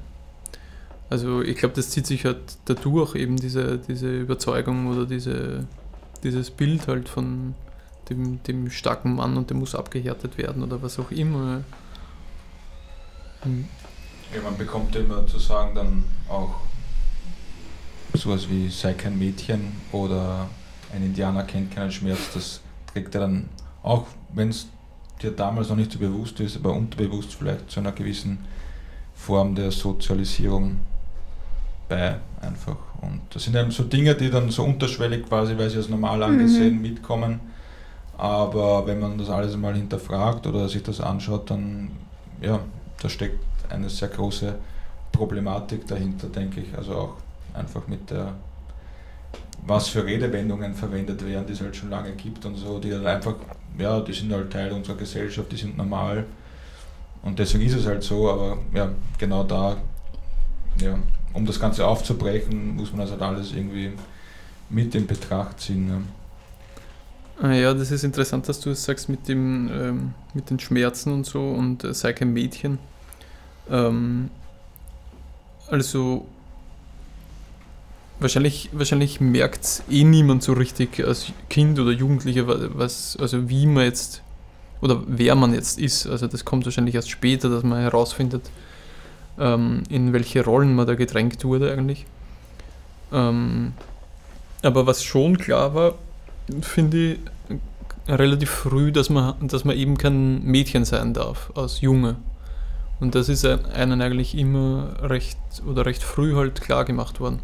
Also 1.14 1.42
ich 1.42 1.56
glaube, 1.56 1.76
das 1.76 1.90
zieht 1.90 2.08
sich 2.08 2.24
halt 2.24 2.40
dadurch 2.64 3.14
eben 3.14 3.36
diese, 3.36 3.78
diese 3.78 4.10
Überzeugung 4.18 4.88
oder 4.88 5.06
diese, 5.06 5.64
dieses 6.24 6.50
Bild 6.50 6.88
halt 6.88 7.08
von 7.08 7.54
dem, 8.10 8.42
dem 8.42 8.68
starken 8.68 9.14
Mann 9.14 9.36
und 9.36 9.48
der 9.48 9.56
muss 9.56 9.76
abgehärtet 9.76 10.36
werden 10.38 10.64
oder 10.64 10.82
was 10.82 10.98
auch 10.98 11.12
immer. 11.12 11.62
Hm. 13.42 13.68
Ja, 14.34 14.42
man 14.42 14.58
bekommt 14.58 14.96
immer 14.96 15.24
zu 15.24 15.38
sagen 15.38 15.76
dann 15.76 16.02
auch 16.28 16.56
sowas 18.12 18.50
wie 18.50 18.68
sei 18.68 18.94
kein 18.94 19.16
Mädchen 19.16 19.70
oder 19.92 20.48
ein 20.92 21.04
Indianer 21.04 21.44
kennt 21.44 21.72
keinen 21.72 21.92
Schmerz, 21.92 22.32
das 22.34 22.60
trägt 22.92 23.14
er 23.14 23.20
dann 23.20 23.48
auch, 23.84 24.08
wenn 24.32 24.48
es 24.48 24.66
dir 25.22 25.30
damals 25.30 25.68
noch 25.68 25.76
nicht 25.76 25.92
so 25.92 26.00
bewusst 26.00 26.40
ist, 26.40 26.56
aber 26.56 26.72
unterbewusst 26.72 27.34
vielleicht 27.34 27.70
zu 27.70 27.78
einer 27.78 27.92
gewissen 27.92 28.44
Form 29.14 29.54
der 29.54 29.70
Sozialisierung 29.70 30.80
bei 31.88 32.16
einfach. 32.40 32.76
Und 33.00 33.20
das 33.30 33.44
sind 33.44 33.56
eben 33.56 33.70
so 33.70 33.84
Dinge, 33.84 34.14
die 34.14 34.30
dann 34.30 34.50
so 34.50 34.64
unterschwellig 34.64 35.26
quasi, 35.26 35.56
weil 35.58 35.70
sie 35.70 35.78
als 35.78 35.88
normal 35.88 36.22
angesehen 36.22 36.76
mhm. 36.76 36.82
mitkommen. 36.82 37.40
Aber 38.16 38.86
wenn 38.86 39.00
man 39.00 39.18
das 39.18 39.28
alles 39.28 39.56
mal 39.56 39.74
hinterfragt 39.74 40.46
oder 40.46 40.68
sich 40.68 40.82
das 40.82 41.00
anschaut, 41.00 41.50
dann 41.50 41.90
ja, 42.40 42.60
da 43.00 43.08
steckt 43.08 43.40
eine 43.70 43.88
sehr 43.88 44.08
große 44.08 44.54
Problematik 45.12 45.86
dahinter, 45.86 46.28
denke 46.28 46.60
ich. 46.60 46.76
Also 46.76 46.94
auch 46.94 47.16
einfach 47.54 47.86
mit 47.86 48.10
der, 48.10 48.34
was 49.66 49.88
für 49.88 50.04
Redewendungen 50.04 50.74
verwendet 50.74 51.24
werden, 51.26 51.46
die 51.46 51.52
es 51.52 51.60
halt 51.60 51.76
schon 51.76 51.90
lange 51.90 52.12
gibt 52.12 52.44
und 52.44 52.56
so, 52.56 52.78
die 52.78 52.92
halt 52.92 53.06
einfach, 53.06 53.34
ja, 53.78 54.00
die 54.00 54.12
sind 54.12 54.32
halt 54.32 54.52
Teil 54.52 54.72
unserer 54.72 54.96
Gesellschaft, 54.96 55.50
die 55.50 55.56
sind 55.56 55.76
normal. 55.76 56.24
Und 57.22 57.38
deswegen 57.38 57.64
ist 57.64 57.74
es 57.74 57.86
halt 57.86 58.02
so, 58.02 58.30
aber 58.30 58.58
ja, 58.74 58.90
genau 59.18 59.44
da, 59.44 59.76
ja, 60.80 60.98
um 61.34 61.44
das 61.44 61.60
Ganze 61.60 61.86
aufzubrechen, 61.86 62.76
muss 62.76 62.92
man 62.92 63.00
das 63.00 63.10
halt 63.10 63.22
alles 63.22 63.52
irgendwie 63.52 63.92
mit 64.70 64.94
in 64.94 65.06
Betracht 65.06 65.60
ziehen. 65.60 65.88
Ja. 65.88 66.00
Ah 67.42 67.52
ja, 67.52 67.74
das 67.74 67.90
ist 67.90 68.04
interessant, 68.04 68.48
dass 68.48 68.60
du 68.60 68.70
es 68.70 68.84
sagst 68.84 69.08
mit, 69.08 69.28
dem, 69.28 69.68
ähm, 69.72 70.14
mit 70.34 70.50
den 70.50 70.60
Schmerzen 70.60 71.12
und 71.12 71.26
so 71.26 71.50
und 71.50 71.82
äh, 71.84 71.92
sei 71.92 72.12
kein 72.12 72.32
Mädchen. 72.32 72.78
Ähm, 73.68 74.30
also 75.68 76.26
wahrscheinlich, 78.20 78.70
wahrscheinlich 78.72 79.20
merkt 79.20 79.64
es 79.64 79.82
eh 79.90 80.04
niemand 80.04 80.44
so 80.44 80.52
richtig 80.52 81.04
als 81.04 81.32
Kind 81.50 81.78
oder 81.80 81.90
Jugendlicher, 81.90 82.44
was, 82.78 83.16
also 83.16 83.48
wie 83.48 83.66
man 83.66 83.84
jetzt 83.84 84.22
oder 84.80 85.02
wer 85.06 85.34
man 85.34 85.54
jetzt 85.54 85.78
ist. 85.78 86.06
Also 86.06 86.26
das 86.26 86.44
kommt 86.44 86.66
wahrscheinlich 86.66 86.94
erst 86.94 87.10
später, 87.10 87.48
dass 87.48 87.64
man 87.64 87.80
herausfindet, 87.80 88.42
ähm, 89.38 89.82
in 89.88 90.12
welche 90.12 90.44
Rollen 90.44 90.74
man 90.74 90.86
da 90.86 90.94
gedrängt 90.94 91.44
wurde 91.44 91.72
eigentlich. 91.72 92.06
Ähm, 93.12 93.72
aber 94.62 94.86
was 94.86 95.04
schon 95.04 95.38
klar 95.38 95.74
war, 95.74 95.94
finde 96.60 97.12
ich 97.12 97.18
relativ 98.08 98.50
früh, 98.50 98.92
dass 98.92 99.10
man, 99.10 99.34
dass 99.48 99.64
man 99.64 99.76
eben 99.76 99.96
kein 99.96 100.42
Mädchen 100.44 100.84
sein 100.84 101.14
darf 101.14 101.52
als 101.54 101.80
Junge. 101.80 102.16
Und 103.00 103.14
das 103.14 103.28
ist 103.28 103.44
einem 103.44 104.00
eigentlich 104.00 104.36
immer 104.36 104.96
recht 105.02 105.38
oder 105.66 105.84
recht 105.84 106.02
früh 106.02 106.34
halt 106.34 106.60
klar 106.60 106.84
gemacht 106.84 107.20
worden. 107.20 107.40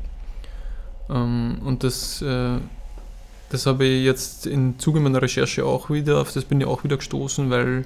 Ähm, 1.08 1.58
und 1.64 1.82
das, 1.82 2.22
äh, 2.22 2.58
das 3.50 3.66
habe 3.66 3.84
ich 3.84 4.04
jetzt 4.04 4.46
im 4.46 4.78
Zuge 4.78 5.00
meiner 5.00 5.20
Recherche 5.20 5.64
auch 5.64 5.90
wieder, 5.90 6.20
auf 6.20 6.32
das 6.32 6.44
bin 6.44 6.60
ich 6.60 6.66
auch 6.66 6.84
wieder 6.84 6.96
gestoßen, 6.96 7.50
weil, 7.50 7.84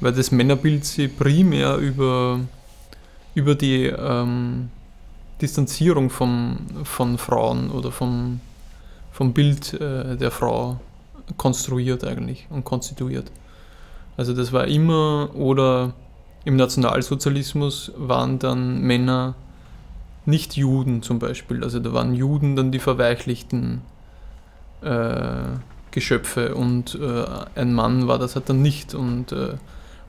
weil 0.00 0.12
das 0.12 0.30
Männerbild 0.30 0.84
sich 0.84 1.14
primär 1.16 1.76
über 1.76 2.40
über 3.38 3.54
die 3.54 3.84
ähm, 3.84 4.68
Distanzierung 5.40 6.10
vom, 6.10 6.58
von 6.82 7.18
Frauen 7.18 7.70
oder 7.70 7.92
vom, 7.92 8.40
vom 9.12 9.32
Bild 9.32 9.74
äh, 9.74 10.16
der 10.16 10.32
Frau 10.32 10.80
konstruiert 11.36 12.02
eigentlich 12.02 12.48
und 12.50 12.64
konstituiert. 12.64 13.30
Also 14.16 14.34
das 14.34 14.52
war 14.52 14.66
immer, 14.66 15.30
oder 15.34 15.92
im 16.44 16.56
Nationalsozialismus 16.56 17.92
waren 17.96 18.40
dann 18.40 18.80
Männer 18.80 19.36
nicht 20.26 20.56
Juden 20.56 21.02
zum 21.02 21.20
Beispiel. 21.20 21.62
Also 21.62 21.78
da 21.78 21.92
waren 21.92 22.14
Juden 22.14 22.56
dann 22.56 22.72
die 22.72 22.80
verweichlichten 22.80 23.82
äh, 24.82 25.42
Geschöpfe 25.92 26.56
und 26.56 26.98
äh, 27.00 27.24
ein 27.54 27.72
Mann 27.72 28.08
war 28.08 28.18
das 28.18 28.34
halt 28.34 28.48
dann 28.48 28.62
nicht. 28.62 28.94
Und, 28.94 29.30
äh, 29.30 29.54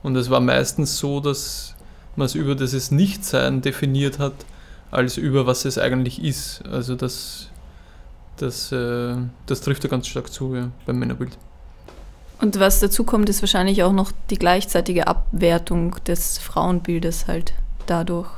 und 0.02 0.16
es 0.16 0.30
war 0.30 0.40
meistens 0.40 0.98
so, 0.98 1.20
dass 1.20 1.76
man 2.20 2.26
es 2.26 2.34
über 2.36 2.54
dieses 2.54 2.90
Nichtsein 2.90 3.62
definiert 3.62 4.18
hat, 4.18 4.34
als 4.90 5.16
über 5.16 5.46
was 5.46 5.64
es 5.64 5.78
eigentlich 5.78 6.22
ist. 6.22 6.62
Also 6.70 6.94
das, 6.94 7.48
das, 8.36 8.70
äh, 8.70 9.16
das 9.46 9.60
trifft 9.62 9.82
ja 9.82 9.90
ganz 9.90 10.06
stark 10.06 10.32
zu 10.32 10.54
ja, 10.54 10.70
beim 10.86 10.98
Männerbild. 10.98 11.36
Und 12.40 12.60
was 12.60 12.80
dazu 12.80 13.04
kommt, 13.04 13.28
ist 13.28 13.42
wahrscheinlich 13.42 13.82
auch 13.82 13.92
noch 13.92 14.12
die 14.30 14.38
gleichzeitige 14.38 15.06
Abwertung 15.06 15.96
des 16.06 16.38
Frauenbildes 16.38 17.26
halt 17.26 17.52
dadurch. 17.86 18.30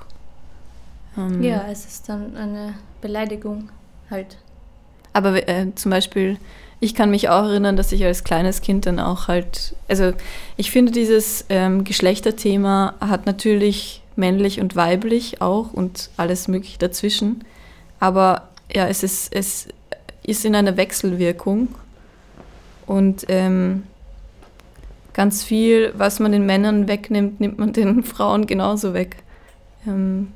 Ähm 1.17 1.43
ja, 1.43 1.67
es 1.71 1.85
ist 1.85 2.09
dann 2.09 2.37
eine 2.37 2.75
Beleidigung 3.01 3.69
halt. 4.11 4.39
Aber 5.13 5.49
äh, 5.49 5.75
zum 5.75 5.91
Beispiel 5.91 6.39
ich 6.83 6.97
kann 6.97 7.11
mich 7.11 7.29
auch 7.29 7.45
erinnern, 7.45 7.77
dass 7.77 7.93
ich 7.93 8.05
als 8.05 8.25
kleines 8.25 8.61
Kind 8.61 8.87
dann 8.87 8.99
auch 8.99 9.29
halt, 9.29 9.77
also 9.87 10.15
ich 10.57 10.73
finde 10.73 10.91
dieses 10.91 11.45
ähm, 11.49 11.85
Geschlechterthema 11.85 12.95
hat 12.99 13.25
natürlich 13.25 14.03
männlich 14.17 14.61
und 14.61 14.75
weiblich 14.75 15.41
auch 15.41 15.73
und 15.73 16.11
alles 16.17 16.49
mögliche 16.49 16.81
dazwischen. 16.81 17.45
Aber 18.01 18.49
ja, 18.75 18.89
es 18.89 19.05
ist, 19.05 19.33
es 19.33 19.69
ist 20.25 20.45
in 20.45 20.57
einer 20.57 20.77
Wechselwirkung 20.77 21.69
und 22.87 23.27
ähm, 23.29 23.85
ganz 25.13 25.45
viel, 25.45 25.95
was 25.97 26.19
man 26.19 26.33
den 26.33 26.47
Männern 26.47 26.89
wegnimmt, 26.89 27.39
nimmt 27.39 27.61
man 27.61 27.73
den 27.73 28.03
Frauen 28.03 28.47
genauso 28.47 28.93
weg. 28.93 29.19
Ähm, 29.87 30.33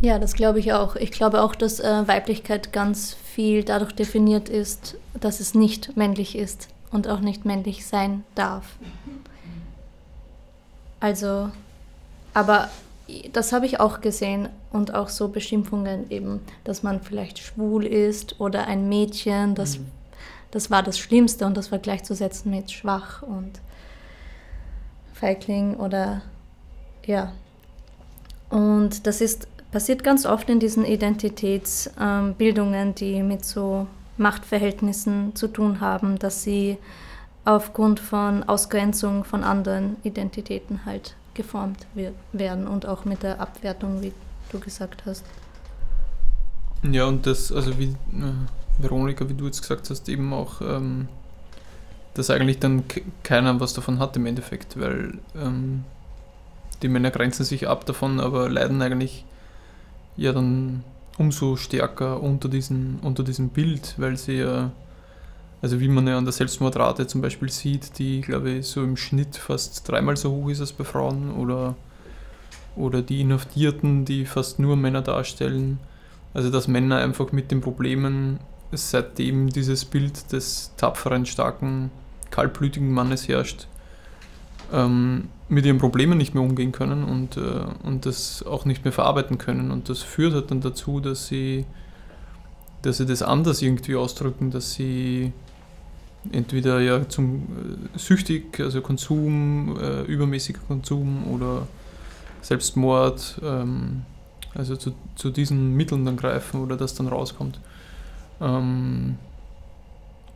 ja, 0.00 0.18
das 0.18 0.32
glaube 0.32 0.58
ich 0.58 0.72
auch. 0.72 0.96
Ich 0.96 1.12
glaube 1.12 1.40
auch, 1.40 1.54
dass 1.54 1.78
äh, 1.78 2.08
Weiblichkeit 2.08 2.72
ganz 2.72 3.16
viel 3.34 3.64
dadurch 3.64 3.92
definiert 3.92 4.48
ist, 4.48 4.96
dass 5.18 5.40
es 5.40 5.54
nicht 5.54 5.96
männlich 5.96 6.36
ist 6.36 6.68
und 6.90 7.08
auch 7.08 7.20
nicht 7.20 7.44
männlich 7.44 7.86
sein 7.86 8.24
darf. 8.34 8.76
Also, 11.00 11.50
aber 12.34 12.68
das 13.32 13.52
habe 13.52 13.66
ich 13.66 13.80
auch 13.80 14.00
gesehen 14.00 14.48
und 14.70 14.94
auch 14.94 15.08
so 15.08 15.28
Beschimpfungen 15.28 16.10
eben, 16.10 16.40
dass 16.64 16.82
man 16.82 17.00
vielleicht 17.00 17.38
schwul 17.38 17.86
ist 17.86 18.38
oder 18.40 18.66
ein 18.66 18.88
Mädchen, 18.88 19.54
das, 19.54 19.78
mhm. 19.78 19.86
das 20.50 20.70
war 20.70 20.82
das 20.82 20.98
Schlimmste 20.98 21.46
und 21.46 21.56
das 21.56 21.72
war 21.72 21.78
gleichzusetzen 21.78 22.50
mit 22.50 22.70
schwach 22.70 23.22
und 23.22 23.60
Feigling 25.14 25.76
oder 25.76 26.22
ja. 27.06 27.32
Und 28.50 29.06
das 29.06 29.22
ist 29.22 29.48
passiert 29.72 30.04
ganz 30.04 30.26
oft 30.26 30.48
in 30.50 30.60
diesen 30.60 30.84
Identitätsbildungen, 30.84 32.88
ähm, 32.88 32.94
die 32.94 33.22
mit 33.22 33.44
so 33.44 33.86
Machtverhältnissen 34.18 35.34
zu 35.34 35.48
tun 35.48 35.80
haben, 35.80 36.18
dass 36.18 36.42
sie 36.42 36.76
aufgrund 37.44 37.98
von 37.98 38.44
Ausgrenzung 38.44 39.24
von 39.24 39.42
anderen 39.42 39.96
Identitäten 40.04 40.84
halt 40.84 41.16
geformt 41.34 41.86
werden 42.32 42.68
und 42.68 42.86
auch 42.86 43.04
mit 43.04 43.22
der 43.22 43.40
Abwertung, 43.40 44.02
wie 44.02 44.12
du 44.52 44.60
gesagt 44.60 45.02
hast. 45.06 45.24
Ja, 46.82 47.06
und 47.06 47.26
das, 47.26 47.50
also 47.50 47.78
wie 47.78 47.86
äh, 47.86 48.32
Veronika, 48.78 49.28
wie 49.28 49.34
du 49.34 49.46
jetzt 49.46 49.62
gesagt 49.62 49.88
hast, 49.88 50.08
eben 50.08 50.32
auch, 50.32 50.60
ähm, 50.60 51.08
dass 52.14 52.28
eigentlich 52.28 52.58
dann 52.58 52.84
keiner 53.22 53.58
was 53.58 53.72
davon 53.72 53.98
hat 53.98 54.14
im 54.16 54.26
Endeffekt, 54.26 54.78
weil 54.78 55.18
ähm, 55.34 55.84
die 56.82 56.88
Männer 56.88 57.10
grenzen 57.10 57.44
sich 57.44 57.68
ab 57.68 57.86
davon, 57.86 58.20
aber 58.20 58.50
leiden 58.50 58.82
eigentlich 58.82 59.24
ja 60.16 60.32
dann 60.32 60.84
umso 61.18 61.56
stärker 61.56 62.22
unter, 62.22 62.48
diesen, 62.48 62.98
unter 63.00 63.22
diesem 63.22 63.50
Bild, 63.50 63.94
weil 63.98 64.16
sie 64.16 64.38
ja, 64.38 64.70
also 65.60 65.80
wie 65.80 65.88
man 65.88 66.06
ja 66.06 66.18
an 66.18 66.24
der 66.24 66.32
Selbstmordrate 66.32 67.06
zum 67.06 67.20
Beispiel 67.20 67.50
sieht, 67.50 67.98
die 67.98 68.20
glaube 68.20 68.50
ich 68.50 68.66
so 68.66 68.82
im 68.82 68.96
Schnitt 68.96 69.36
fast 69.36 69.88
dreimal 69.88 70.16
so 70.16 70.30
hoch 70.32 70.48
ist 70.48 70.60
als 70.60 70.72
bei 70.72 70.84
Frauen 70.84 71.32
oder, 71.32 71.76
oder 72.76 73.02
die 73.02 73.20
Inhaftierten, 73.20 74.04
die 74.04 74.24
fast 74.24 74.58
nur 74.58 74.76
Männer 74.76 75.02
darstellen. 75.02 75.78
Also 76.34 76.50
dass 76.50 76.66
Männer 76.66 76.96
einfach 76.96 77.30
mit 77.32 77.50
den 77.50 77.60
Problemen, 77.60 78.40
seitdem 78.72 79.50
dieses 79.50 79.84
Bild 79.84 80.32
des 80.32 80.72
tapferen, 80.78 81.26
starken, 81.26 81.90
kaltblütigen 82.30 82.90
Mannes 82.90 83.28
herrscht, 83.28 83.66
ähm, 84.72 85.28
mit 85.48 85.66
ihren 85.66 85.78
Problemen 85.78 86.18
nicht 86.18 86.34
mehr 86.34 86.42
umgehen 86.42 86.72
können 86.72 87.04
und, 87.04 87.36
äh, 87.36 87.40
und 87.84 88.06
das 88.06 88.44
auch 88.44 88.64
nicht 88.64 88.84
mehr 88.84 88.92
verarbeiten 88.92 89.38
können. 89.38 89.70
Und 89.70 89.88
das 89.88 90.00
führt 90.00 90.34
halt 90.34 90.50
dann 90.50 90.60
dazu, 90.60 91.00
dass 91.00 91.26
sie, 91.26 91.66
dass 92.80 92.96
sie 92.96 93.06
das 93.06 93.22
anders 93.22 93.60
irgendwie 93.62 93.96
ausdrücken, 93.96 94.50
dass 94.50 94.72
sie 94.72 95.32
entweder 96.30 96.80
ja 96.80 97.08
zum 97.08 97.42
äh, 97.94 97.98
süchtig, 97.98 98.60
also 98.60 98.80
Konsum, 98.80 99.76
äh, 99.80 100.02
übermäßiger 100.02 100.60
Konsum 100.66 101.26
oder 101.30 101.66
Selbstmord, 102.40 103.40
ähm, 103.42 104.02
also 104.54 104.76
zu, 104.76 104.94
zu 105.16 105.30
diesen 105.30 105.76
Mitteln 105.76 106.04
dann 106.04 106.16
greifen 106.16 106.60
oder 106.62 106.76
das 106.76 106.94
dann 106.94 107.08
rauskommt. 107.08 107.60
Ähm, 108.40 109.16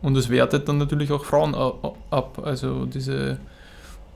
und 0.03 0.17
es 0.17 0.29
wertet 0.29 0.69
dann 0.69 0.79
natürlich 0.79 1.11
auch 1.11 1.25
Frauen 1.25 1.55
ab, 1.55 2.41
also 2.45 2.85
diese 2.85 3.39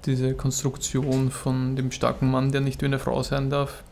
diese 0.07 0.35
Konstruktion 0.35 1.31
von 1.31 1.77
dem 1.77 1.91
starken 1.93 2.31
Mann, 2.31 2.53
der 2.53 2.61
nicht 2.61 2.81
wie 2.83 2.87
eine 2.87 2.99
Frau 2.99 3.23
sein 3.23 3.51
darf. 3.51 3.83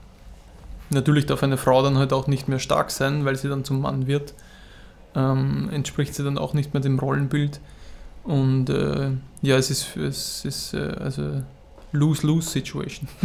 Natürlich 0.91 1.27
darf 1.27 1.43
eine 1.43 1.59
Frau 1.59 1.83
dann 1.83 1.99
halt 1.99 2.13
auch 2.13 2.27
nicht 2.27 2.49
mehr 2.49 2.59
stark 2.59 2.91
sein, 2.91 3.25
weil 3.25 3.37
sie 3.37 3.49
dann 3.49 3.65
zum 3.65 3.81
Mann 3.81 4.07
wird. 4.07 4.33
Ähm, 5.15 5.69
entspricht 5.73 6.15
sie 6.15 6.25
dann 6.25 6.39
auch 6.39 6.55
nicht 6.55 6.73
mehr 6.73 6.83
dem 6.83 6.99
Rollenbild. 6.99 7.61
Und 8.25 8.71
äh, 8.71 9.11
ja, 9.43 9.57
es 9.57 9.71
ist, 9.71 9.97
es 9.97 10.45
ist 10.45 10.75
äh, 10.75 10.95
also 10.99 11.43
Lose-Lose-Situation. 11.93 13.09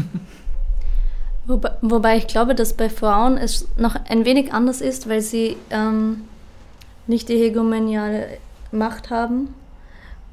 Wobei, 1.46 1.72
wobei, 1.82 2.16
ich 2.16 2.28
glaube, 2.28 2.56
dass 2.56 2.72
bei 2.72 2.90
Frauen 2.90 3.36
es 3.36 3.68
noch 3.76 3.96
ein 4.08 4.24
wenig 4.24 4.54
anders 4.54 4.80
ist, 4.80 5.10
weil 5.10 5.20
sie 5.20 5.58
ähm, 5.72 6.22
nicht 7.06 7.28
die 7.28 7.38
hegemoniale 7.38 8.38
Macht 8.72 9.10
haben 9.10 9.50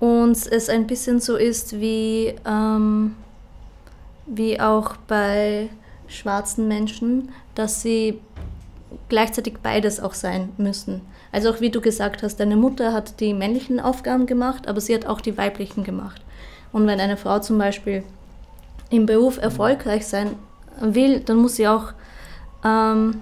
und 0.01 0.33
es 0.33 0.69
ein 0.69 0.87
bisschen 0.87 1.21
so 1.21 1.37
ist 1.37 1.79
wie, 1.79 2.35
ähm, 2.47 3.15
wie 4.27 4.59
auch 4.59 4.97
bei 5.07 5.69
schwarzen 6.09 6.67
Menschen, 6.67 7.29
dass 7.55 7.83
sie 7.83 8.19
gleichzeitig 9.09 9.59
beides 9.63 10.01
auch 10.01 10.15
sein 10.15 10.49
müssen. 10.57 11.03
Also 11.33 11.51
auch 11.51 11.61
wie 11.61 11.71
du 11.71 11.81
gesagt 11.81 12.23
hast, 12.23 12.41
deine 12.41 12.57
Mutter 12.57 12.93
hat 12.93 13.21
die 13.21 13.35
männlichen 13.35 13.79
Aufgaben 13.79 14.27
gemacht, 14.27 14.67
aber 14.67 14.81
sie 14.81 14.95
hat 14.95 15.07
auch 15.07 15.21
die 15.21 15.37
weiblichen 15.37 15.85
gemacht. 15.85 16.23
Und 16.73 16.87
wenn 16.87 16.99
eine 16.99 17.17
Frau 17.17 17.39
zum 17.39 17.59
Beispiel 17.59 18.03
im 18.89 19.07
Beruf 19.07 19.39
erfolgreich 19.39 20.07
sein 20.07 20.35
will, 20.81 21.21
dann 21.21 21.37
muss 21.37 21.57
sie 21.57 21.69
auch 21.69 21.93
ähm, 22.65 23.21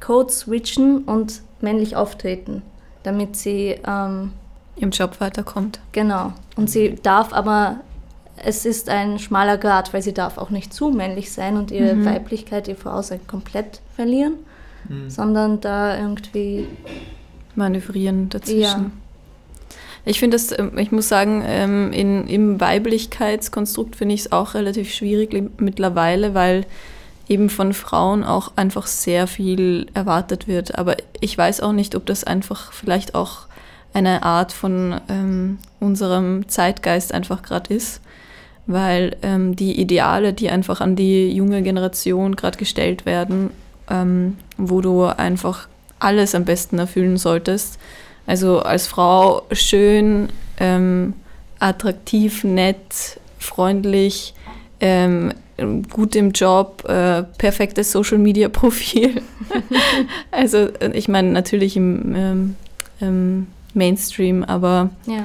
Code 0.00 0.32
switchen 0.32 1.04
und 1.04 1.42
männlich 1.60 1.96
auftreten, 1.96 2.62
damit 3.02 3.36
sie 3.36 3.78
ähm, 3.86 4.32
im 4.76 4.90
Job 4.90 5.20
weiterkommt. 5.20 5.80
Genau. 5.92 6.32
Und 6.56 6.70
sie 6.70 6.96
darf 7.02 7.32
aber, 7.32 7.80
es 8.36 8.64
ist 8.64 8.88
ein 8.88 9.18
schmaler 9.18 9.58
Grad, 9.58 9.92
weil 9.92 10.02
sie 10.02 10.14
darf 10.14 10.38
auch 10.38 10.50
nicht 10.50 10.72
zu 10.72 10.90
männlich 10.90 11.32
sein 11.32 11.56
und 11.56 11.70
ihre 11.70 11.94
mhm. 11.94 12.04
Weiblichkeit, 12.04 12.68
ihr 12.68 12.76
Frausein 12.76 13.20
komplett 13.26 13.80
verlieren, 13.94 14.34
mhm. 14.88 15.10
sondern 15.10 15.60
da 15.60 15.98
irgendwie 15.98 16.66
manövrieren 17.54 18.28
dazwischen. 18.28 18.60
Ja. 18.62 18.90
Ich 20.04 20.18
finde 20.18 20.36
das, 20.36 20.56
ähm, 20.58 20.78
ich 20.78 20.92
muss 20.92 21.08
sagen, 21.08 21.42
ähm, 21.44 21.92
in, 21.92 22.26
im 22.26 22.60
Weiblichkeitskonstrukt 22.60 23.96
finde 23.96 24.14
ich 24.14 24.22
es 24.22 24.32
auch 24.32 24.54
relativ 24.54 24.92
schwierig 24.92 25.60
mittlerweile, 25.60 26.34
weil 26.34 26.64
eben 27.28 27.48
von 27.48 27.72
Frauen 27.72 28.24
auch 28.24 28.52
einfach 28.56 28.86
sehr 28.86 29.26
viel 29.26 29.86
erwartet 29.94 30.48
wird. 30.48 30.76
Aber 30.78 30.96
ich 31.20 31.36
weiß 31.36 31.60
auch 31.60 31.72
nicht, 31.72 31.94
ob 31.94 32.06
das 32.06 32.24
einfach 32.24 32.72
vielleicht 32.72 33.14
auch 33.14 33.46
eine 33.92 34.22
Art 34.22 34.52
von 34.52 35.00
ähm, 35.08 35.58
unserem 35.80 36.48
Zeitgeist 36.48 37.12
einfach 37.12 37.42
gerade 37.42 37.74
ist, 37.74 38.00
weil 38.66 39.16
ähm, 39.22 39.56
die 39.56 39.80
Ideale, 39.80 40.32
die 40.32 40.50
einfach 40.50 40.80
an 40.80 40.96
die 40.96 41.30
junge 41.30 41.62
Generation 41.62 42.36
gerade 42.36 42.58
gestellt 42.58 43.06
werden, 43.06 43.50
ähm, 43.88 44.36
wo 44.56 44.80
du 44.80 45.04
einfach 45.04 45.68
alles 45.98 46.34
am 46.34 46.44
besten 46.44 46.78
erfüllen 46.78 47.16
solltest, 47.16 47.78
also 48.26 48.60
als 48.60 48.86
Frau 48.86 49.42
schön, 49.52 50.28
ähm, 50.58 51.14
attraktiv, 51.58 52.44
nett, 52.44 53.18
freundlich, 53.38 54.34
ähm, 54.80 55.32
gut 55.90 56.16
im 56.16 56.30
Job, 56.30 56.84
äh, 56.88 57.24
perfektes 57.38 57.92
Social-Media-Profil. 57.92 59.20
also 60.30 60.68
ich 60.92 61.08
meine 61.08 61.32
natürlich 61.32 61.76
im 61.76 62.56
ähm, 63.02 63.46
Mainstream, 63.74 64.44
aber 64.44 64.90
ja. 65.06 65.24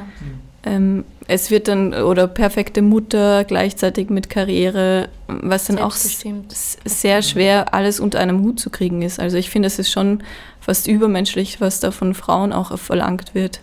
ähm, 0.63 1.03
es 1.27 1.49
wird 1.49 1.67
dann, 1.67 1.93
oder 1.93 2.27
perfekte 2.27 2.81
Mutter 2.81 3.43
gleichzeitig 3.45 4.09
mit 4.09 4.29
Karriere, 4.29 5.09
was 5.27 5.65
dann 5.65 5.79
auch 5.79 5.95
sehr 5.95 7.21
schwer 7.21 7.73
alles 7.73 7.99
unter 7.99 8.19
einem 8.19 8.43
Hut 8.43 8.59
zu 8.59 8.69
kriegen 8.69 9.01
ist. 9.01 9.19
Also 9.19 9.37
ich 9.37 9.49
finde, 9.49 9.67
es 9.67 9.79
ist 9.79 9.91
schon 9.91 10.23
fast 10.59 10.87
übermenschlich, 10.87 11.61
was 11.61 11.79
da 11.79 11.91
von 11.91 12.13
Frauen 12.13 12.53
auch 12.53 12.77
verlangt 12.77 13.33
wird. 13.33 13.59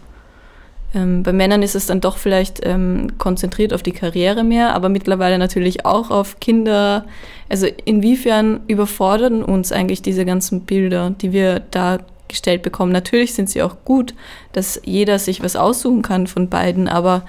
Ähm, 0.94 1.22
bei 1.22 1.32
Männern 1.32 1.62
ist 1.62 1.74
es 1.74 1.86
dann 1.86 2.00
doch 2.00 2.18
vielleicht 2.18 2.60
ähm, 2.64 3.18
konzentriert 3.18 3.72
auf 3.72 3.82
die 3.82 3.92
Karriere 3.92 4.44
mehr, 4.44 4.74
aber 4.74 4.88
mittlerweile 4.88 5.38
natürlich 5.38 5.86
auch 5.86 6.10
auf 6.10 6.40
Kinder. 6.40 7.06
Also 7.48 7.66
inwiefern 7.84 8.60
überfordern 8.66 9.42
uns 9.42 9.72
eigentlich 9.72 10.02
diese 10.02 10.24
ganzen 10.24 10.62
Bilder, 10.62 11.10
die 11.10 11.32
wir 11.32 11.60
da 11.70 11.98
gestellt 12.32 12.62
bekommen. 12.62 12.92
Natürlich 12.92 13.34
sind 13.34 13.48
sie 13.48 13.62
auch 13.62 13.76
gut, 13.84 14.14
dass 14.52 14.80
jeder 14.84 15.18
sich 15.18 15.42
was 15.42 15.56
aussuchen 15.56 16.02
kann 16.02 16.26
von 16.26 16.48
beiden, 16.48 16.88
aber 16.88 17.24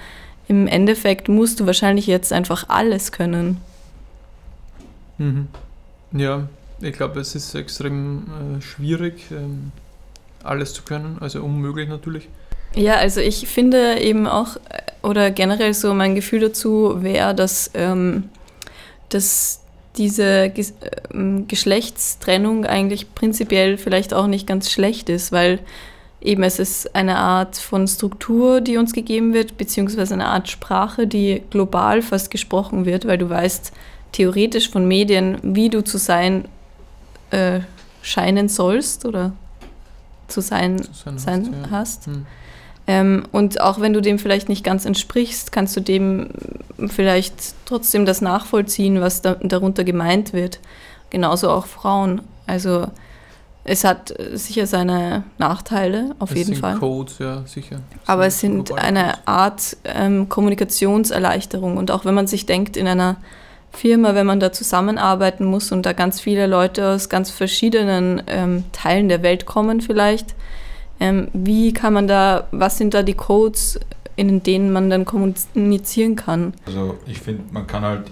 im 0.48 0.66
Endeffekt 0.66 1.28
musst 1.28 1.60
du 1.60 1.66
wahrscheinlich 1.66 2.06
jetzt 2.06 2.32
einfach 2.32 2.68
alles 2.68 3.12
können. 3.12 3.60
Mhm. 5.18 5.48
Ja, 6.12 6.48
ich 6.80 6.92
glaube, 6.92 7.20
es 7.20 7.34
ist 7.34 7.54
extrem 7.54 8.24
äh, 8.58 8.62
schwierig, 8.62 9.30
ähm, 9.30 9.72
alles 10.42 10.74
zu 10.74 10.82
können, 10.82 11.16
also 11.20 11.42
unmöglich 11.42 11.88
natürlich. 11.88 12.28
Ja, 12.74 12.96
also 12.96 13.20
ich 13.20 13.46
finde 13.46 14.00
eben 14.00 14.26
auch, 14.26 14.56
äh, 14.56 15.06
oder 15.06 15.30
generell 15.30 15.74
so 15.74 15.94
mein 15.94 16.14
Gefühl 16.14 16.40
dazu 16.40 17.02
wäre, 17.02 17.34
dass, 17.34 17.70
ähm, 17.74 18.28
dass 19.08 19.60
diese 19.96 20.52
ähm, 21.12 21.46
Geschlechtstrennung 21.46 22.66
eigentlich 22.66 23.14
prinzipiell 23.14 23.78
vielleicht 23.78 24.12
auch 24.14 24.26
nicht 24.26 24.46
ganz 24.46 24.70
schlecht 24.70 25.08
ist, 25.08 25.32
weil 25.32 25.60
eben 26.20 26.42
es 26.42 26.58
ist 26.58 26.94
eine 26.94 27.16
Art 27.16 27.56
von 27.56 27.86
Struktur, 27.86 28.60
die 28.60 28.76
uns 28.76 28.92
gegeben 28.92 29.34
wird, 29.34 29.56
beziehungsweise 29.56 30.14
eine 30.14 30.26
Art 30.26 30.48
Sprache, 30.48 31.06
die 31.06 31.42
global 31.50 32.02
fast 32.02 32.30
gesprochen 32.30 32.86
wird, 32.86 33.06
weil 33.06 33.18
du 33.18 33.28
weißt 33.28 33.72
theoretisch 34.12 34.70
von 34.70 34.86
Medien, 34.86 35.38
wie 35.42 35.68
du 35.68 35.84
zu 35.84 35.98
sein 35.98 36.46
äh, 37.30 37.60
scheinen 38.02 38.48
sollst 38.48 39.04
oder 39.04 39.32
zu 40.28 40.40
sein, 40.40 40.82
zu 40.82 40.92
sein, 40.92 41.18
sein 41.18 41.70
hast. 41.70 41.70
Hast. 41.70 42.06
Hm. 42.06 42.26
Ähm, 42.86 43.24
und 43.32 43.60
auch 43.60 43.80
wenn 43.80 43.92
du 43.92 44.02
dem 44.02 44.18
vielleicht 44.18 44.48
nicht 44.48 44.64
ganz 44.64 44.84
entsprichst, 44.84 45.52
kannst 45.52 45.76
du 45.76 45.80
dem 45.80 46.28
vielleicht 46.88 47.54
trotzdem 47.64 48.04
das 48.04 48.20
nachvollziehen, 48.20 49.00
was 49.00 49.22
da, 49.22 49.34
darunter 49.34 49.84
gemeint 49.84 50.32
wird. 50.32 50.60
Genauso 51.10 51.50
auch 51.50 51.66
Frauen. 51.66 52.20
Also 52.46 52.86
es 53.64 53.84
hat 53.84 54.14
sicher 54.34 54.66
seine 54.66 55.24
Nachteile, 55.38 56.14
auf 56.18 56.30
es 56.30 56.36
jeden 56.36 56.52
sind 56.52 56.60
Fall. 56.60 56.76
Codes, 56.76 57.18
ja, 57.18 57.42
sicher. 57.46 57.80
Aber 58.04 58.26
es 58.26 58.40
sind 58.40 58.72
eine 58.72 59.26
Art 59.26 59.78
ähm, 59.84 60.28
Kommunikationserleichterung. 60.28 61.78
Und 61.78 61.90
auch 61.90 62.04
wenn 62.04 62.14
man 62.14 62.26
sich 62.26 62.44
denkt, 62.44 62.76
in 62.76 62.86
einer 62.86 63.16
Firma, 63.72 64.14
wenn 64.14 64.26
man 64.26 64.38
da 64.38 64.52
zusammenarbeiten 64.52 65.46
muss 65.46 65.72
und 65.72 65.86
da 65.86 65.94
ganz 65.94 66.20
viele 66.20 66.46
Leute 66.46 66.86
aus 66.90 67.08
ganz 67.08 67.30
verschiedenen 67.30 68.22
ähm, 68.26 68.64
Teilen 68.72 69.08
der 69.08 69.22
Welt 69.22 69.46
kommen 69.46 69.80
vielleicht, 69.80 70.34
ähm, 71.00 71.28
wie 71.32 71.72
kann 71.72 71.92
man 71.92 72.06
da, 72.06 72.46
was 72.52 72.78
sind 72.78 72.94
da 72.94 73.02
die 73.02 73.14
Codes, 73.14 73.80
in 74.16 74.42
denen 74.42 74.72
man 74.72 74.90
dann 74.90 75.04
kommunizieren 75.04 76.16
kann? 76.16 76.54
Also 76.66 76.98
ich 77.06 77.18
finde, 77.18 77.44
man 77.52 77.66
kann 77.66 77.82
halt 77.82 78.10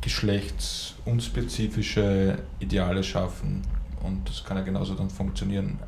geschlechtsunspezifische 0.00 2.38
Ideale 2.60 3.02
schaffen 3.02 3.62
und 4.02 4.28
das 4.28 4.44
kann 4.44 4.56
ja 4.56 4.62
genauso 4.62 4.94
dann 4.94 5.10
funktionieren. 5.10 5.78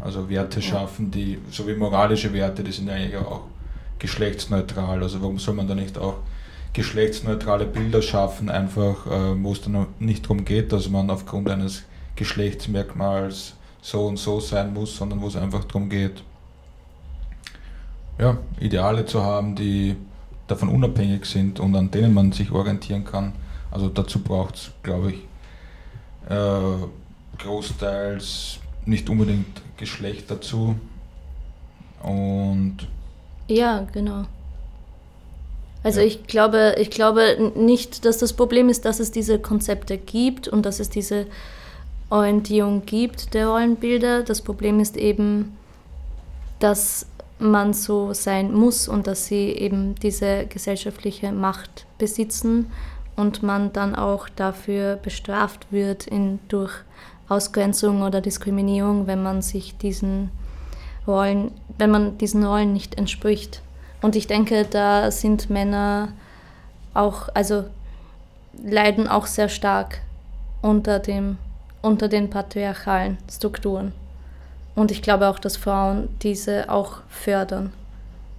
Also 0.00 0.28
Werte 0.28 0.60
schaffen, 0.60 1.10
die, 1.10 1.38
so 1.50 1.66
wie 1.66 1.74
moralische 1.74 2.32
Werte, 2.32 2.62
die 2.62 2.72
sind 2.72 2.90
eigentlich 2.90 3.16
auch 3.16 3.42
geschlechtsneutral. 3.98 5.02
Also 5.02 5.22
warum 5.22 5.38
soll 5.38 5.54
man 5.54 5.68
da 5.68 5.74
nicht 5.74 5.96
auch 5.96 6.18
geschlechtsneutrale 6.72 7.64
Bilder 7.64 8.02
schaffen, 8.02 8.50
einfach 8.50 9.06
äh, 9.06 9.42
wo 9.42 9.52
es 9.52 9.62
dann 9.62 9.86
nicht 9.98 10.24
darum 10.24 10.44
geht, 10.44 10.72
dass 10.72 10.90
man 10.90 11.08
aufgrund 11.08 11.48
eines 11.48 11.84
Geschlechtsmerkmals 12.16 13.54
so 13.86 14.06
und 14.06 14.16
so 14.16 14.40
sein 14.40 14.74
muss, 14.74 14.96
sondern 14.96 15.20
wo 15.22 15.28
es 15.28 15.36
einfach 15.36 15.62
darum 15.64 15.88
geht, 15.88 16.24
ja, 18.18 18.36
Ideale 18.58 19.06
zu 19.06 19.22
haben, 19.22 19.54
die 19.54 19.94
davon 20.48 20.70
unabhängig 20.70 21.24
sind 21.24 21.60
und 21.60 21.76
an 21.76 21.92
denen 21.92 22.12
man 22.12 22.32
sich 22.32 22.50
orientieren 22.50 23.04
kann. 23.04 23.34
Also 23.70 23.88
dazu 23.88 24.18
braucht 24.18 24.56
es, 24.56 24.70
glaube 24.82 25.12
ich, 25.12 25.18
äh, 26.28 27.38
großteils 27.38 28.58
nicht 28.86 29.08
unbedingt 29.08 29.62
Geschlecht 29.76 30.32
dazu. 30.32 30.74
Und 32.02 32.78
ja, 33.46 33.86
genau. 33.92 34.24
Also 35.84 36.00
ja. 36.00 36.06
ich 36.06 36.26
glaube, 36.26 36.74
ich 36.80 36.90
glaube 36.90 37.52
nicht, 37.54 38.04
dass 38.04 38.18
das 38.18 38.32
Problem 38.32 38.68
ist, 38.68 38.84
dass 38.84 38.98
es 38.98 39.12
diese 39.12 39.38
Konzepte 39.38 39.96
gibt 39.96 40.48
und 40.48 40.66
dass 40.66 40.80
es 40.80 40.90
diese 40.90 41.26
Orientierung 42.10 42.86
gibt 42.86 43.34
der 43.34 43.48
Rollenbilder. 43.48 44.22
Das 44.22 44.42
Problem 44.42 44.80
ist 44.80 44.96
eben, 44.96 45.56
dass 46.58 47.06
man 47.38 47.74
so 47.74 48.12
sein 48.12 48.54
muss 48.54 48.88
und 48.88 49.06
dass 49.06 49.26
sie 49.26 49.48
eben 49.50 49.94
diese 49.96 50.46
gesellschaftliche 50.46 51.32
Macht 51.32 51.86
besitzen 51.98 52.70
und 53.16 53.42
man 53.42 53.72
dann 53.72 53.94
auch 53.94 54.28
dafür 54.28 54.96
bestraft 54.96 55.66
wird 55.70 56.06
in, 56.06 56.38
durch 56.48 56.72
Ausgrenzung 57.28 58.02
oder 58.02 58.20
Diskriminierung, 58.20 59.06
wenn 59.06 59.22
man 59.22 59.42
sich 59.42 59.76
diesen 59.76 60.30
Rollen, 61.06 61.50
wenn 61.78 61.90
man 61.90 62.18
diesen 62.18 62.44
Rollen 62.44 62.72
nicht 62.72 62.96
entspricht. 62.96 63.62
Und 64.00 64.16
ich 64.16 64.26
denke, 64.26 64.64
da 64.64 65.10
sind 65.10 65.50
Männer 65.50 66.12
auch, 66.94 67.28
also 67.34 67.64
leiden 68.62 69.08
auch 69.08 69.26
sehr 69.26 69.48
stark 69.48 70.00
unter, 70.62 70.98
dem, 70.98 71.38
unter 71.86 72.08
den 72.08 72.28
patriarchalen 72.30 73.16
Strukturen. 73.30 73.92
Und 74.74 74.90
ich 74.90 75.02
glaube 75.02 75.28
auch, 75.28 75.38
dass 75.38 75.56
Frauen 75.56 76.08
diese 76.20 76.68
auch 76.68 76.98
fördern. 77.08 77.72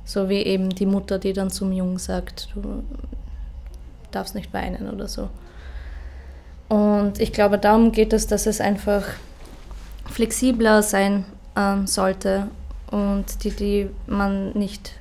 So 0.04 0.30
wie 0.30 0.44
eben 0.44 0.70
die 0.70 0.86
Mutter, 0.86 1.18
die 1.18 1.34
dann 1.34 1.50
zum 1.50 1.72
Jungen 1.72 1.98
sagt, 1.98 2.50
du 2.54 2.84
darfst 4.12 4.36
nicht 4.36 4.54
weinen 4.54 4.90
oder 4.90 5.08
so. 5.08 5.30
Und 6.68 7.20
ich 7.20 7.32
glaube, 7.32 7.58
darum 7.58 7.94
geht 7.94 8.12
es, 8.12 8.28
dass 8.28 8.46
es 8.46 8.60
einfach 8.60 9.04
flexibler 10.12 10.84
sein 10.84 11.26
ähm, 11.56 11.88
sollte 11.88 12.48
und 12.92 13.44
die, 13.46 13.52
die 13.52 13.90
man 14.08 14.52
nicht 14.52 14.92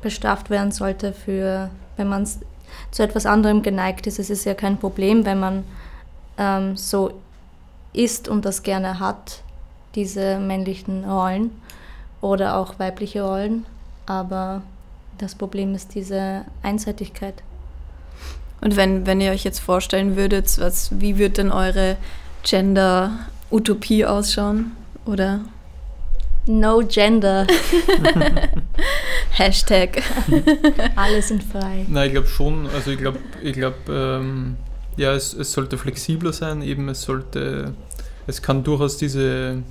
bestraft 0.00 0.48
werden 0.48 0.72
sollte 0.72 1.12
für, 1.12 1.68
wenn 1.98 2.08
man 2.08 2.26
zu 2.90 3.02
etwas 3.02 3.26
anderem 3.26 3.62
geneigt 3.62 4.06
ist. 4.06 4.18
Es 4.18 4.30
ist 4.30 4.46
ja 4.46 4.54
kein 4.54 4.78
Problem, 4.78 5.26
wenn 5.26 5.38
man 5.38 5.64
ähm, 6.38 6.76
so 6.76 7.12
ist 7.92 8.28
und 8.28 8.44
das 8.44 8.62
gerne 8.62 9.00
hat 9.00 9.42
diese 9.94 10.38
männlichen 10.38 11.04
Rollen 11.04 11.50
oder 12.20 12.56
auch 12.56 12.78
weibliche 12.78 13.22
Rollen, 13.22 13.66
aber 14.06 14.62
das 15.18 15.34
Problem 15.34 15.74
ist 15.74 15.94
diese 15.94 16.44
Einseitigkeit. 16.62 17.42
Und 18.60 18.76
wenn, 18.76 19.06
wenn 19.06 19.20
ihr 19.20 19.32
euch 19.32 19.44
jetzt 19.44 19.60
vorstellen 19.60 20.16
würdet, 20.16 20.58
was, 20.58 21.00
wie 21.00 21.18
wird 21.18 21.38
denn 21.38 21.50
eure 21.50 21.96
Gender-Utopie 22.42 24.04
ausschauen? 24.04 24.72
Oder? 25.06 25.40
No 26.46 26.82
Gender. 26.86 27.46
Hashtag. 29.30 30.02
Alle 30.96 31.22
sind 31.22 31.42
frei. 31.42 31.86
Nein, 31.88 32.08
ich 32.08 32.12
glaube 32.12 32.28
schon. 32.28 32.66
Also 32.68 32.90
ich 32.90 32.98
glaube, 32.98 33.18
ich 33.42 33.54
glaube, 33.54 33.76
ähm, 33.88 34.56
ja, 35.00 35.14
es, 35.14 35.34
es 35.34 35.52
sollte 35.52 35.78
flexibler 35.78 36.32
sein. 36.32 36.62
Eben, 36.62 36.88
es 36.88 37.02
sollte, 37.02 37.74
es 38.26 38.42
kann 38.42 38.62
durchaus 38.62 38.96
diese 38.98 39.62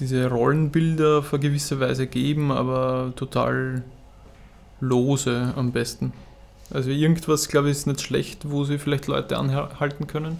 diese 0.00 0.28
Rollenbilder 0.28 1.18
auf 1.18 1.32
eine 1.32 1.40
gewisse 1.40 1.78
Weise 1.78 2.06
geben, 2.06 2.50
aber 2.50 3.12
total 3.16 3.84
lose 4.80 5.52
am 5.56 5.72
besten. 5.72 6.12
Also 6.70 6.90
irgendwas, 6.90 7.48
glaube 7.48 7.68
ich, 7.68 7.76
ist 7.76 7.86
nicht 7.86 8.00
schlecht, 8.00 8.50
wo 8.50 8.64
sie 8.64 8.78
vielleicht 8.78 9.06
Leute 9.06 9.36
anhalten 9.36 10.06
können. 10.06 10.38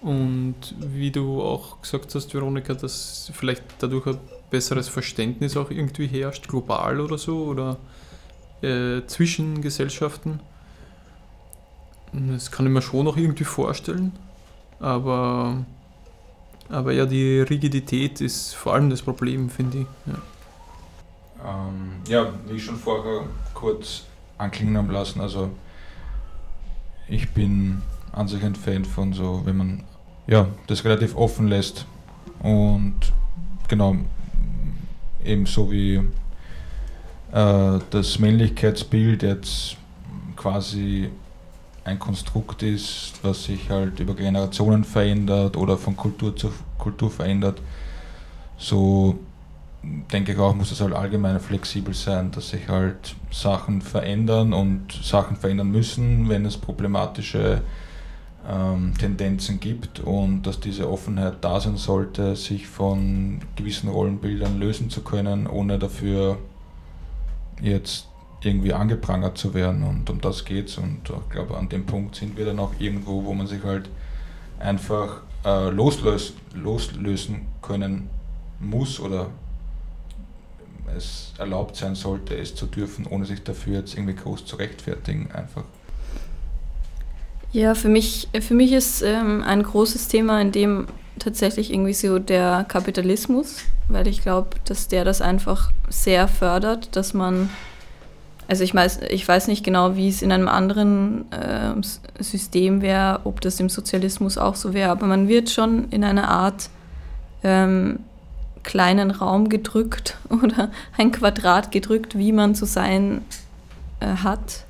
Und 0.00 0.74
wie 0.78 1.10
du 1.10 1.40
auch 1.40 1.80
gesagt 1.80 2.14
hast, 2.14 2.34
Veronika, 2.34 2.74
dass 2.74 3.30
vielleicht 3.32 3.62
dadurch 3.78 4.06
ein 4.06 4.18
besseres 4.50 4.88
Verständnis 4.88 5.56
auch 5.56 5.70
irgendwie 5.70 6.06
herrscht, 6.06 6.48
global 6.48 7.00
oder 7.00 7.16
so, 7.16 7.44
oder 7.44 7.78
äh, 8.60 9.02
zwischen 9.06 9.62
Gesellschaften. 9.62 10.40
Das 12.30 12.50
kann 12.50 12.66
ich 12.66 12.72
mir 12.72 12.82
schon 12.82 13.04
noch 13.04 13.16
irgendwie 13.16 13.44
vorstellen, 13.44 14.12
aber 14.78 15.64
aber 16.68 16.92
ja, 16.92 17.06
die 17.06 17.40
Rigidität 17.40 18.20
ist 18.20 18.54
vor 18.54 18.74
allem 18.74 18.88
das 18.88 19.02
Problem, 19.02 19.50
finde 19.50 19.78
ich. 19.78 19.86
Ja. 20.06 20.18
Ähm, 21.44 21.92
ja, 22.08 22.32
wie 22.48 22.58
schon 22.58 22.76
vorher 22.76 23.24
kurz 23.52 24.04
anklingen 24.38 24.76
haben 24.76 24.90
lassen, 24.90 25.20
also 25.20 25.50
ich 27.08 27.30
bin 27.32 27.82
an 28.12 28.28
sich 28.28 28.42
ein 28.42 28.54
Fan 28.54 28.84
von 28.84 29.12
so, 29.12 29.42
wenn 29.44 29.56
man 29.56 29.84
ja, 30.26 30.48
das 30.66 30.84
relativ 30.84 31.16
offen 31.16 31.48
lässt 31.48 31.86
und 32.40 32.94
genau 33.68 33.96
ebenso 35.24 35.70
wie 35.70 35.96
äh, 37.32 37.78
das 37.90 38.18
Männlichkeitsbild 38.18 39.22
jetzt 39.22 39.76
quasi 40.36 41.10
ein 41.84 41.98
Konstrukt 41.98 42.62
ist, 42.62 43.12
was 43.22 43.44
sich 43.44 43.70
halt 43.70 44.00
über 44.00 44.14
Generationen 44.14 44.84
verändert 44.84 45.56
oder 45.56 45.76
von 45.76 45.96
Kultur 45.96 46.34
zu 46.34 46.50
Kultur 46.78 47.10
verändert, 47.10 47.60
so 48.56 49.18
denke 50.12 50.32
ich 50.32 50.38
auch, 50.38 50.54
muss 50.54 50.70
es 50.70 50.80
halt 50.80 50.94
allgemein 50.94 51.40
flexibel 51.40 51.94
sein, 51.94 52.30
dass 52.30 52.50
sich 52.50 52.68
halt 52.68 53.14
Sachen 53.30 53.82
verändern 53.82 54.52
und 54.52 54.92
Sachen 54.92 55.36
verändern 55.36 55.70
müssen, 55.70 56.28
wenn 56.28 56.46
es 56.46 56.56
problematische 56.56 57.60
ähm, 58.48 58.94
Tendenzen 58.98 59.60
gibt 59.60 60.00
und 60.00 60.42
dass 60.42 60.60
diese 60.60 60.90
Offenheit 60.90 61.36
da 61.42 61.60
sein 61.60 61.76
sollte, 61.76 62.36
sich 62.36 62.66
von 62.66 63.40
gewissen 63.56 63.88
Rollenbildern 63.88 64.58
lösen 64.58 64.90
zu 64.90 65.02
können, 65.02 65.46
ohne 65.46 65.78
dafür 65.78 66.38
jetzt 67.60 68.08
irgendwie 68.44 68.72
angeprangert 68.72 69.38
zu 69.38 69.54
werden 69.54 69.82
und 69.82 70.08
um 70.10 70.20
das 70.20 70.44
geht's 70.44 70.78
und 70.78 71.00
ich 71.08 71.30
glaube 71.30 71.56
an 71.56 71.68
dem 71.68 71.86
Punkt 71.86 72.16
sind 72.16 72.36
wir 72.36 72.44
dann 72.44 72.58
auch 72.58 72.72
irgendwo, 72.78 73.24
wo 73.24 73.34
man 73.34 73.46
sich 73.46 73.62
halt 73.62 73.88
einfach 74.58 75.22
äh, 75.44 75.70
loslös 75.70 76.34
loslösen 76.54 77.46
können 77.62 78.08
muss 78.60 79.00
oder 79.00 79.28
es 80.96 81.32
erlaubt 81.38 81.76
sein 81.76 81.94
sollte, 81.94 82.36
es 82.36 82.54
zu 82.54 82.66
dürfen, 82.66 83.06
ohne 83.06 83.24
sich 83.24 83.42
dafür 83.42 83.78
jetzt 83.78 83.94
irgendwie 83.94 84.14
groß 84.14 84.44
zu 84.44 84.56
rechtfertigen 84.56 85.30
einfach. 85.32 85.64
Ja, 87.52 87.74
für 87.74 87.88
mich, 87.88 88.28
für 88.40 88.54
mich 88.54 88.72
ist 88.72 89.02
ähm, 89.02 89.42
ein 89.42 89.62
großes 89.62 90.08
Thema, 90.08 90.40
in 90.40 90.52
dem 90.52 90.88
tatsächlich 91.18 91.72
irgendwie 91.72 91.94
so 91.94 92.18
der 92.18 92.64
Kapitalismus, 92.66 93.58
weil 93.88 94.08
ich 94.08 94.22
glaube, 94.22 94.50
dass 94.64 94.88
der 94.88 95.04
das 95.04 95.20
einfach 95.20 95.70
sehr 95.88 96.26
fördert, 96.26 96.96
dass 96.96 97.14
man 97.14 97.50
also 98.46 98.64
ich 98.64 98.74
weiß, 98.74 99.00
ich 99.08 99.26
weiß 99.26 99.48
nicht 99.48 99.64
genau, 99.64 99.96
wie 99.96 100.08
es 100.08 100.22
in 100.22 100.32
einem 100.32 100.48
anderen 100.48 101.30
äh, 101.32 101.74
System 102.22 102.82
wäre, 102.82 103.20
ob 103.24 103.40
das 103.40 103.58
im 103.60 103.68
Sozialismus 103.68 104.38
auch 104.38 104.54
so 104.54 104.74
wäre, 104.74 104.90
aber 104.90 105.06
man 105.06 105.28
wird 105.28 105.50
schon 105.50 105.88
in 105.90 106.04
einer 106.04 106.28
Art 106.28 106.68
ähm, 107.42 108.00
kleinen 108.62 109.10
Raum 109.10 109.48
gedrückt 109.48 110.18
oder 110.28 110.70
ein 110.96 111.12
Quadrat 111.12 111.70
gedrückt, 111.70 112.18
wie 112.18 112.32
man 112.32 112.54
zu 112.54 112.66
sein 112.66 113.22
äh, 114.00 114.06
hat. 114.06 114.64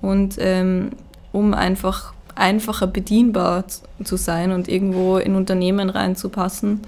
Und 0.00 0.36
ähm, 0.38 0.90
um 1.32 1.52
einfach 1.52 2.14
einfacher 2.34 2.86
bedienbar 2.86 3.64
zu 4.02 4.16
sein 4.16 4.52
und 4.52 4.68
irgendwo 4.68 5.18
in 5.18 5.34
Unternehmen 5.34 5.90
reinzupassen, 5.90 6.80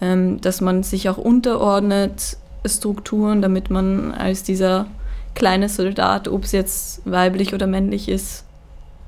ähm, 0.00 0.40
dass 0.40 0.60
man 0.60 0.82
sich 0.82 1.08
auch 1.08 1.16
unterordnet 1.16 2.36
Strukturen, 2.66 3.40
damit 3.40 3.70
man 3.70 4.12
als 4.12 4.42
dieser 4.42 4.86
kleine 5.34 5.68
Soldat, 5.68 6.28
ob 6.28 6.44
es 6.44 6.52
jetzt 6.52 7.02
weiblich 7.04 7.54
oder 7.54 7.66
männlich 7.66 8.08
ist, 8.08 8.44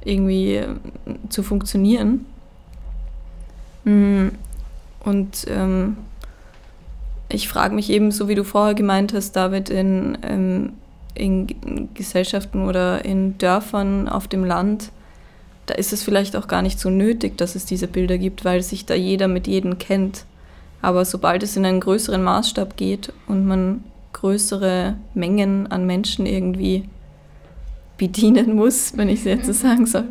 irgendwie 0.04 0.56
äh, 0.56 0.68
zu 1.28 1.42
funktionieren. 1.42 2.26
Mm, 3.84 4.28
und 5.00 5.46
ähm, 5.48 5.96
ich 7.28 7.48
frage 7.48 7.74
mich 7.74 7.90
eben, 7.90 8.10
so 8.10 8.28
wie 8.28 8.34
du 8.34 8.44
vorher 8.44 8.74
gemeint 8.74 9.12
hast, 9.12 9.32
David, 9.32 9.70
in, 9.70 10.18
ähm, 10.22 10.72
in 11.14 11.88
Gesellschaften 11.94 12.66
oder 12.66 13.04
in 13.04 13.38
Dörfern 13.38 14.08
auf 14.08 14.28
dem 14.28 14.44
Land, 14.44 14.90
da 15.66 15.74
ist 15.74 15.92
es 15.92 16.02
vielleicht 16.02 16.36
auch 16.36 16.46
gar 16.46 16.62
nicht 16.62 16.78
so 16.78 16.90
nötig, 16.90 17.36
dass 17.36 17.56
es 17.56 17.64
diese 17.64 17.88
Bilder 17.88 18.18
gibt, 18.18 18.44
weil 18.44 18.62
sich 18.62 18.86
da 18.86 18.94
jeder 18.94 19.26
mit 19.26 19.48
jedem 19.48 19.78
kennt. 19.78 20.24
Aber 20.82 21.04
sobald 21.04 21.42
es 21.42 21.56
in 21.56 21.66
einen 21.66 21.80
größeren 21.80 22.22
Maßstab 22.22 22.76
geht 22.76 23.12
und 23.26 23.46
man 23.46 23.82
größere 24.16 24.96
Mengen 25.12 25.66
an 25.66 25.84
Menschen 25.84 26.24
irgendwie 26.24 26.88
bedienen 27.98 28.56
muss, 28.56 28.96
wenn 28.96 29.10
ich 29.10 29.18
es 29.20 29.26
jetzt 29.26 29.46
so 29.46 29.52
sagen 29.52 29.84
soll, 29.84 30.08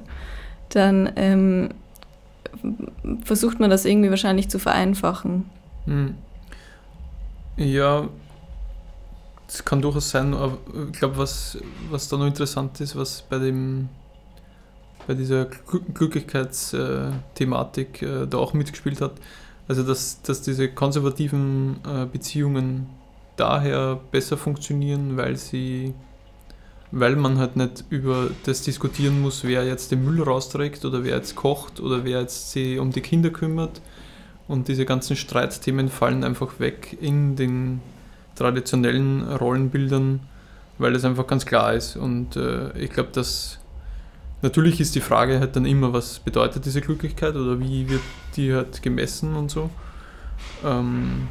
dann 0.70 1.12
ähm, 1.16 1.70
versucht 3.24 3.60
man 3.60 3.72
das 3.72 3.84
irgendwie 3.84 4.12
wahrscheinlich 4.12 4.48
zu 4.50 4.60
vereinfachen. 4.60 5.50
Hm. 5.86 6.14
Ja, 7.58 8.08
das 9.48 9.66
kann 9.66 9.82
durchaus 9.82 10.12
sein, 10.12 10.36
aber 10.36 10.60
ich 10.92 11.00
glaube, 11.00 11.18
was, 11.18 11.58
was 11.90 12.08
da 12.08 12.18
noch 12.18 12.28
interessant 12.28 12.80
ist, 12.82 12.96
was 12.96 13.24
bei 13.24 13.40
dem 13.40 13.90
bei 15.08 15.14
dieser 15.14 15.46
Glücklichkeitsthematik 15.46 18.02
äh, 18.02 18.26
da 18.28 18.40
auch 18.40 18.54
mitgespielt 18.54 19.02
hat, 19.02 19.12
also 19.68 19.84
dass, 19.84 20.24
dass 20.24 20.42
diese 20.42 20.68
konservativen 20.70 21.76
äh, 21.88 22.08
Beziehungen 22.08 22.88
daher 23.38 24.00
besser 24.12 24.38
funktionieren, 24.38 25.18
weil 25.18 25.36
sie 25.36 25.94
weil 26.92 27.18
man 27.18 27.38
halt 27.40 27.58
nicht 27.58 27.84
über 27.90 28.30
das 28.46 28.62
diskutieren 28.62 29.22
muss, 29.22 29.44
wer 29.44 29.66
jetzt 29.66 29.92
den 29.92 30.06
Müll 30.06 30.24
rausträgt 30.24 30.86
oder 30.86 31.04
wer 31.04 31.18
jetzt 31.18 31.36
kocht 31.36 31.82
oder 31.82 32.06
wer 32.06 32.22
jetzt 32.22 32.52
sich 32.52 32.80
um 32.80 32.92
die 32.92 33.02
Kinder 33.02 33.32
kümmert. 33.32 33.82
Und 34.48 34.70
diese 34.70 34.86
ganzen 34.86 35.18
Streitthemen 35.18 35.90
fallen 35.90 36.24
einfach 36.24 36.60
weg 36.60 36.98
in 37.02 37.36
den 37.36 37.82
traditionellen 38.36 39.28
Rollenbildern, 39.28 40.22
weil 40.78 40.96
es 40.96 41.04
einfach 41.04 41.28
ganz 41.28 41.46
klar 41.46 41.74
ist. 41.74 41.98
Und 41.98 42.38
äh, 42.38 42.72
ich 42.78 42.92
glaube, 42.92 43.10
dass 43.12 43.60
natürlich 44.42 44.80
ist 44.80 44.96
die 44.96 45.02
Frage 45.02 45.40
halt 45.40 45.58
dann 45.58 45.66
immer, 45.66 45.92
was 45.92 46.20
bedeutet 46.20 46.66
diese 46.66 46.80
Glücklichkeit 46.80 47.36
oder 47.36 47.60
wie 47.60 47.90
wird 47.90 48.04
die 48.38 48.54
halt 48.54 48.82
gemessen 48.82 49.36
und 49.36 49.52
so. 49.52 49.70
Ähm, 50.64 51.28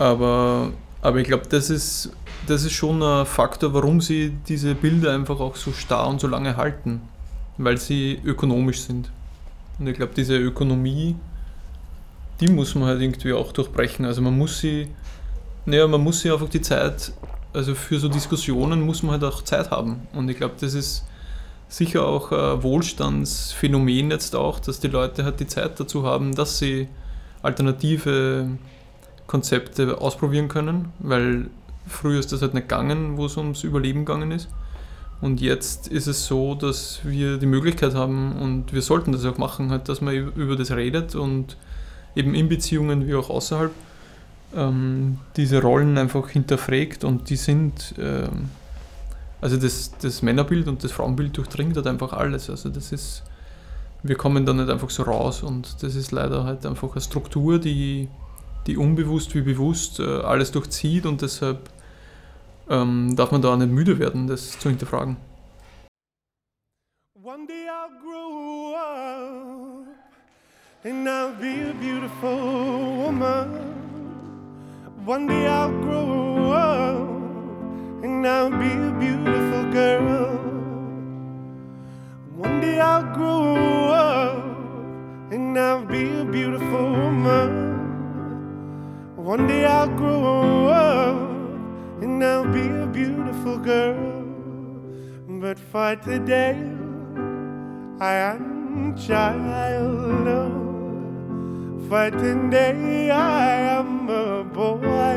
aber, 0.00 0.72
aber 1.02 1.18
ich 1.18 1.28
glaube, 1.28 1.46
das 1.48 1.70
ist 1.70 2.10
das 2.46 2.64
ist 2.64 2.72
schon 2.72 3.02
ein 3.02 3.26
Faktor, 3.26 3.72
warum 3.74 4.00
sie 4.00 4.32
diese 4.48 4.74
Bilder 4.74 5.12
einfach 5.14 5.40
auch 5.40 5.56
so 5.56 5.72
starr 5.72 6.08
und 6.08 6.20
so 6.20 6.26
lange 6.26 6.56
halten, 6.56 7.02
weil 7.58 7.78
sie 7.78 8.20
ökonomisch 8.24 8.80
sind. 8.80 9.10
Und 9.78 9.86
ich 9.86 9.96
glaube, 9.96 10.12
diese 10.16 10.36
Ökonomie, 10.36 11.16
die 12.40 12.48
muss 12.48 12.74
man 12.74 12.88
halt 12.88 13.00
irgendwie 13.00 13.32
auch 13.32 13.52
durchbrechen. 13.52 14.04
Also 14.04 14.20
man 14.22 14.36
muss 14.36 14.58
sie, 14.58 14.88
naja, 15.64 15.86
man 15.86 16.02
muss 16.02 16.20
sie 16.20 16.30
einfach 16.30 16.48
die 16.48 16.60
Zeit, 16.60 17.12
also 17.52 17.74
für 17.74 17.98
so 17.98 18.08
Diskussionen 18.08 18.80
muss 18.80 19.02
man 19.02 19.12
halt 19.12 19.24
auch 19.24 19.42
Zeit 19.42 19.70
haben. 19.70 20.08
Und 20.12 20.28
ich 20.28 20.36
glaube, 20.36 20.54
das 20.60 20.74
ist 20.74 21.04
sicher 21.68 22.04
auch 22.04 22.32
ein 22.32 22.62
Wohlstandsphänomen 22.62 24.10
jetzt 24.10 24.34
auch, 24.34 24.58
dass 24.58 24.80
die 24.80 24.88
Leute 24.88 25.24
halt 25.24 25.40
die 25.40 25.46
Zeit 25.46 25.78
dazu 25.78 26.04
haben, 26.04 26.34
dass 26.34 26.58
sie 26.58 26.88
alternative 27.42 28.48
Konzepte 29.30 30.00
ausprobieren 30.00 30.48
können, 30.48 30.92
weil 30.98 31.46
Früher 31.90 32.20
ist 32.20 32.32
das 32.32 32.40
halt 32.40 32.54
nicht 32.54 32.68
gegangen, 32.68 33.16
wo 33.16 33.26
es 33.26 33.36
ums 33.36 33.64
Überleben 33.64 34.04
gegangen 34.04 34.30
ist. 34.30 34.48
Und 35.20 35.40
jetzt 35.40 35.88
ist 35.88 36.06
es 36.06 36.26
so, 36.26 36.54
dass 36.54 37.00
wir 37.04 37.36
die 37.36 37.46
Möglichkeit 37.46 37.94
haben 37.94 38.36
und 38.40 38.72
wir 38.72 38.80
sollten 38.80 39.12
das 39.12 39.24
auch 39.26 39.36
machen, 39.36 39.70
halt, 39.70 39.88
dass 39.88 40.00
man 40.00 40.14
über 40.14 40.56
das 40.56 40.70
redet 40.70 41.14
und 41.14 41.56
eben 42.16 42.34
in 42.34 42.48
Beziehungen 42.48 43.06
wie 43.06 43.14
auch 43.14 43.28
außerhalb 43.28 43.72
ähm, 44.56 45.18
diese 45.36 45.60
Rollen 45.60 45.98
einfach 45.98 46.30
hinterfragt 46.30 47.04
und 47.04 47.28
die 47.28 47.36
sind, 47.36 47.94
ähm, 47.98 48.48
also 49.42 49.58
das, 49.58 49.92
das 50.00 50.22
Männerbild 50.22 50.68
und 50.68 50.82
das 50.82 50.92
Frauenbild 50.92 51.36
durchdringt 51.36 51.76
halt 51.76 51.86
einfach 51.86 52.14
alles. 52.14 52.48
Also 52.48 52.70
das 52.70 52.92
ist, 52.92 53.22
wir 54.02 54.16
kommen 54.16 54.46
da 54.46 54.54
nicht 54.54 54.70
einfach 54.70 54.90
so 54.90 55.02
raus 55.02 55.42
und 55.42 55.82
das 55.82 55.96
ist 55.96 56.12
leider 56.12 56.44
halt 56.44 56.64
einfach 56.64 56.92
eine 56.92 57.00
Struktur, 57.02 57.58
die, 57.58 58.08
die 58.70 58.76
unbewusst 58.76 59.34
wie 59.34 59.40
bewusst 59.40 59.98
äh, 59.98 60.04
alles 60.04 60.52
durchzieht 60.52 61.04
und 61.04 61.22
deshalb 61.22 61.70
ähm, 62.68 63.16
darf 63.16 63.32
man 63.32 63.42
da 63.42 63.56
nicht 63.56 63.72
müde 63.72 63.98
werden, 63.98 64.28
das 64.28 64.58
zu 64.58 64.68
hinterfragen. 64.68 65.16
One 67.20 67.46
day 67.46 67.66
I'll 67.68 67.90
grow 68.00 68.74
up 68.76 69.86
and 70.84 71.08
I'll 71.08 71.34
be 71.34 71.68
a 71.68 71.74
beautiful 71.80 73.06
woman. 73.06 73.48
One 75.04 75.26
day 75.26 75.48
I'll 75.48 75.72
grow 75.82 76.52
up 76.52 78.04
and 78.04 78.24
I'll 78.24 78.50
be 78.50 78.70
a 78.70 78.92
beautiful 79.00 79.64
girl. 79.72 80.38
One 82.36 82.60
day 82.60 82.78
I'll 82.78 83.12
grow 83.14 83.90
up 83.90 85.32
and 85.32 85.58
I'll 85.58 85.84
be 85.84 86.20
a 86.20 86.24
beautiful 86.24 86.92
woman. 86.92 87.69
One 89.22 89.46
day 89.46 89.66
I'll 89.66 89.86
grow 89.86 90.68
up 90.68 91.30
and 92.00 92.24
I'll 92.24 92.50
be 92.50 92.66
a 92.66 92.86
beautiful 92.86 93.58
girl. 93.58 94.24
But 95.28 95.58
for 95.58 95.94
today, 95.96 96.56
I 98.00 98.14
am 98.14 98.96
child. 98.96 100.26
For 101.86 102.10
today, 102.10 103.10
I 103.10 103.60
am 103.78 104.08
a 104.08 104.42
boy. 104.42 105.16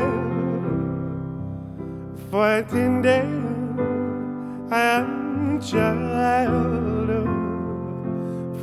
For 2.30 2.62
today, 2.68 3.26
I 4.70 4.82
am 5.00 5.60
child. 5.62 7.08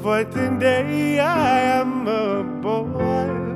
For 0.04 0.24
today, 0.24 1.20
I 1.20 1.62
am 1.80 2.08
a 2.08 2.44
boy. 2.62 3.51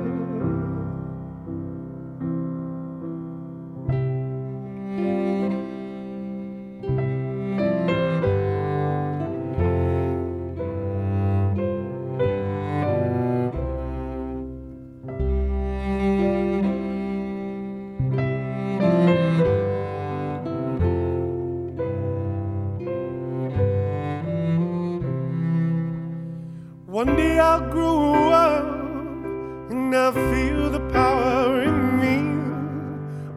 One 26.96 27.14
day 27.14 27.38
I'll 27.38 27.60
grow 27.60 28.30
up 28.32 28.64
and 29.70 29.94
I'll 29.94 30.12
feel 30.12 30.70
the 30.70 30.80
power 30.94 31.60
in 31.60 31.78
me. 32.00 32.16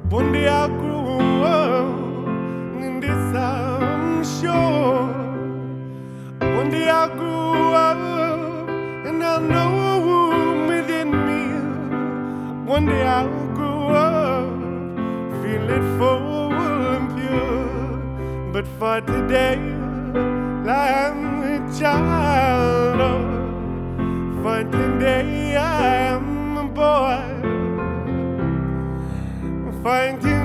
One 0.07 0.31
day 0.31 0.47
I'll 0.47 0.69
grow 0.69 1.43
up 1.43 2.27
and 2.81 3.03
this 3.03 3.35
I'm 3.35 4.23
sure. 4.23 5.07
One 6.59 6.69
day 6.71 6.87
I'll 6.87 7.13
grow 7.17 7.73
up 7.73 8.69
and 9.07 9.21
I'll 9.21 9.41
know 9.41 9.71
a 9.91 9.95
womb 10.07 10.67
within 10.67 11.09
me. 11.27 11.43
One 12.65 12.85
day 12.85 13.03
I'll 13.03 13.27
grow 13.57 13.89
up, 13.89 14.53
feel 15.41 15.69
it 15.77 15.85
full 15.97 16.53
and 16.53 17.07
pure. 17.17 18.53
But 18.53 18.65
for 18.79 19.01
today, 19.01 19.57
I'm 20.65 21.43
a 21.43 21.77
child. 21.77 22.58
Every 24.71 24.99
day 24.99 25.55
I 25.55 26.13
am 26.13 26.57
a 26.57 26.63
boy 26.63 27.23
fighting. 29.81 30.38